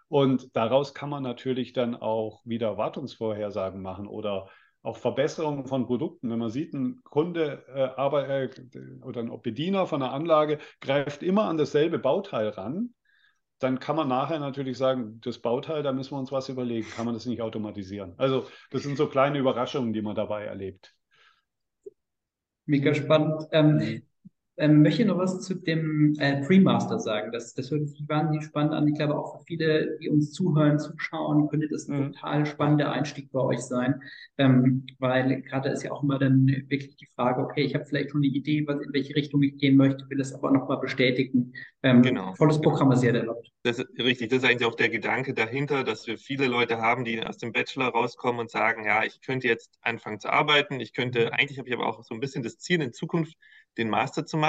Und 0.08 0.54
daraus 0.54 0.92
kann 0.92 1.08
man 1.08 1.22
natürlich 1.22 1.72
dann 1.72 1.94
auch 1.94 2.42
wieder 2.44 2.76
Wartungsvorhersagen 2.76 3.80
machen 3.80 4.06
oder 4.06 4.50
auch 4.86 4.96
Verbesserungen 4.96 5.66
von 5.66 5.86
Produkten. 5.86 6.30
Wenn 6.30 6.38
man 6.38 6.50
sieht, 6.50 6.72
ein 6.72 7.00
Kunde 7.02 7.64
äh, 7.74 8.00
aber, 8.00 8.28
äh, 8.28 8.50
oder 9.02 9.20
ein 9.20 9.42
Bediener 9.42 9.86
von 9.86 10.00
einer 10.00 10.12
Anlage 10.12 10.58
greift 10.80 11.22
immer 11.22 11.44
an 11.44 11.58
dasselbe 11.58 11.98
Bauteil 11.98 12.48
ran, 12.50 12.94
dann 13.58 13.80
kann 13.80 13.96
man 13.96 14.06
nachher 14.06 14.38
natürlich 14.38 14.78
sagen, 14.78 15.20
das 15.22 15.38
Bauteil, 15.38 15.82
da 15.82 15.92
müssen 15.92 16.12
wir 16.12 16.18
uns 16.18 16.30
was 16.30 16.48
überlegen. 16.48 16.88
Kann 16.94 17.04
man 17.04 17.14
das 17.14 17.26
nicht 17.26 17.42
automatisieren? 17.42 18.14
Also 18.16 18.46
das 18.70 18.82
sind 18.82 18.96
so 18.96 19.08
kleine 19.08 19.38
Überraschungen, 19.38 19.92
die 19.92 20.02
man 20.02 20.14
dabei 20.14 20.44
erlebt. 20.44 20.94
Mega 22.66 22.94
spannend. 22.94 23.42
Ähm. 23.52 24.02
Ähm, 24.58 24.82
möchte 24.82 25.04
noch 25.04 25.18
was 25.18 25.42
zu 25.42 25.54
dem 25.54 26.14
äh, 26.18 26.42
Pre-Master 26.42 26.98
sagen. 26.98 27.30
Das, 27.30 27.52
das 27.54 27.70
hört 27.70 27.88
sich 27.88 28.08
wahnsinnig 28.08 28.44
spannend 28.44 28.72
an. 28.72 28.88
Ich 28.88 28.94
glaube 28.94 29.16
auch 29.16 29.38
für 29.38 29.44
viele, 29.44 29.98
die 29.98 30.08
uns 30.08 30.32
zuhören, 30.32 30.78
zuschauen, 30.78 31.48
könnte 31.48 31.68
das 31.68 31.88
ein 31.88 31.98
mhm. 31.98 32.12
total 32.12 32.46
spannender 32.46 32.90
Einstieg 32.90 33.30
bei 33.32 33.40
euch 33.40 33.60
sein. 33.60 34.00
Ähm, 34.38 34.86
weil 34.98 35.42
gerade 35.42 35.68
ist 35.68 35.82
ja 35.82 35.92
auch 35.92 36.02
immer 36.02 36.18
dann 36.18 36.46
wirklich 36.46 36.96
die 36.96 37.06
Frage, 37.14 37.42
okay, 37.42 37.62
ich 37.62 37.74
habe 37.74 37.84
vielleicht 37.84 38.10
schon 38.10 38.20
eine 38.20 38.32
Idee, 38.32 38.66
was, 38.66 38.80
in 38.80 38.92
welche 38.94 39.14
Richtung 39.14 39.42
ich 39.42 39.58
gehen 39.58 39.76
möchte, 39.76 40.08
will 40.08 40.18
das 40.18 40.32
aber 40.32 40.50
nochmal 40.50 40.78
bestätigen. 40.78 41.52
Ähm, 41.82 42.00
genau. 42.00 42.34
Volles 42.34 42.60
Programm, 42.60 42.92
ihr 43.02 43.12
da 43.12 43.18
erlaubt. 43.18 43.50
Das 43.62 43.78
ist 43.78 43.88
richtig. 43.98 44.30
Das 44.30 44.38
ist 44.38 44.48
eigentlich 44.48 44.66
auch 44.66 44.74
der 44.74 44.88
Gedanke 44.88 45.34
dahinter, 45.34 45.84
dass 45.84 46.06
wir 46.06 46.16
viele 46.16 46.46
Leute 46.46 46.78
haben, 46.78 47.04
die 47.04 47.22
aus 47.22 47.36
dem 47.36 47.52
Bachelor 47.52 47.88
rauskommen 47.88 48.40
und 48.40 48.50
sagen, 48.50 48.86
ja, 48.86 49.04
ich 49.04 49.20
könnte 49.20 49.48
jetzt 49.48 49.76
anfangen 49.82 50.18
zu 50.18 50.30
arbeiten. 50.30 50.80
Ich 50.80 50.94
könnte, 50.94 51.32
eigentlich 51.34 51.58
habe 51.58 51.68
ich 51.68 51.74
aber 51.74 51.86
auch 51.86 52.02
so 52.02 52.14
ein 52.14 52.20
bisschen 52.20 52.42
das 52.42 52.58
Ziel 52.58 52.80
in 52.80 52.92
Zukunft, 52.92 53.36
den 53.76 53.90
Master 53.90 54.24
zu 54.24 54.36
machen. 54.36 54.45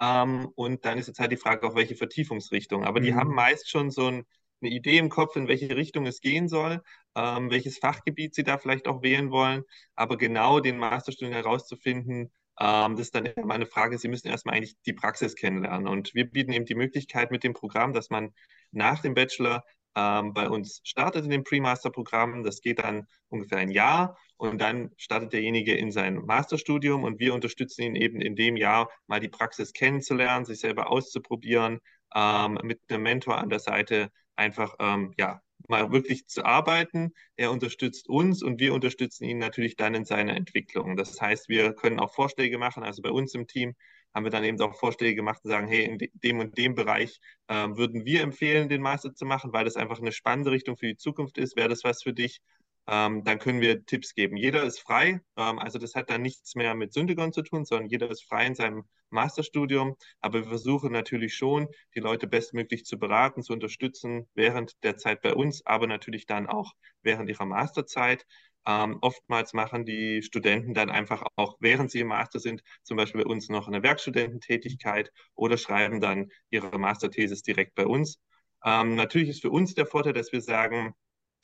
Ähm, 0.00 0.48
und 0.54 0.84
dann 0.84 0.98
ist 0.98 1.06
jetzt 1.08 1.20
halt 1.20 1.32
die 1.32 1.36
Frage, 1.36 1.66
auf 1.66 1.74
welche 1.74 1.96
Vertiefungsrichtung. 1.96 2.84
Aber 2.84 3.00
mhm. 3.00 3.04
die 3.04 3.14
haben 3.14 3.34
meist 3.34 3.70
schon 3.70 3.90
so 3.90 4.08
ein, 4.08 4.24
eine 4.60 4.70
Idee 4.70 4.98
im 4.98 5.08
Kopf, 5.08 5.36
in 5.36 5.48
welche 5.48 5.74
Richtung 5.76 6.06
es 6.06 6.20
gehen 6.20 6.48
soll, 6.48 6.82
ähm, 7.16 7.50
welches 7.50 7.78
Fachgebiet 7.78 8.34
sie 8.34 8.44
da 8.44 8.58
vielleicht 8.58 8.88
auch 8.88 9.02
wählen 9.02 9.30
wollen. 9.30 9.64
Aber 9.94 10.16
genau 10.16 10.60
den 10.60 10.78
Masterstudium 10.78 11.34
herauszufinden, 11.34 12.32
ähm, 12.60 12.96
das 12.96 13.06
ist 13.06 13.14
dann 13.14 13.26
immer 13.26 13.54
eine 13.54 13.66
Frage, 13.66 13.98
Sie 13.98 14.08
müssen 14.08 14.28
erstmal 14.28 14.56
eigentlich 14.56 14.76
die 14.86 14.92
Praxis 14.92 15.34
kennenlernen. 15.34 15.88
Und 15.88 16.14
wir 16.14 16.30
bieten 16.30 16.52
eben 16.52 16.66
die 16.66 16.74
Möglichkeit 16.74 17.30
mit 17.30 17.44
dem 17.44 17.54
Programm, 17.54 17.92
dass 17.92 18.10
man 18.10 18.32
nach 18.70 19.00
dem 19.00 19.14
Bachelor 19.14 19.64
ähm, 19.94 20.32
bei 20.32 20.48
uns 20.48 20.80
startet 20.84 21.24
in 21.24 21.30
dem 21.30 21.44
Pre-Master-Programm. 21.44 22.42
Das 22.44 22.60
geht 22.60 22.78
dann 22.78 23.06
ungefähr 23.28 23.58
ein 23.58 23.70
Jahr 23.70 24.16
und 24.36 24.60
dann 24.60 24.90
startet 24.96 25.32
derjenige 25.32 25.74
in 25.74 25.92
sein 25.92 26.16
Masterstudium 26.16 27.04
und 27.04 27.20
wir 27.20 27.34
unterstützen 27.34 27.82
ihn 27.82 27.96
eben 27.96 28.20
in 28.20 28.36
dem 28.36 28.56
Jahr 28.56 28.90
mal 29.06 29.20
die 29.20 29.28
Praxis 29.28 29.72
kennenzulernen, 29.72 30.44
sich 30.44 30.60
selber 30.60 30.90
auszuprobieren, 30.90 31.80
ähm, 32.14 32.58
mit 32.62 32.80
einem 32.88 33.02
Mentor 33.02 33.38
an 33.38 33.50
der 33.50 33.60
Seite 33.60 34.10
einfach 34.36 34.74
ähm, 34.80 35.12
ja, 35.18 35.40
mal 35.68 35.92
wirklich 35.92 36.26
zu 36.26 36.44
arbeiten. 36.44 37.12
Er 37.36 37.50
unterstützt 37.50 38.08
uns 38.08 38.42
und 38.42 38.60
wir 38.60 38.74
unterstützen 38.74 39.24
ihn 39.24 39.38
natürlich 39.38 39.76
dann 39.76 39.94
in 39.94 40.04
seiner 40.04 40.34
Entwicklung. 40.36 40.96
Das 40.96 41.20
heißt, 41.20 41.48
wir 41.48 41.74
können 41.74 42.00
auch 42.00 42.14
Vorschläge 42.14 42.58
machen. 42.58 42.82
Also 42.82 43.02
bei 43.02 43.10
uns 43.10 43.34
im 43.34 43.46
Team 43.46 43.74
haben 44.14 44.24
wir 44.24 44.30
dann 44.30 44.44
eben 44.44 44.60
auch 44.60 44.74
Vorschläge 44.74 45.16
gemacht 45.16 45.40
und 45.44 45.50
sagen, 45.50 45.68
hey, 45.68 45.84
in 45.84 45.98
dem 46.22 46.38
und 46.40 46.56
dem 46.58 46.74
Bereich 46.74 47.18
äh, 47.48 47.68
würden 47.68 48.04
wir 48.04 48.22
empfehlen, 48.22 48.68
den 48.68 48.82
Master 48.82 49.14
zu 49.14 49.24
machen, 49.24 49.52
weil 49.52 49.64
das 49.64 49.76
einfach 49.76 49.98
eine 49.98 50.12
spannende 50.12 50.50
Richtung 50.50 50.76
für 50.76 50.86
die 50.86 50.96
Zukunft 50.96 51.38
ist. 51.38 51.56
Wäre 51.56 51.68
das 51.68 51.84
was 51.84 52.02
für 52.02 52.12
dich? 52.12 52.40
Ähm, 52.88 53.22
dann 53.24 53.38
können 53.38 53.60
wir 53.60 53.84
Tipps 53.86 54.14
geben. 54.14 54.36
Jeder 54.36 54.64
ist 54.64 54.80
frei, 54.80 55.20
ähm, 55.36 55.58
also 55.58 55.78
das 55.78 55.94
hat 55.94 56.10
dann 56.10 56.22
nichts 56.22 56.56
mehr 56.56 56.74
mit 56.74 56.92
Syntagon 56.92 57.32
zu 57.32 57.42
tun, 57.42 57.64
sondern 57.64 57.88
jeder 57.88 58.10
ist 58.10 58.24
frei 58.24 58.46
in 58.46 58.54
seinem 58.56 58.84
Masterstudium. 59.10 59.96
Aber 60.20 60.40
wir 60.40 60.48
versuchen 60.48 60.90
natürlich 60.90 61.34
schon, 61.34 61.68
die 61.94 62.00
Leute 62.00 62.26
bestmöglich 62.26 62.84
zu 62.84 62.98
beraten, 62.98 63.42
zu 63.42 63.52
unterstützen 63.52 64.28
während 64.34 64.82
der 64.82 64.96
Zeit 64.96 65.22
bei 65.22 65.34
uns, 65.34 65.64
aber 65.64 65.86
natürlich 65.86 66.26
dann 66.26 66.48
auch 66.48 66.72
während 67.02 67.30
ihrer 67.30 67.46
Masterzeit. 67.46 68.26
Ähm, 68.66 68.98
oftmals 69.00 69.52
machen 69.52 69.84
die 69.84 70.22
Studenten 70.22 70.74
dann 70.74 70.90
einfach 70.90 71.24
auch, 71.36 71.56
während 71.60 71.90
sie 71.90 72.00
im 72.00 72.08
Master 72.08 72.38
sind, 72.38 72.62
zum 72.82 72.96
Beispiel 72.96 73.24
bei 73.24 73.30
uns 73.30 73.48
noch 73.48 73.68
eine 73.68 73.82
Werkstudententätigkeit 73.82 75.12
oder 75.34 75.56
schreiben 75.56 76.00
dann 76.00 76.30
ihre 76.50 76.78
Masterthesis 76.78 77.42
direkt 77.42 77.74
bei 77.74 77.86
uns. 77.86 78.20
Ähm, 78.64 78.94
natürlich 78.94 79.30
ist 79.30 79.42
für 79.42 79.50
uns 79.50 79.74
der 79.74 79.86
Vorteil, 79.86 80.12
dass 80.12 80.32
wir 80.32 80.40
sagen, 80.40 80.94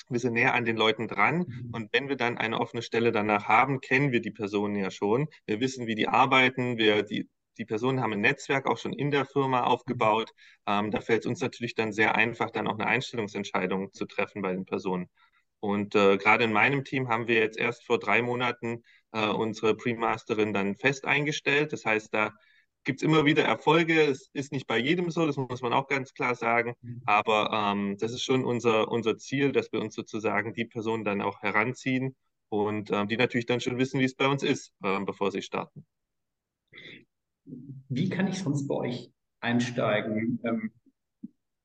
wir 0.09 0.21
sind 0.21 0.35
näher 0.35 0.55
an 0.55 0.65
den 0.65 0.77
Leuten 0.77 1.09
dran. 1.09 1.39
Mhm. 1.39 1.71
Und 1.73 1.93
wenn 1.93 2.09
wir 2.09 2.17
dann 2.17 2.39
eine 2.39 2.61
offene 2.61 2.83
Stelle 2.83 3.13
danach 3.13 3.47
haben, 3.47 3.81
kennen 3.81 4.13
wir 4.13 4.21
die 4.21 4.31
Personen 4.31 4.77
ja 4.77 4.91
schon. 4.91 5.29
Wir 5.47 5.61
wissen, 5.61 5.87
wie 5.87 5.95
die 5.95 6.09
arbeiten. 6.09 6.79
Wir, 6.79 7.03
die, 7.03 7.29
die 7.59 7.65
Personen 7.65 8.01
haben 8.01 8.13
ein 8.13 8.21
Netzwerk 8.21 8.67
auch 8.67 8.79
schon 8.79 8.93
in 8.93 9.11
der 9.11 9.27
Firma 9.27 9.65
aufgebaut. 9.65 10.33
Ähm, 10.67 10.91
da 10.91 11.01
fällt 11.01 11.21
es 11.23 11.27
uns 11.27 11.41
natürlich 11.41 11.75
dann 11.75 11.93
sehr 11.93 12.15
einfach, 12.15 12.51
dann 12.51 12.69
auch 12.69 12.79
eine 12.79 12.87
Einstellungsentscheidung 12.87 13.93
zu 13.93 14.07
treffen 14.07 14.43
bei 14.43 14.53
den 14.53 14.65
Personen. 14.65 15.09
Und 15.61 15.95
äh, 15.95 16.17
gerade 16.17 16.45
in 16.45 16.53
meinem 16.53 16.85
Team 16.85 17.09
haben 17.09 17.27
wir 17.27 17.37
jetzt 17.37 17.59
erst 17.59 17.85
vor 17.85 17.99
drei 17.99 18.23
Monaten 18.23 18.83
äh, 19.13 19.27
unsere 19.27 19.75
Pre-Masterin 19.75 20.53
dann 20.53 20.77
fest 20.77 21.05
eingestellt. 21.05 21.73
Das 21.73 21.85
heißt, 21.85 22.13
da 22.15 22.33
gibt 22.85 23.01
es 23.01 23.03
immer 23.03 23.25
wieder 23.25 23.45
Erfolge. 23.45 24.01
Es 24.03 24.31
ist 24.33 24.53
nicht 24.53 24.67
bei 24.67 24.79
jedem 24.79 25.11
so, 25.11 25.27
das 25.27 25.37
muss 25.37 25.63
man 25.63 25.73
auch 25.73 25.89
ganz 25.89 26.15
klar 26.15 26.35
sagen. 26.35 26.75
Mhm. 26.81 27.03
Aber 27.07 27.51
ähm, 27.53 27.97
das 27.99 28.13
ist 28.13 28.23
schon 28.23 28.45
unser, 28.45 28.89
unser 28.89 29.17
Ziel, 29.19 29.53
dass 29.53 29.73
wir 29.73 29.81
uns 29.81 29.95
sozusagen 29.95 30.55
die 30.55 30.65
Personen 30.65 31.05
dann 31.05 31.21
auch 31.21 31.43
heranziehen 31.43 32.17
und 32.49 32.91
ähm, 32.91 33.09
die 33.09 33.17
natürlich 33.17 33.47
dann 33.47 33.61
schon 33.61 33.79
wissen, 33.79 34.01
wie 34.01 34.05
es 34.05 34.15
bei 34.15 34.27
uns 34.27 34.43
ist, 34.43 34.73
äh, 34.83 35.01
bevor 35.01 35.31
sie 35.31 35.43
starten. 35.43 35.85
Wie 37.45 38.09
kann 38.09 38.29
ich 38.29 38.39
sonst 38.39 38.67
bei 38.67 38.75
euch 38.75 39.11
einsteigen? 39.41 40.41
Ähm, 40.45 40.73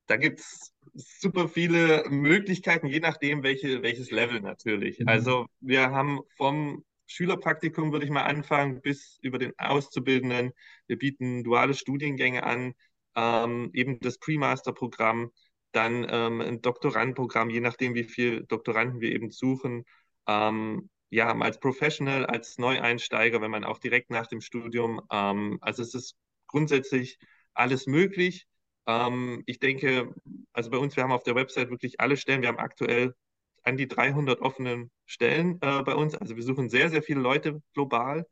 da 0.08 0.18
gibt 0.18 0.39
es 0.39 0.72
super 0.94 1.48
viele 1.48 2.04
Möglichkeiten, 2.10 2.88
je 2.88 3.00
nachdem, 3.00 3.44
welche, 3.44 3.82
welches 3.82 4.12
Level 4.12 4.41
natürlich. 4.41 5.00
Mhm. 5.00 5.08
Also 5.08 5.48
wir 5.60 5.91
haben 5.91 6.22
vom 6.38 6.84
Schülerpraktikum, 7.08 7.91
würde 7.91 8.06
ich 8.06 8.12
mal 8.12 8.24
anfangen, 8.24 8.82
bis 8.82 9.20
über 9.22 9.38
den 9.38 9.54
Auszubildenden. 9.58 10.54
Wir 10.88 10.98
bieten 10.98 11.44
duale 11.44 11.74
Studiengänge 11.74 12.44
an, 12.44 12.74
ähm, 13.16 13.70
eben 13.74 14.00
das 14.00 14.18
Pre-Master-Programm, 14.18 15.32
dann 15.72 16.06
ähm, 16.10 16.41
ein 16.41 16.62
Doktorandenprogramm, 16.62 17.50
je 17.50 17.60
nachdem, 17.60 17.96
wie 17.96 18.04
viele 18.04 18.44
Doktoranden 18.44 19.02
wir 19.02 19.12
eben 19.12 19.32
suchen. 19.32 19.86
Ähm, 20.28 20.89
ja, 21.10 21.36
als 21.38 21.60
Professional, 21.60 22.26
als 22.26 22.58
Neueinsteiger, 22.58 23.41
wenn 23.41 23.52
man 23.52 23.64
auch 23.64 23.80
direkt 23.80 24.10
nach 24.10 24.28
dem 24.28 24.41
Studium, 24.41 25.02
ähm, 25.12 25.58
also 25.62 25.84
es 25.84 25.94
ist 25.94 26.16
grundsätzlich 26.48 27.20
alles 27.54 27.86
möglich. 27.86 28.48
Ähm, 28.88 29.44
ich 29.46 29.60
denke, 29.60 30.14
also 30.54 30.70
bei 30.70 30.78
uns, 30.78 30.96
wir 30.96 31.04
haben 31.04 31.12
auf 31.12 31.24
der 31.24 31.36
Website 31.36 31.70
wirklich 31.70 32.00
alle 32.00 32.18
Stellen. 32.18 32.42
Wir 32.42 32.50
haben 32.50 32.60
aktuell 32.60 33.16
an 33.64 33.78
die 33.78 33.88
300 33.88 34.42
offenen 34.42 34.92
Stellen 35.06 35.60
äh, 35.62 35.84
bei 35.84 35.96
uns. 35.96 36.16
Also 36.16 36.36
wir 36.36 36.44
suchen 36.44 36.70
sehr, 36.70 36.90
sehr 36.90 37.04
viele 37.04 37.22
Leute 37.22 37.62
global. 37.74 38.26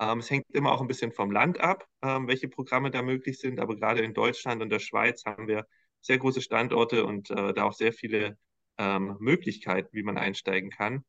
Ähm, 0.00 0.18
es 0.18 0.30
hängt 0.30 0.50
immer 0.50 0.72
auch 0.72 0.80
ein 0.80 0.88
bisschen 0.88 1.12
vom 1.12 1.30
Land 1.30 1.60
ab, 1.60 1.86
ähm, 2.02 2.26
welche 2.28 2.48
Programme 2.48 2.90
da 2.90 3.02
möglich 3.02 3.38
sind. 3.38 3.60
Aber 3.60 3.76
gerade 3.76 4.02
in 4.02 4.14
Deutschland 4.14 4.62
und 4.62 4.70
der 4.70 4.80
Schweiz 4.80 5.24
haben 5.24 5.46
wir 5.46 5.66
sehr 6.00 6.18
große 6.18 6.42
Standorte 6.42 7.04
und 7.06 7.30
äh, 7.30 7.54
da 7.54 7.64
auch 7.64 7.74
sehr 7.74 7.92
viele 7.92 8.36
ähm, 8.78 9.16
Möglichkeiten, 9.20 9.90
wie 9.92 10.02
man 10.02 10.18
einsteigen 10.18 10.70
kann. 10.70 11.04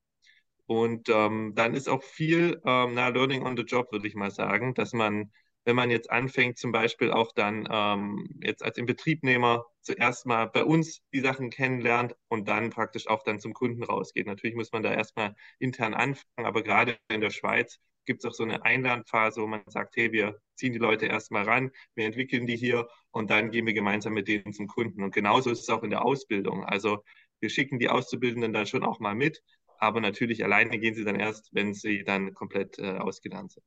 Und 0.66 1.10
ähm, 1.10 1.54
dann 1.56 1.74
ist 1.74 1.90
auch 1.90 2.04
viel 2.04 2.62
ähm, 2.66 2.94
na, 2.94 3.10
Learning 3.10 3.44
on 3.44 3.58
the 3.58 3.64
Job, 3.64 3.92
würde 3.92 4.08
ich 4.08 4.16
mal 4.16 4.32
sagen, 4.32 4.74
dass 4.74 4.94
man, 4.94 5.32
wenn 5.66 5.76
man 5.76 5.90
jetzt 5.90 6.12
anfängt, 6.12 6.58
zum 6.58 6.72
Beispiel 6.72 7.12
auch 7.12 7.32
dann 7.32 7.68
ähm, 7.72 8.40
jetzt 8.44 8.64
als 8.64 8.78
Inbetriebnehmer 8.78 9.66
zuerst 9.82 10.26
mal 10.26 10.46
bei 10.46 10.64
uns 10.64 11.02
die 11.14 11.22
Sachen 11.22 11.50
kennenlernt 11.50 12.16
und 12.28 12.48
dann 12.48 12.70
praktisch 12.70 13.08
auch 13.08 13.24
dann 13.24 13.40
zum 13.40 13.54
Kunden 13.54 13.84
rausgeht. 13.84 14.28
Natürlich 14.28 14.56
muss 14.56 14.72
man 14.72 14.84
da 14.84 14.94
erstmal 14.94 15.36
intern 15.60 15.94
anfangen, 15.94 16.46
aber 16.46 16.64
gerade 16.64 16.98
in 17.10 17.22
der 17.22 17.30
Schweiz 17.30 17.80
gibt 18.06 18.24
es 18.24 18.30
auch 18.30 18.34
so 18.34 18.44
eine 18.44 18.64
Einlernphase, 18.64 19.42
wo 19.42 19.48
man 19.48 19.62
sagt, 19.68 19.96
hey, 19.96 20.12
wir 20.12 20.40
ziehen 20.56 20.74
die 20.74 20.80
Leute 20.80 21.06
erstmal 21.06 21.44
ran, 21.44 21.72
wir 21.96 22.06
entwickeln 22.06 22.46
die 22.46 22.58
hier 22.58 22.88
und 23.12 23.30
dann 23.30 23.52
gehen 23.52 23.66
wir 23.66 23.74
gemeinsam 23.74 24.14
mit 24.14 24.28
denen 24.28 24.54
zum 24.54 24.68
Kunden. 24.68 25.04
Und 25.04 25.14
genauso 25.14 25.50
ist 25.52 25.62
es 25.62 25.70
auch 25.70 25.84
in 25.84 25.90
der 25.90 26.04
Ausbildung. 26.04 26.66
Also 26.66 27.04
wir 27.40 27.50
schicken 27.50 27.80
die 27.80 27.90
Auszubildenden 27.90 28.54
dann 28.54 28.68
schon 28.68 28.84
auch 28.84 29.00
mal 29.00 29.16
mit, 29.16 29.42
aber 29.78 30.02
natürlich 30.02 30.44
alleine 30.44 30.78
gehen 30.80 30.96
sie 30.96 31.04
dann 31.06 31.20
erst, 31.20 31.54
wenn 31.54 31.74
sie 31.74 32.04
dann 32.04 32.34
komplett 32.34 32.80
äh, 32.80 32.98
ausgelernt 32.98 33.54
sind. 33.54 33.66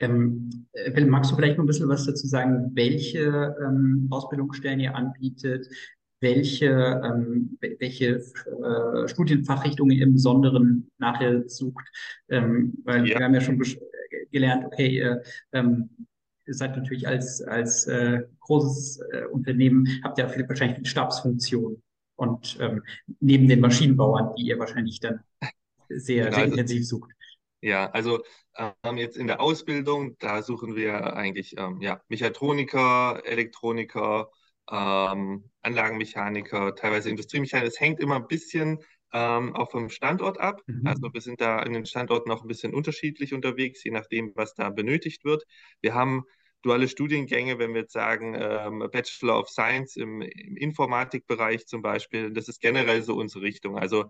Ähm, 0.00 0.66
Will, 0.94 1.06
magst 1.06 1.30
du 1.30 1.36
vielleicht 1.36 1.58
noch 1.58 1.64
ein 1.64 1.66
bisschen 1.66 1.88
was 1.88 2.06
dazu 2.06 2.26
sagen, 2.26 2.70
welche 2.74 3.54
ähm, 3.62 4.06
Ausbildungsstellen 4.10 4.80
ihr 4.80 4.94
anbietet, 4.94 5.68
welche, 6.20 7.00
ähm, 7.04 7.58
welche 7.60 8.16
äh, 8.16 9.08
Studienfachrichtungen 9.08 9.96
ihr 9.96 10.04
im 10.04 10.14
Besonderen 10.14 10.90
nachher 10.98 11.48
sucht? 11.48 11.86
Ähm, 12.28 12.74
weil 12.84 13.06
ja. 13.06 13.18
wir 13.18 13.24
haben 13.24 13.34
ja 13.34 13.40
schon 13.40 13.62
gelernt, 14.30 14.64
okay, 14.66 14.88
ihr, 14.88 15.22
ähm, 15.52 15.90
ihr 16.46 16.54
seid 16.54 16.76
natürlich 16.76 17.06
als, 17.06 17.42
als 17.42 17.86
äh, 17.86 18.22
großes 18.40 19.00
äh, 19.12 19.24
Unternehmen, 19.26 19.86
habt 20.02 20.18
ja 20.18 20.28
viel, 20.28 20.48
wahrscheinlich 20.48 20.78
eine 20.78 20.86
Stabsfunktion. 20.86 21.82
Und 22.16 22.58
ähm, 22.60 22.82
neben 23.20 23.48
den 23.48 23.60
Maschinenbauern, 23.60 24.34
die 24.36 24.48
ihr 24.48 24.58
wahrscheinlich 24.58 25.00
dann 25.00 25.20
sehr, 25.88 26.24
genau, 26.24 26.36
sehr 26.36 26.44
also 26.44 26.52
intensiv 26.52 26.86
sucht. 26.86 27.10
Ja, 27.60 27.90
also 27.90 28.22
ähm, 28.56 28.96
jetzt 28.96 29.16
in 29.16 29.26
der 29.26 29.40
Ausbildung, 29.40 30.16
da 30.18 30.42
suchen 30.42 30.76
wir 30.76 31.14
eigentlich 31.14 31.56
ähm, 31.58 31.80
ja, 31.80 32.00
Mechatroniker, 32.08 33.22
Elektroniker, 33.24 34.30
ähm, 34.70 35.50
Anlagenmechaniker, 35.62 36.74
teilweise 36.74 37.10
Industriemechaniker. 37.10 37.68
Es 37.68 37.80
hängt 37.80 38.00
immer 38.00 38.16
ein 38.16 38.26
bisschen 38.28 38.78
ähm, 39.12 39.54
auch 39.54 39.70
vom 39.70 39.90
Standort 39.90 40.38
ab. 40.40 40.62
Mhm. 40.66 40.86
Also 40.86 41.12
wir 41.12 41.20
sind 41.20 41.40
da 41.40 41.62
in 41.62 41.72
den 41.72 41.84
Standorten 41.84 42.28
noch 42.28 42.42
ein 42.42 42.48
bisschen 42.48 42.74
unterschiedlich 42.74 43.34
unterwegs, 43.34 43.84
je 43.84 43.90
nachdem, 43.90 44.32
was 44.36 44.54
da 44.54 44.70
benötigt 44.70 45.24
wird. 45.24 45.44
Wir 45.80 45.94
haben 45.94 46.24
duale 46.62 46.88
Studiengänge, 46.88 47.58
wenn 47.58 47.74
wir 47.74 47.82
jetzt 47.82 47.92
sagen, 47.92 48.34
ähm, 48.38 48.88
Bachelor 48.92 49.38
of 49.38 49.48
Science 49.48 49.96
im, 49.96 50.20
im, 50.22 50.56
Informatikbereich 50.56 51.66
zum 51.66 51.82
Beispiel, 51.82 52.32
das 52.32 52.48
ist 52.48 52.60
generell 52.60 53.02
so 53.02 53.16
unsere 53.16 53.44
Richtung. 53.44 53.78
Also 53.78 54.06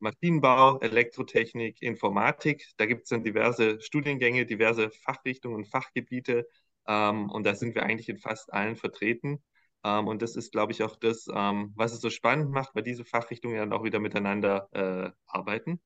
Maschinenbau, 0.00 0.80
Elektrotechnik, 0.80 1.82
Informatik, 1.82 2.66
da 2.76 2.86
gibt 2.86 3.04
es 3.04 3.08
dann 3.10 3.22
diverse 3.24 3.80
Studiengänge, 3.80 4.46
diverse 4.46 4.90
Fachrichtungen 4.90 5.56
und 5.56 5.66
Fachgebiete 5.66 6.46
ähm, 6.86 7.30
und 7.30 7.44
da 7.46 7.54
sind 7.54 7.74
wir 7.74 7.84
eigentlich 7.84 8.08
in 8.08 8.18
fast 8.18 8.52
allen 8.52 8.76
vertreten. 8.76 9.42
Ähm, 9.84 10.08
und 10.08 10.22
das 10.22 10.36
ist, 10.36 10.52
glaube 10.52 10.72
ich, 10.72 10.82
auch 10.82 10.96
das, 10.96 11.26
ähm, 11.32 11.72
was 11.76 11.92
es 11.92 12.00
so 12.00 12.10
spannend 12.10 12.50
macht, 12.50 12.74
weil 12.74 12.82
diese 12.82 13.04
Fachrichtungen 13.04 13.56
dann 13.56 13.72
auch 13.72 13.84
wieder 13.84 14.00
miteinander 14.00 14.68
äh, 14.72 15.10
arbeiten. 15.26 15.80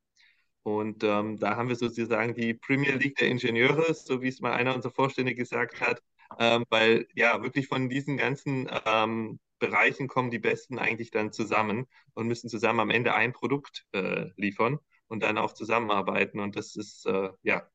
Und 0.76 1.02
ähm, 1.02 1.38
da 1.38 1.56
haben 1.56 1.68
wir 1.68 1.76
sozusagen 1.76 2.34
die 2.34 2.54
Premier 2.54 2.94
League 2.96 3.16
der 3.16 3.28
Ingenieure, 3.28 3.94
so 3.94 4.20
wie 4.22 4.28
es 4.28 4.40
mal 4.40 4.52
einer 4.52 4.74
unserer 4.74 4.92
Vorstände 4.92 5.34
gesagt 5.34 5.80
hat, 5.80 6.02
ähm, 6.38 6.64
weil 6.68 7.06
ja 7.14 7.42
wirklich 7.42 7.68
von 7.68 7.88
diesen 7.88 8.18
ganzen 8.18 8.68
ähm, 8.86 9.40
Bereichen 9.58 10.08
kommen 10.08 10.30
die 10.30 10.38
Besten 10.38 10.78
eigentlich 10.78 11.10
dann 11.10 11.32
zusammen 11.32 11.86
und 12.14 12.28
müssen 12.28 12.50
zusammen 12.50 12.80
am 12.80 12.90
Ende 12.90 13.14
ein 13.14 13.32
Produkt 13.32 13.86
äh, 13.92 14.26
liefern 14.36 14.78
und 15.08 15.22
dann 15.22 15.38
auch 15.38 15.52
zusammenarbeiten. 15.54 16.38
Und 16.38 16.54
das 16.56 16.76
ist 16.76 17.06
äh, 17.06 17.30
ja 17.42 17.66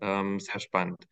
ähm, 0.00 0.40
sehr 0.40 0.60
spannend. 0.60 1.06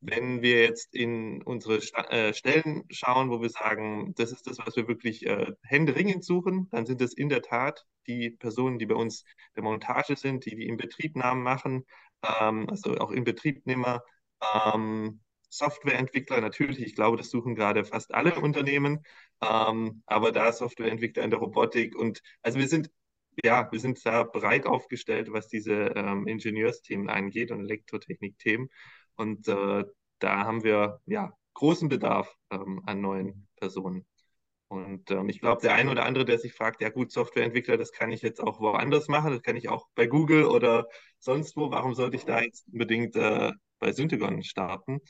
Wenn 0.00 0.40
wir 0.42 0.62
jetzt 0.62 0.94
in 0.94 1.42
unsere 1.42 1.82
Sta 1.82 2.02
äh, 2.08 2.32
Stellen 2.34 2.84
schauen, 2.90 3.30
wo 3.30 3.42
wir 3.42 3.50
sagen, 3.50 4.14
das 4.16 4.32
ist 4.32 4.46
das, 4.46 4.58
was 4.58 4.76
wir 4.76 4.88
wirklich 4.88 5.26
äh, 5.26 5.52
händeringend 5.62 6.24
suchen, 6.24 6.68
dann 6.70 6.86
sind 6.86 7.02
es 7.02 7.12
in 7.12 7.28
der 7.28 7.42
Tat 7.42 7.86
die 8.06 8.30
Personen, 8.30 8.78
die 8.78 8.86
bei 8.86 8.94
uns 8.94 9.24
der 9.56 9.62
Montage 9.62 10.16
sind, 10.16 10.46
die 10.46 10.56
die 10.56 10.66
Inbetriebnahmen 10.68 11.42
machen, 11.42 11.84
ähm, 12.22 12.68
also 12.70 12.96
auch 12.96 13.10
Inbetriebnehmer, 13.10 14.02
ähm, 14.74 15.20
Softwareentwickler, 15.50 16.40
natürlich, 16.40 16.80
ich 16.80 16.94
glaube, 16.94 17.16
das 17.16 17.30
suchen 17.30 17.54
gerade 17.54 17.84
fast 17.84 18.14
alle 18.14 18.34
Unternehmen, 18.40 19.04
ähm, 19.42 20.02
aber 20.06 20.32
da 20.32 20.52
Softwareentwickler 20.52 21.24
in 21.24 21.30
der 21.30 21.40
Robotik 21.40 21.96
und 21.96 22.22
also 22.42 22.58
wir 22.58 22.68
sind 22.68 22.90
ja, 23.44 23.70
wir 23.70 23.80
sind 23.80 24.04
da 24.04 24.24
breit 24.24 24.66
aufgestellt, 24.66 25.32
was 25.32 25.48
diese 25.48 25.72
ähm, 25.96 26.26
Ingenieursthemen 26.26 27.08
angeht 27.08 27.50
und 27.50 27.60
Elektrotechnikthemen. 27.60 28.68
Und 29.20 29.46
äh, 29.48 29.84
da 30.18 30.44
haben 30.44 30.64
wir 30.64 31.00
ja 31.04 31.32
großen 31.54 31.90
Bedarf 31.90 32.34
ähm, 32.50 32.82
an 32.86 33.02
neuen 33.02 33.48
Personen. 33.56 34.06
Und 34.68 35.10
ähm, 35.10 35.28
ich 35.28 35.40
glaube, 35.40 35.60
der 35.60 35.74
eine 35.74 35.90
oder 35.90 36.06
andere, 36.06 36.24
der 36.24 36.38
sich 36.38 36.54
fragt, 36.54 36.80
ja 36.80 36.88
gut, 36.88 37.12
Softwareentwickler, 37.12 37.76
das 37.76 37.92
kann 37.92 38.12
ich 38.12 38.22
jetzt 38.22 38.40
auch 38.40 38.60
woanders 38.60 39.08
machen, 39.08 39.32
das 39.32 39.42
kann 39.42 39.56
ich 39.56 39.68
auch 39.68 39.88
bei 39.94 40.06
Google 40.06 40.44
oder 40.44 40.86
sonst 41.18 41.56
wo. 41.56 41.70
Warum 41.70 41.94
sollte 41.94 42.16
ich 42.16 42.24
da 42.24 42.40
jetzt 42.40 42.66
unbedingt 42.72 43.14
äh, 43.16 43.52
bei 43.78 43.92
Syntagon 43.92 44.42
starten? 44.42 45.00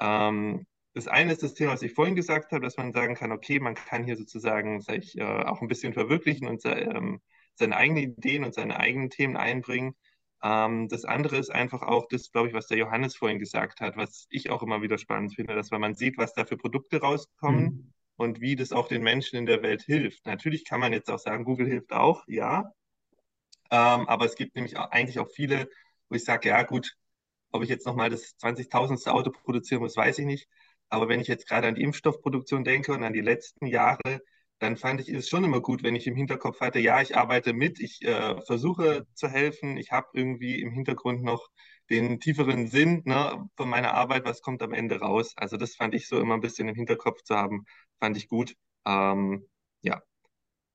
Ähm, 0.00 0.66
das 0.94 1.06
eine 1.06 1.32
ist 1.32 1.44
das 1.44 1.54
Thema, 1.54 1.72
was 1.72 1.82
ich 1.82 1.92
vorhin 1.92 2.16
gesagt 2.16 2.50
habe, 2.50 2.64
dass 2.64 2.76
man 2.76 2.92
sagen 2.92 3.14
kann, 3.14 3.30
okay, 3.30 3.60
man 3.60 3.76
kann 3.76 4.04
hier 4.04 4.16
sozusagen 4.16 4.80
sich 4.80 5.16
äh, 5.16 5.22
auch 5.22 5.62
ein 5.62 5.68
bisschen 5.68 5.92
verwirklichen 5.92 6.48
und 6.48 6.62
ähm, 6.64 7.20
seine 7.54 7.76
eigenen 7.76 8.02
Ideen 8.02 8.42
und 8.44 8.54
seine 8.54 8.80
eigenen 8.80 9.10
Themen 9.10 9.36
einbringen. 9.36 9.94
Ähm, 10.42 10.88
das 10.88 11.04
andere 11.04 11.36
ist 11.36 11.50
einfach 11.50 11.82
auch 11.82 12.06
das, 12.08 12.30
glaube 12.32 12.48
ich, 12.48 12.54
was 12.54 12.66
der 12.66 12.78
Johannes 12.78 13.16
vorhin 13.16 13.38
gesagt 13.38 13.80
hat, 13.80 13.96
was 13.96 14.26
ich 14.30 14.50
auch 14.50 14.62
immer 14.62 14.82
wieder 14.82 14.98
spannend 14.98 15.34
finde, 15.34 15.54
dass 15.54 15.70
wenn 15.70 15.80
man 15.80 15.94
sieht, 15.94 16.16
was 16.16 16.32
da 16.34 16.44
für 16.44 16.56
Produkte 16.56 17.00
rauskommen 17.00 17.64
mhm. 17.64 17.92
und 18.16 18.40
wie 18.40 18.56
das 18.56 18.72
auch 18.72 18.88
den 18.88 19.02
Menschen 19.02 19.36
in 19.38 19.46
der 19.46 19.62
Welt 19.62 19.82
hilft. 19.82 20.26
Natürlich 20.26 20.64
kann 20.64 20.80
man 20.80 20.92
jetzt 20.92 21.10
auch 21.10 21.18
sagen, 21.18 21.44
Google 21.44 21.66
hilft 21.66 21.92
auch, 21.92 22.24
ja. 22.26 22.72
Ähm, 23.70 24.08
aber 24.08 24.24
es 24.24 24.34
gibt 24.34 24.56
nämlich 24.56 24.76
auch, 24.78 24.90
eigentlich 24.90 25.18
auch 25.18 25.30
viele, 25.30 25.68
wo 26.08 26.16
ich 26.16 26.24
sage, 26.24 26.48
ja 26.48 26.62
gut, 26.62 26.96
ob 27.52 27.62
ich 27.62 27.68
jetzt 27.68 27.86
nochmal 27.86 28.10
das 28.10 28.36
20.000. 28.38 29.08
Auto 29.10 29.30
produzieren 29.30 29.82
muss, 29.82 29.96
weiß 29.96 30.18
ich 30.20 30.26
nicht. 30.26 30.48
Aber 30.88 31.08
wenn 31.08 31.20
ich 31.20 31.28
jetzt 31.28 31.46
gerade 31.48 31.68
an 31.68 31.74
die 31.74 31.82
Impfstoffproduktion 31.82 32.64
denke 32.64 32.92
und 32.92 33.04
an 33.04 33.12
die 33.12 33.20
letzten 33.20 33.66
Jahre, 33.66 34.20
dann 34.60 34.76
fand 34.76 35.00
ich 35.00 35.08
es 35.08 35.28
schon 35.28 35.44
immer 35.44 35.60
gut, 35.60 35.82
wenn 35.82 35.96
ich 35.96 36.06
im 36.06 36.16
Hinterkopf 36.16 36.60
hatte, 36.60 36.78
ja, 36.80 37.00
ich 37.02 37.16
arbeite 37.16 37.52
mit, 37.54 37.80
ich 37.80 38.02
äh, 38.02 38.40
versuche 38.42 39.06
zu 39.14 39.28
helfen, 39.28 39.76
ich 39.78 39.90
habe 39.92 40.08
irgendwie 40.14 40.60
im 40.60 40.70
Hintergrund 40.72 41.22
noch 41.22 41.48
den 41.90 42.20
tieferen 42.20 42.68
Sinn 42.68 43.02
ne, 43.06 43.48
von 43.56 43.68
meiner 43.68 43.94
Arbeit, 43.94 44.24
was 44.24 44.42
kommt 44.42 44.62
am 44.62 44.72
Ende 44.74 45.00
raus. 45.00 45.32
Also 45.36 45.56
das 45.56 45.74
fand 45.74 45.94
ich 45.94 46.08
so 46.08 46.20
immer 46.20 46.34
ein 46.34 46.40
bisschen 46.40 46.68
im 46.68 46.76
Hinterkopf 46.76 47.22
zu 47.24 47.36
haben, 47.36 47.64
fand 47.98 48.16
ich 48.16 48.28
gut. 48.28 48.54
Ähm, 48.86 49.46
ja, 49.82 50.02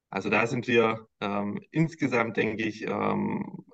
also 0.10 0.30
da 0.30 0.48
sind 0.48 0.68
wir 0.68 1.08
ähm, 1.22 1.62
insgesamt, 1.72 2.38
denke 2.38 2.64
ich, 2.64 2.84
ähm, 2.84 3.66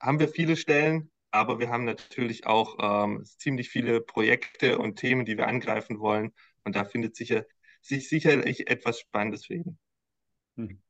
haben 0.00 0.20
wir 0.20 0.28
viele 0.28 0.56
Stellen, 0.56 1.10
aber 1.30 1.58
wir 1.60 1.70
haben 1.70 1.84
natürlich 1.84 2.46
auch 2.46 2.76
ähm, 2.80 3.24
ziemlich 3.38 3.68
viele 3.70 4.00
Projekte 4.00 4.78
und 4.78 4.96
Themen, 4.98 5.24
die 5.24 5.36
wir 5.36 5.48
angreifen 5.48 6.00
wollen. 6.00 6.32
Und 6.64 6.76
da 6.76 6.84
findet 6.84 7.16
sicher, 7.16 7.44
sich 7.82 8.08
sicherlich 8.08 8.68
etwas 8.68 9.00
Spannendes. 9.00 9.48
Hm. 9.48 10.82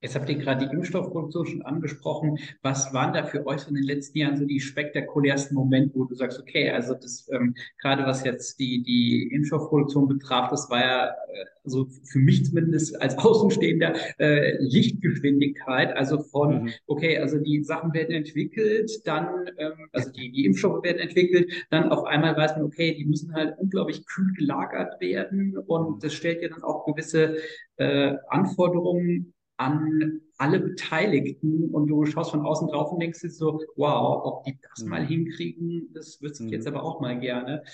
Jetzt 0.00 0.14
habt 0.14 0.28
ihr 0.28 0.36
gerade 0.36 0.66
die 0.66 0.72
Impfstoffproduktion 0.72 1.46
schon 1.46 1.62
angesprochen. 1.62 2.38
Was 2.62 2.94
waren 2.94 3.12
da 3.12 3.24
für 3.24 3.44
euch 3.46 3.66
in 3.66 3.74
den 3.74 3.82
letzten 3.82 4.18
Jahren 4.18 4.36
so 4.36 4.44
die 4.44 4.60
spektakulärsten 4.60 5.56
Momente, 5.56 5.98
wo 5.98 6.04
du 6.04 6.14
sagst, 6.14 6.38
okay, 6.38 6.70
also 6.70 6.94
das 6.94 7.28
ähm, 7.32 7.56
gerade 7.80 8.04
was 8.04 8.24
jetzt 8.24 8.60
die, 8.60 8.82
die 8.84 9.28
Impfstoffproduktion 9.32 10.06
betraf, 10.06 10.50
das 10.50 10.70
war 10.70 10.80
ja 10.80 11.06
äh, 11.06 11.44
also 11.64 11.88
für 12.04 12.20
mich 12.20 12.44
zumindest 12.46 13.00
als 13.02 13.18
Außenstehender 13.18 13.94
äh, 14.20 14.56
Lichtgeschwindigkeit. 14.62 15.96
Also 15.96 16.20
von, 16.20 16.62
mhm. 16.62 16.70
okay, 16.86 17.18
also 17.18 17.38
die 17.38 17.64
Sachen 17.64 17.92
werden 17.92 18.14
entwickelt, 18.14 18.90
dann, 19.04 19.50
ähm, 19.58 19.88
also 19.92 20.12
die, 20.12 20.30
die 20.30 20.46
Impfstoffe 20.46 20.84
werden 20.84 20.98
entwickelt, 20.98 21.50
dann 21.70 21.90
auf 21.90 22.04
einmal 22.04 22.36
weiß 22.36 22.56
man, 22.56 22.66
okay, 22.66 22.94
die 22.94 23.04
müssen 23.04 23.34
halt 23.34 23.58
unglaublich 23.58 24.06
kühl 24.06 24.32
gelagert 24.34 25.00
werden 25.00 25.58
und 25.58 26.04
das 26.04 26.14
stellt 26.14 26.40
ja 26.40 26.50
dann 26.50 26.62
auch 26.62 26.86
gewisse 26.86 27.38
äh, 27.78 28.14
Anforderungen 28.28 29.34
an 29.58 30.20
alle 30.38 30.60
Beteiligten 30.60 31.70
und 31.70 31.88
du 31.88 32.06
schaust 32.06 32.30
von 32.30 32.46
außen 32.46 32.68
drauf 32.68 32.92
und 32.92 33.00
denkst 33.00 33.20
dir 33.20 33.30
so, 33.30 33.60
wow, 33.76 34.24
ob 34.24 34.44
die 34.44 34.58
das 34.70 34.84
mhm. 34.84 34.90
mal 34.90 35.04
hinkriegen, 35.04 35.92
das 35.92 36.22
wüsste 36.22 36.44
ich 36.44 36.48
mhm. 36.48 36.54
jetzt 36.54 36.66
aber 36.66 36.82
auch 36.82 37.00
mal 37.00 37.18
gerne. 37.18 37.64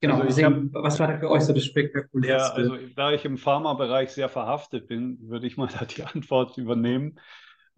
Genau, 0.00 0.14
also 0.14 0.26
deswegen, 0.26 0.70
hab, 0.74 0.84
was 0.84 1.00
war 1.00 1.08
da 1.08 1.18
für 1.18 1.30
euch 1.30 1.42
so 1.42 1.52
das 1.52 1.64
Spektakulärste? 1.64 2.62
Ja, 2.62 2.70
also 2.70 2.86
da 2.94 3.12
ich 3.12 3.24
im 3.24 3.38
Pharmabereich 3.38 4.10
sehr 4.10 4.28
verhaftet 4.28 4.86
bin, 4.86 5.18
würde 5.22 5.46
ich 5.46 5.56
mal 5.56 5.68
da 5.78 5.84
die 5.86 6.04
Antwort 6.04 6.58
übernehmen. 6.58 7.18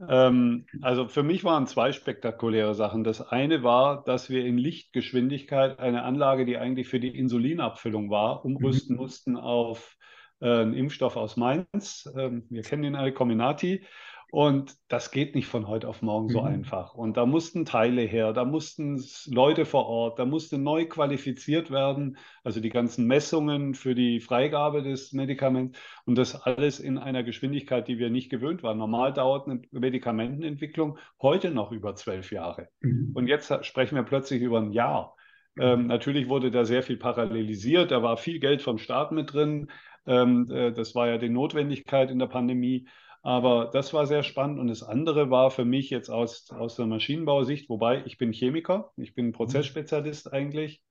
Ähm, 0.09 0.67
also 0.83 1.07
für 1.07 1.23
mich 1.23 1.45
waren 1.45 1.67
zwei 1.67 1.93
spektakuläre 1.93 2.75
Sachen. 2.75 3.05
Das 3.05 3.21
eine 3.21 3.63
war, 3.63 4.03
dass 4.03 4.29
wir 4.29 4.45
in 4.45 4.59
Lichtgeschwindigkeit 4.59 5.79
eine 5.79 6.03
Anlage, 6.03 6.47
die 6.47 6.57
eigentlich 6.57 6.89
für 6.89 7.01
die 7.01 7.17
Insulinabfüllung 7.17 8.11
war, 8.11 8.45
umrüsten 8.45 8.97
mhm. 8.97 9.03
mussten 9.03 9.37
auf 9.37 9.97
äh, 10.41 10.63
ein 10.63 10.75
Impfstoff 10.75 11.17
aus 11.17 11.37
Mainz. 11.37 12.11
Ähm, 12.17 12.45
wir 12.51 12.63
kennen 12.63 12.85
ihn 12.85 12.97
alle, 12.97 13.13
Cominati. 13.13 13.85
Und 14.33 14.77
das 14.89 15.11
geht 15.11 15.35
nicht 15.35 15.49
von 15.49 15.67
heute 15.67 15.89
auf 15.89 16.03
morgen 16.03 16.29
so 16.29 16.41
mhm. 16.41 16.47
einfach. 16.47 16.95
Und 16.95 17.17
da 17.17 17.27
mussten 17.27 17.65
Teile 17.65 18.03
her, 18.03 18.33
da 18.33 18.45
mussten 18.45 19.03
Leute 19.27 19.65
vor 19.65 19.87
Ort, 19.87 20.19
da 20.19 20.25
musste 20.25 20.57
neu 20.57 20.87
qualifiziert 20.87 21.71
werden, 21.71 22.17
also 22.45 22.61
die 22.61 22.71
ganzen 22.71 23.07
Messungen 23.07 23.75
für 23.75 23.95
die 23.95 24.21
Freigabe 24.21 24.83
des 24.83 25.13
Medikaments 25.13 25.79
und 26.05 26.17
das 26.17 26.41
alles 26.41 26.79
in 26.79 26.97
einer 26.97 27.25
Geschwindigkeit, 27.25 27.89
die 27.89 27.99
wir 27.99 28.11
nicht 28.11 28.31
gewöhnt 28.31 28.63
waren. 28.63 28.79
Normal 28.79 29.13
dauert 29.13 29.49
eine 29.49 29.63
Medikamentenentwicklung 29.73 30.99
heute 31.21 31.51
noch 31.51 31.73
über 31.73 31.97
zwölf 31.97 32.31
Jahre. 32.31 32.69
Mhm. 32.81 33.11
Und 33.15 33.27
jetzt 33.27 33.53
sprechen 33.65 33.97
wir 33.97 34.05
plötzlich 34.05 34.43
über 34.43 34.61
ein 34.61 34.71
Jahr. 34.71 35.17
Ähm, 35.59 35.89
natürlich 35.89 36.29
wurde 36.29 36.53
da 36.53 36.65
sehr 36.65 36.85
viel 36.85 36.97
parallelisiert, 36.97 37.91
da 37.91 38.03
war 38.03 38.17
viel 38.17 38.39
Geld 38.39 38.63
vom 38.63 38.79
Staat 38.79 39.11
mit 39.11 39.33
drin. 39.33 39.69
Ähm, 40.07 40.51
äh, 40.51 40.73
das 40.73 40.95
war 40.95 41.09
ja 41.09 41.19
die 41.19 41.29
Notwendigkeit 41.29 42.11
in 42.11 42.19
der 42.19 42.27
Pandemie. 42.27 42.87
Aber 43.23 43.71
das 43.73 43.93
war 43.93 44.07
sehr 44.07 44.23
spannend. 44.23 44.59
Und 44.59 44.69
das 44.69 44.83
andere 44.83 45.31
war 45.31 45.51
für 45.51 45.65
mich 45.65 45.91
jetzt 45.91 46.09
aus, 46.09 46.51
aus 46.51 46.77
der 46.77 46.87
Maschinenbausicht, 46.87 47.69
wobei 47.69 48.03
ich 48.07 48.17
bin 48.17 48.33
Chemiker, 48.33 48.93
ich 48.97 49.15
bin 49.15 49.33
Prozessspezialist 49.33 50.33
eigentlich. 50.33 50.83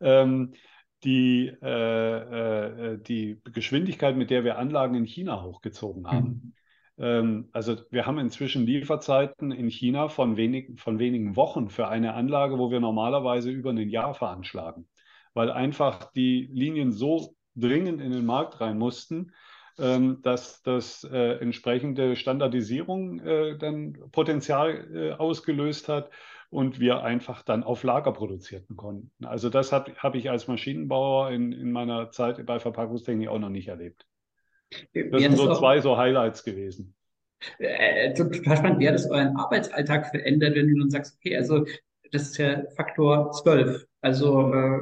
Ähm, 0.00 0.52
die, 1.04 1.52
äh, 1.62 2.92
äh, 2.92 2.98
die 2.98 3.40
Geschwindigkeit, 3.44 4.16
mit 4.16 4.30
der 4.30 4.44
wir 4.44 4.58
Anlagen 4.58 4.94
in 4.94 5.04
China 5.04 5.42
hochgezogen 5.42 6.06
haben. 6.06 6.28
Mhm. 6.28 6.52
Ähm, 6.96 7.48
also 7.52 7.76
wir 7.90 8.06
haben 8.06 8.18
inzwischen 8.18 8.66
Lieferzeiten 8.66 9.50
in 9.50 9.68
China 9.68 10.08
von, 10.08 10.36
wenig, 10.36 10.80
von 10.80 10.98
wenigen 10.98 11.36
Wochen 11.36 11.68
für 11.68 11.88
eine 11.88 12.14
Anlage, 12.14 12.58
wo 12.58 12.70
wir 12.70 12.80
normalerweise 12.80 13.50
über 13.50 13.70
ein 13.70 13.88
Jahr 13.88 14.14
veranschlagen, 14.14 14.88
weil 15.34 15.50
einfach 15.50 16.10
die 16.12 16.48
Linien 16.52 16.92
so 16.92 17.34
dringend 17.54 18.00
in 18.00 18.12
den 18.12 18.26
Markt 18.26 18.60
rein 18.60 18.78
mussten, 18.78 19.32
ähm, 19.78 20.20
dass 20.22 20.62
das 20.62 21.04
äh, 21.04 21.38
entsprechende 21.40 22.16
Standardisierung 22.16 23.20
äh, 23.20 23.58
dann 23.58 23.94
Potenzial 24.12 24.88
äh, 24.94 25.12
ausgelöst 25.12 25.88
hat 25.88 26.10
und 26.50 26.78
wir 26.78 27.02
einfach 27.02 27.42
dann 27.42 27.64
auf 27.64 27.82
Lager 27.82 28.12
produzieren 28.12 28.76
konnten. 28.76 29.10
Also 29.24 29.50
das 29.50 29.72
habe 29.72 29.92
hab 29.96 30.14
ich 30.14 30.30
als 30.30 30.46
Maschinenbauer 30.46 31.30
in, 31.30 31.52
in 31.52 31.72
meiner 31.72 32.10
Zeit 32.10 32.44
bei 32.46 32.60
Verpackungstechnik 32.60 33.28
auch 33.28 33.40
noch 33.40 33.48
nicht 33.48 33.68
erlebt. 33.68 34.06
Das 34.94 35.22
sind 35.22 35.36
so 35.36 35.52
zwei 35.54 35.80
so 35.80 35.96
Highlights 35.96 36.44
gewesen. 36.44 36.94
Total 38.16 38.56
spannend. 38.56 38.78
Wie 38.78 38.88
hat 38.88 38.94
es 38.94 39.10
euren 39.10 39.36
Arbeitsalltag 39.36 40.06
verändert, 40.10 40.54
wenn 40.54 40.68
du 40.68 40.78
dann 40.78 40.90
sagst, 40.90 41.16
okay, 41.18 41.36
also 41.36 41.66
das 42.12 42.22
ist 42.22 42.38
ja 42.38 42.62
Faktor 42.76 43.32
12. 43.32 43.86
Also 44.00 44.54
äh, 44.54 44.80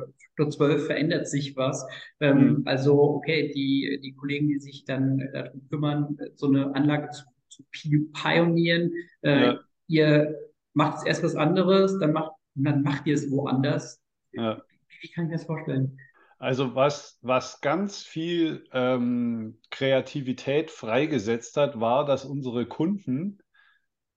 12 0.49 0.87
verändert 0.87 1.29
sich 1.29 1.57
was. 1.57 1.87
Ähm, 2.21 2.39
mhm. 2.39 2.63
Also, 2.65 3.01
okay, 3.01 3.53
die, 3.55 4.01
die 4.03 4.15
Kollegen, 4.15 4.49
die 4.49 4.59
sich 4.59 4.85
dann 4.85 5.21
äh, 5.21 5.33
darum 5.33 5.69
kümmern, 5.69 6.19
so 6.35 6.49
eine 6.49 6.75
Anlage 6.75 7.11
zu, 7.11 7.25
zu 7.49 7.65
pionieren, 7.71 8.93
äh, 9.23 9.41
ja. 9.41 9.61
ihr 9.89 10.35
macht 10.75 10.99
es 10.99 11.05
erst 11.05 11.23
was 11.23 11.37
anderes, 11.37 11.99
dann 11.99 12.13
macht, 12.13 12.33
dann 12.55 12.83
macht 12.83 13.07
ihr 13.07 13.15
es 13.15 13.31
woanders. 13.31 14.01
Ja. 14.33 14.63
Wie, 14.89 14.95
wie 15.03 15.13
kann 15.13 15.25
ich 15.25 15.31
mir 15.31 15.37
das 15.37 15.47
vorstellen? 15.47 15.99
Also 16.39 16.75
was, 16.75 17.19
was 17.23 17.61
ganz 17.61 18.03
viel 18.03 18.65
ähm, 18.73 19.61
Kreativität 19.71 20.73
freigesetzt 20.73 21.57
hat, 21.57 21.79
war, 21.79 22.05
dass 22.05 22.25
unsere 22.25 22.67
Kunden 22.67 23.39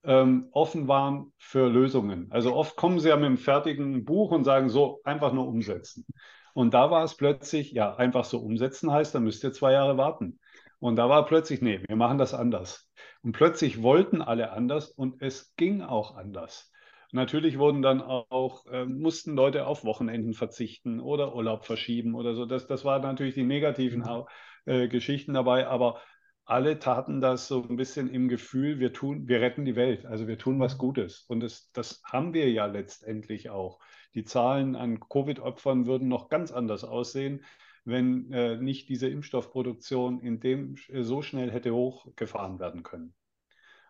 ähm, 0.05 0.49
offen 0.51 0.87
waren 0.87 1.33
für 1.37 1.69
Lösungen. 1.69 2.27
Also 2.31 2.55
oft 2.55 2.75
kommen 2.75 2.99
sie 2.99 3.09
ja 3.09 3.15
mit 3.15 3.25
einem 3.25 3.37
fertigen 3.37 4.05
Buch 4.05 4.31
und 4.31 4.43
sagen 4.43 4.69
so, 4.69 5.01
einfach 5.03 5.33
nur 5.33 5.47
umsetzen. 5.47 6.05
Und 6.53 6.73
da 6.73 6.89
war 6.89 7.03
es 7.03 7.15
plötzlich, 7.15 7.71
ja, 7.71 7.95
einfach 7.95 8.23
so 8.23 8.39
umsetzen 8.39 8.91
heißt, 8.91 9.13
dann 9.13 9.23
müsst 9.23 9.43
ihr 9.43 9.51
zwei 9.51 9.73
Jahre 9.73 9.97
warten. 9.97 10.39
Und 10.79 10.95
da 10.95 11.09
war 11.09 11.25
plötzlich, 11.25 11.61
nee, 11.61 11.81
wir 11.87 11.95
machen 11.95 12.17
das 12.17 12.33
anders. 12.33 12.89
Und 13.21 13.33
plötzlich 13.33 13.81
wollten 13.81 14.21
alle 14.21 14.51
anders 14.51 14.89
und 14.89 15.21
es 15.21 15.55
ging 15.55 15.81
auch 15.81 16.15
anders. 16.15 16.71
Natürlich 17.11 17.57
wurden 17.57 17.81
dann 17.81 18.01
auch, 18.01 18.65
äh, 18.67 18.85
mussten 18.85 19.35
Leute 19.35 19.67
auf 19.67 19.83
Wochenenden 19.83 20.33
verzichten 20.33 20.99
oder 20.99 21.35
Urlaub 21.35 21.65
verschieben 21.65 22.13
oder 22.13 22.35
so. 22.35 22.45
Das, 22.45 22.67
das 22.67 22.83
waren 22.83 23.01
natürlich 23.01 23.35
die 23.35 23.43
negativen 23.43 24.03
äh, 24.65 24.87
Geschichten 24.87 25.33
dabei, 25.33 25.67
aber 25.67 26.01
alle 26.45 26.79
taten 26.79 27.21
das 27.21 27.47
so 27.47 27.63
ein 27.67 27.75
bisschen 27.75 28.09
im 28.09 28.29
Gefühl, 28.29 28.79
wir 28.79 28.93
tun, 28.93 29.27
wir 29.27 29.41
retten 29.41 29.65
die 29.65 29.75
Welt, 29.75 30.05
also 30.05 30.27
wir 30.27 30.37
tun 30.37 30.59
was 30.59 30.77
Gutes. 30.77 31.25
Und 31.27 31.39
das, 31.39 31.71
das 31.73 32.01
haben 32.05 32.33
wir 32.33 32.51
ja 32.51 32.67
letztendlich 32.67 33.49
auch. 33.49 33.79
Die 34.13 34.23
Zahlen 34.23 34.75
an 34.75 34.99
Covid-Opfern 34.99 35.87
würden 35.87 36.07
noch 36.07 36.29
ganz 36.29 36.51
anders 36.51 36.83
aussehen, 36.83 37.43
wenn 37.83 38.31
äh, 38.31 38.57
nicht 38.57 38.89
diese 38.89 39.07
Impfstoffproduktion 39.07 40.21
in 40.21 40.39
dem 40.39 40.75
äh, 40.89 41.03
so 41.03 41.21
schnell 41.21 41.51
hätte 41.51 41.73
hochgefahren 41.73 42.59
werden 42.59 42.83
können. 42.83 43.13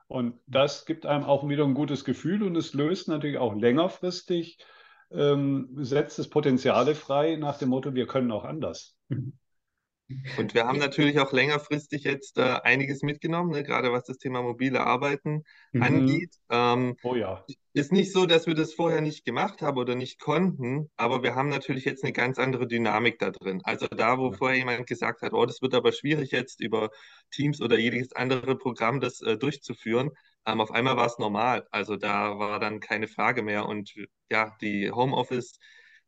Und 0.08 0.40
das 0.48 0.86
gibt 0.86 1.06
einem 1.06 1.24
auch 1.24 1.48
wieder 1.48 1.66
ein 1.66 1.74
gutes 1.74 2.06
Gefühl 2.06 2.44
und 2.44 2.56
es 2.56 2.74
löst 2.74 3.08
natürlich 3.08 3.38
auch 3.38 3.56
längerfristig, 3.56 4.60
ähm, 5.12 5.70
setzt 5.78 6.20
es 6.20 6.30
Potenziale 6.30 6.96
frei 6.96 7.36
nach 7.38 7.58
dem 7.58 7.70
Motto, 7.70 7.96
wir 7.96 8.08
können 8.08 8.32
auch 8.32 8.46
anders. 8.46 8.98
Und 10.38 10.54
wir 10.54 10.66
haben 10.66 10.78
natürlich 10.78 11.20
auch 11.20 11.32
längerfristig 11.32 12.04
jetzt 12.04 12.38
äh, 12.38 12.60
einiges 12.64 13.02
mitgenommen, 13.02 13.52
ne, 13.52 13.64
gerade 13.64 13.92
was 13.92 14.04
das 14.04 14.18
Thema 14.18 14.44
mobile 14.44 14.82
Arbeiten 14.82 15.44
mhm. 15.72 15.82
angeht. 15.82 16.36
Ähm, 16.50 16.96
oh 17.02 17.16
ja. 17.16 17.44
Ist 17.74 17.92
nicht 17.92 18.14
so, 18.14 18.26
dass 18.26 18.46
wir 18.46 18.54
das 18.54 18.74
vorher 18.74 19.02
nicht 19.02 19.26
gemacht 19.26 19.62
haben 19.62 19.78
oder 19.78 19.96
nicht 19.96 20.20
konnten, 20.20 20.90
aber 20.96 21.24
wir 21.24 21.36
haben 21.36 21.50
natürlich 21.50 21.86
jetzt 21.86 22.04
eine 22.04 22.14
ganz 22.14 22.38
andere 22.38 22.68
Dynamik 22.68 23.18
da 23.20 23.32
drin. 23.32 23.62
Also 23.64 23.88
da, 23.88 24.18
wo 24.20 24.32
ja. 24.32 24.38
vorher 24.38 24.58
jemand 24.58 24.88
gesagt 24.88 25.22
hat, 25.24 25.34
oh, 25.34 25.46
das 25.46 25.62
wird 25.62 25.74
aber 25.74 25.92
schwierig 25.92 26.32
jetzt 26.32 26.62
über 26.62 26.92
Teams 27.32 27.60
oder 27.60 27.78
jedes 27.78 28.14
andere 28.14 28.56
Programm 28.58 29.00
das 29.00 29.22
äh, 29.22 29.38
durchzuführen, 29.38 30.12
ähm, 30.46 30.62
auf 30.62 30.72
einmal 30.72 30.98
war 30.98 31.08
es 31.08 31.18
normal. 31.18 31.68
Also 31.72 31.96
da 31.96 32.38
war 32.38 32.60
dann 32.60 32.80
keine 32.80 33.08
Frage 33.08 33.42
mehr. 33.42 33.66
Und 33.66 33.94
ja, 34.30 34.56
die 34.62 34.92
Homeoffice- 34.92 35.58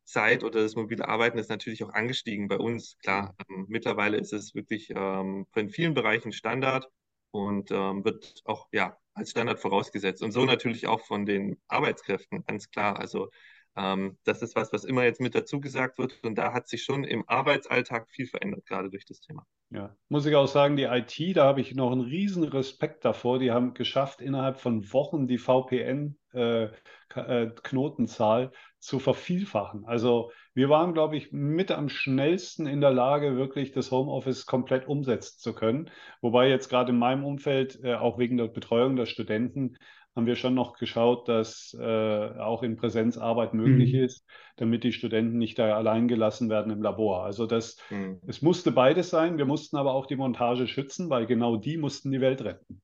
Zeit 0.08 0.44
oder 0.44 0.62
das 0.62 0.76
mobile 0.76 1.08
Arbeiten 1.08 1.38
ist 1.38 1.50
natürlich 1.50 1.84
auch 1.84 1.94
angestiegen 1.94 2.48
bei 2.48 2.58
uns. 2.58 2.98
Klar, 3.00 3.36
ähm, 3.50 3.66
mittlerweile 3.68 4.18
ist 4.18 4.34
es 4.34 4.56
wirklich 4.56 4.92
ähm, 4.96 5.46
in 5.56 5.70
vielen 5.70 5.94
Bereichen 5.94 6.32
Standard 6.32 6.90
und 7.32 7.72
ähm, 7.72 8.06
wird 8.06 8.42
auch 8.46 8.68
ja 8.72 8.98
als 9.14 9.32
Standard 9.32 9.60
vorausgesetzt. 9.60 10.24
Und 10.24 10.32
so 10.32 10.46
natürlich 10.46 10.88
auch 10.88 11.02
von 11.02 11.26
den 11.26 11.58
Arbeitskräften, 11.68 12.46
ganz 12.46 12.70
klar. 12.70 13.00
Also 13.00 13.30
ähm, 13.78 14.18
das 14.24 14.42
ist 14.42 14.56
was, 14.56 14.74
was 14.74 14.84
immer 14.86 15.04
jetzt 15.04 15.22
mit 15.22 15.36
dazu 15.36 15.60
gesagt 15.62 16.00
wird. 16.00 16.20
Und 16.24 16.36
da 16.36 16.52
hat 16.54 16.68
sich 16.68 16.84
schon 16.84 17.04
im 17.04 17.24
Arbeitsalltag 17.28 18.10
viel 18.10 18.26
verändert, 18.28 18.66
gerade 18.66 18.90
durch 18.90 19.06
das 19.06 19.20
Thema. 19.20 19.46
Ja, 19.70 19.96
muss 20.10 20.26
ich 20.26 20.36
auch 20.36 20.48
sagen, 20.48 20.78
die 20.78 20.84
IT, 20.84 21.36
da 21.38 21.46
habe 21.46 21.62
ich 21.62 21.76
noch 21.76 21.92
einen 21.92 22.02
riesen 22.02 22.44
Respekt 22.44 23.06
davor. 23.06 23.38
Die 23.38 23.52
haben 23.52 23.74
geschafft, 23.74 24.22
innerhalb 24.22 24.60
von 24.60 24.92
Wochen 24.94 25.28
die 25.28 25.38
VPN-Knotenzahl 25.38 26.74
äh, 26.74 27.07
äh 27.18 28.50
zu 28.80 29.00
vervielfachen. 29.00 29.86
Also 29.86 30.32
wir 30.54 30.70
waren, 30.70 30.94
glaube 30.94 31.18
ich, 31.18 31.32
mit 31.32 31.72
am 31.72 31.90
schnellsten 31.90 32.68
in 32.68 32.82
der 32.82 32.92
Lage, 32.92 33.36
wirklich 33.36 33.72
das 33.72 33.92
Homeoffice 33.92 34.46
komplett 34.46 34.88
umsetzen 34.88 35.40
zu 35.40 35.54
können. 35.54 35.90
Wobei 36.22 36.50
jetzt 36.50 36.70
gerade 36.70 36.92
in 36.92 37.00
meinem 37.00 37.26
Umfeld, 37.26 37.80
äh, 37.84 37.96
auch 37.96 38.18
wegen 38.18 38.38
der 38.38 38.48
Betreuung 38.48 38.96
der 38.96 39.06
Studenten, 39.06 39.78
haben 40.16 40.26
wir 40.26 40.36
schon 40.36 40.56
noch 40.56 40.74
geschaut, 40.78 41.28
dass 41.28 41.78
äh, 41.80 42.40
auch 42.40 42.64
in 42.64 42.76
Präsenzarbeit 42.76 43.54
möglich 43.54 43.94
mhm. 43.94 44.00
ist, 44.00 44.26
damit 44.56 44.84
die 44.84 44.92
Studenten 44.92 45.38
nicht 45.38 45.60
da 45.60 45.78
allein 45.78 46.08
gelassen 46.08 46.50
werden 46.50 46.72
im 46.72 46.82
Labor. 46.82 47.24
Also 47.24 47.46
das, 47.46 47.78
mhm. 47.92 48.20
es 48.26 48.42
musste 48.42 48.72
beides 48.72 49.12
sein. 49.12 49.38
Wir 49.38 49.46
mussten 49.46 49.78
aber 49.78 49.94
auch 49.94 50.08
die 50.08 50.16
Montage 50.16 50.68
schützen, 50.68 51.12
weil 51.12 51.28
genau 51.28 51.56
die 51.56 51.78
mussten 51.78 52.12
die 52.12 52.20
Welt 52.20 52.42
retten. 52.44 52.82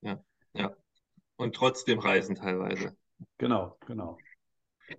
Ja, 0.00 0.24
ja. 0.54 0.74
Und 1.36 1.54
trotzdem 1.54 1.98
reisen 1.98 2.34
teilweise. 2.34 2.96
Genau, 3.38 3.76
genau. 3.86 4.18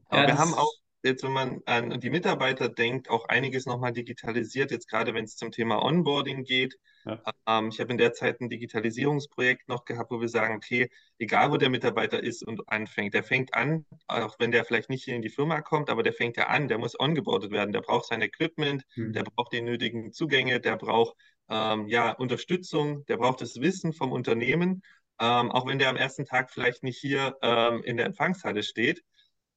Aber 0.08 0.22
ja, 0.22 0.28
wir 0.28 0.38
haben 0.38 0.54
auch 0.54 0.72
jetzt, 1.04 1.24
wenn 1.24 1.32
man 1.32 1.62
an 1.66 2.00
die 2.00 2.10
Mitarbeiter 2.10 2.70
denkt, 2.70 3.10
auch 3.10 3.26
einiges 3.26 3.66
nochmal 3.66 3.92
digitalisiert, 3.92 4.72
jetzt 4.72 4.88
gerade 4.88 5.14
wenn 5.14 5.26
es 5.26 5.36
zum 5.36 5.52
Thema 5.52 5.84
Onboarding 5.84 6.44
geht. 6.44 6.78
Ja. 7.06 7.22
Ähm, 7.48 7.70
ich 7.70 7.80
habe 7.80 7.92
in 7.92 7.98
der 7.98 8.14
Zeit 8.14 8.40
ein 8.40 8.50
Digitalisierungsprojekt 8.50 9.68
noch 9.68 9.86
gehabt, 9.86 10.12
wo 10.12 10.22
wir 10.22 10.30
sagen, 10.30 10.56
okay, 10.56 10.90
egal 11.18 11.52
wo 11.52 11.58
der 11.58 11.70
Mitarbeiter 11.70 12.22
ist 12.22 12.44
und 12.44 12.70
anfängt, 12.70 13.14
der 13.14 13.24
fängt 13.24 13.54
an, 13.56 13.86
auch 14.08 14.38
wenn 14.40 14.52
der 14.52 14.66
vielleicht 14.66 14.90
nicht 14.90 15.04
hier 15.04 15.16
in 15.16 15.24
die 15.24 15.30
Firma 15.30 15.62
kommt, 15.62 15.90
aber 15.90 16.04
der 16.04 16.14
fängt 16.14 16.38
ja 16.38 16.48
an, 16.48 16.68
der 16.68 16.78
muss 16.78 17.00
ongeboardet 17.00 17.52
werden, 17.52 17.72
der 17.72 17.82
braucht 17.82 18.06
sein 18.06 18.22
Equipment, 18.22 18.84
mhm. 18.96 19.14
der 19.14 19.24
braucht 19.24 19.54
die 19.54 19.62
nötigen 19.62 20.14
Zugänge, 20.14 20.60
der 20.60 20.78
braucht 20.78 21.16
ähm, 21.50 21.88
ja, 21.88 22.12
Unterstützung, 22.12 23.06
der 23.08 23.18
braucht 23.18 23.42
das 23.42 23.60
Wissen 23.60 23.94
vom 23.94 24.12
Unternehmen, 24.12 24.84
ähm, 25.22 25.52
auch 25.52 25.68
wenn 25.68 25.80
der 25.80 25.90
am 25.90 25.98
ersten 25.98 26.26
Tag 26.26 26.52
vielleicht 26.52 26.84
nicht 26.84 26.98
hier 26.98 27.38
ähm, 27.44 27.84
in 27.84 27.96
der 27.98 28.08
Empfangshalle 28.08 28.64
steht. 28.64 29.04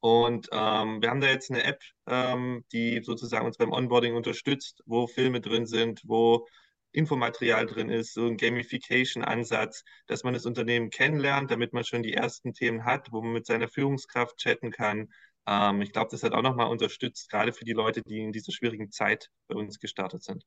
Und 0.00 0.48
ähm, 0.52 1.00
wir 1.00 1.08
haben 1.08 1.22
da 1.22 1.28
jetzt 1.28 1.50
eine 1.50 1.64
App, 1.64 1.82
ähm, 2.06 2.64
die 2.72 3.02
sozusagen 3.02 3.46
uns 3.46 3.56
beim 3.56 3.72
Onboarding 3.72 4.14
unterstützt, 4.14 4.82
wo 4.84 5.06
Filme 5.06 5.40
drin 5.40 5.64
sind, 5.66 6.02
wo 6.04 6.46
Infomaterial 6.92 7.64
drin 7.64 7.88
ist, 7.88 8.12
so 8.12 8.26
ein 8.26 8.36
Gamification-Ansatz, 8.36 9.84
dass 10.06 10.22
man 10.22 10.34
das 10.34 10.44
Unternehmen 10.44 10.90
kennenlernt, 10.90 11.50
damit 11.50 11.72
man 11.72 11.84
schon 11.84 12.02
die 12.02 12.12
ersten 12.12 12.52
Themen 12.52 12.84
hat, 12.84 13.10
wo 13.10 13.22
man 13.22 13.32
mit 13.32 13.46
seiner 13.46 13.68
Führungskraft 13.68 14.36
chatten 14.36 14.70
kann. 14.70 15.08
Ähm, 15.46 15.80
ich 15.80 15.92
glaube, 15.92 16.10
das 16.10 16.22
hat 16.22 16.34
auch 16.34 16.42
nochmal 16.42 16.70
unterstützt, 16.70 17.30
gerade 17.30 17.54
für 17.54 17.64
die 17.64 17.72
Leute, 17.72 18.02
die 18.02 18.20
in 18.20 18.32
dieser 18.32 18.52
schwierigen 18.52 18.90
Zeit 18.90 19.30
bei 19.48 19.56
uns 19.56 19.78
gestartet 19.78 20.22
sind. 20.22 20.44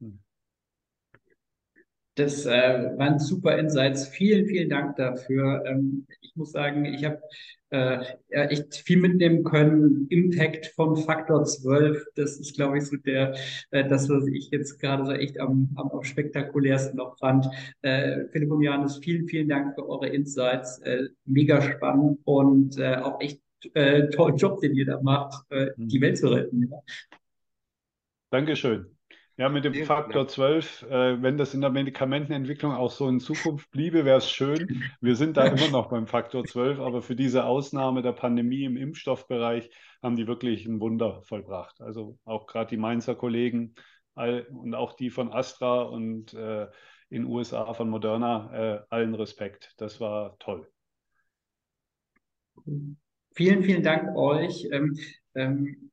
Hm. 0.00 0.18
Das 2.16 2.46
äh, 2.46 2.50
waren 2.96 3.18
super 3.18 3.58
Insights. 3.58 4.08
Vielen, 4.08 4.46
vielen 4.46 4.70
Dank 4.70 4.96
dafür. 4.96 5.62
Ähm, 5.66 6.06
ich 6.22 6.34
muss 6.34 6.50
sagen, 6.52 6.86
ich 6.86 7.04
habe 7.04 7.20
äh, 7.68 7.98
echt 8.30 8.74
viel 8.76 8.98
mitnehmen 8.98 9.44
können. 9.44 10.06
Impact 10.08 10.72
vom 10.74 10.96
Faktor 10.96 11.44
12. 11.44 12.06
Das 12.14 12.38
ist, 12.38 12.56
glaube 12.56 12.78
ich, 12.78 12.86
so 12.86 12.96
der, 12.96 13.36
äh, 13.70 13.86
das, 13.86 14.08
was 14.08 14.26
ich 14.28 14.50
jetzt 14.50 14.78
gerade 14.78 15.04
so 15.04 15.12
echt 15.12 15.38
am, 15.38 15.68
am, 15.76 15.90
am 15.90 16.02
spektakulärsten 16.04 16.96
noch 16.96 17.18
fand. 17.18 17.48
Äh, 17.82 18.24
Philipp 18.32 18.50
und 18.50 18.62
Johannes, 18.62 18.96
vielen, 18.96 19.28
vielen 19.28 19.50
Dank 19.50 19.74
für 19.74 19.86
eure 19.86 20.08
Insights. 20.08 20.78
Äh, 20.78 21.08
mega 21.26 21.60
spannend 21.60 22.20
und 22.24 22.78
äh, 22.78 22.96
auch 22.96 23.20
echt 23.20 23.42
äh, 23.74 24.08
tollen 24.08 24.36
Job, 24.36 24.60
den 24.62 24.74
ihr 24.74 24.86
da 24.86 25.02
macht, 25.02 25.44
äh, 25.50 25.68
die 25.76 26.00
Welt 26.00 26.16
zu 26.16 26.28
retten. 26.28 26.70
Ja. 26.70 26.80
Dankeschön. 28.30 28.95
Ja, 29.38 29.50
mit 29.50 29.66
dem 29.66 29.74
ja, 29.74 29.84
Faktor 29.84 30.22
ja. 30.22 30.28
12, 30.28 30.82
äh, 30.84 31.22
wenn 31.22 31.36
das 31.36 31.52
in 31.52 31.60
der 31.60 31.68
Medikamentenentwicklung 31.68 32.72
auch 32.72 32.90
so 32.90 33.06
in 33.06 33.20
Zukunft 33.20 33.70
bliebe, 33.70 34.06
wäre 34.06 34.16
es 34.16 34.30
schön. 34.30 34.82
Wir 35.02 35.14
sind 35.14 35.36
da 35.36 35.44
immer 35.44 35.68
noch 35.68 35.90
beim 35.90 36.06
Faktor 36.06 36.44
12, 36.44 36.80
aber 36.80 37.02
für 37.02 37.16
diese 37.16 37.44
Ausnahme 37.44 38.00
der 38.00 38.12
Pandemie 38.12 38.64
im 38.64 38.78
Impfstoffbereich 38.78 39.70
haben 40.02 40.16
die 40.16 40.26
wirklich 40.26 40.64
ein 40.64 40.80
Wunder 40.80 41.20
vollbracht. 41.22 41.82
Also 41.82 42.18
auch 42.24 42.46
gerade 42.46 42.70
die 42.70 42.78
Mainzer 42.78 43.14
Kollegen 43.14 43.74
all, 44.14 44.46
und 44.50 44.74
auch 44.74 44.94
die 44.94 45.10
von 45.10 45.30
Astra 45.30 45.82
und 45.82 46.32
äh, 46.32 46.64
in 47.10 47.22
den 47.22 47.26
USA 47.26 47.72
von 47.74 47.90
Moderna, 47.90 48.50
äh, 48.52 48.80
allen 48.88 49.14
Respekt. 49.14 49.74
Das 49.76 50.00
war 50.00 50.38
toll. 50.38 50.66
Vielen, 53.34 53.62
vielen 53.62 53.82
Dank 53.82 54.16
euch. 54.16 54.66
Ähm, 54.72 54.98
ähm, 55.34 55.90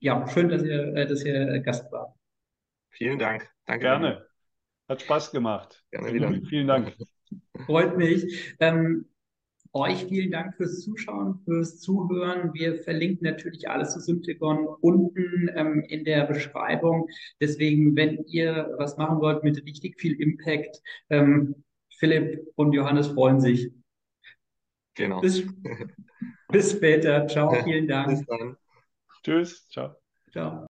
ja, 0.00 0.26
schön, 0.26 0.48
dass 0.48 0.64
ihr, 0.64 0.94
äh, 0.96 1.06
dass 1.06 1.24
ihr 1.24 1.60
Gast 1.60 1.90
wart. 1.92 2.19
Vielen 2.90 3.18
Dank. 3.18 3.48
Danke. 3.66 3.84
Gerne. 3.84 4.26
Hat 4.88 5.02
Spaß 5.02 5.30
gemacht. 5.30 5.84
Gerne 5.90 6.12
wieder. 6.12 6.32
Vielen 6.48 6.66
Dank. 6.66 6.94
Freut 7.66 7.96
mich. 7.96 8.54
Ähm, 8.58 9.06
euch 9.72 10.06
vielen 10.06 10.32
Dank 10.32 10.56
fürs 10.56 10.80
Zuschauen, 10.80 11.40
fürs 11.44 11.78
Zuhören. 11.78 12.52
Wir 12.54 12.82
verlinken 12.82 13.24
natürlich 13.24 13.68
alles 13.68 13.92
zu 13.92 14.00
Syntagon 14.00 14.66
unten 14.80 15.48
ähm, 15.54 15.84
in 15.88 16.04
der 16.04 16.26
Beschreibung. 16.26 17.08
Deswegen, 17.40 17.94
wenn 17.94 18.24
ihr 18.26 18.74
was 18.78 18.96
machen 18.96 19.20
wollt 19.20 19.44
mit 19.44 19.64
richtig 19.64 20.00
viel 20.00 20.20
Impact, 20.20 20.82
ähm, 21.08 21.62
Philipp 21.98 22.40
und 22.56 22.72
Johannes 22.72 23.08
freuen 23.08 23.40
sich. 23.40 23.70
Genau. 24.94 25.20
Bis, 25.20 25.44
bis 26.48 26.72
später. 26.72 27.26
Ciao. 27.28 27.54
Vielen 27.64 27.86
Dank. 27.86 28.08
Bis 28.08 28.26
dann. 28.26 28.56
Tschüss. 29.22 29.68
Ciao. 29.68 29.94
Ciao. 30.32 30.69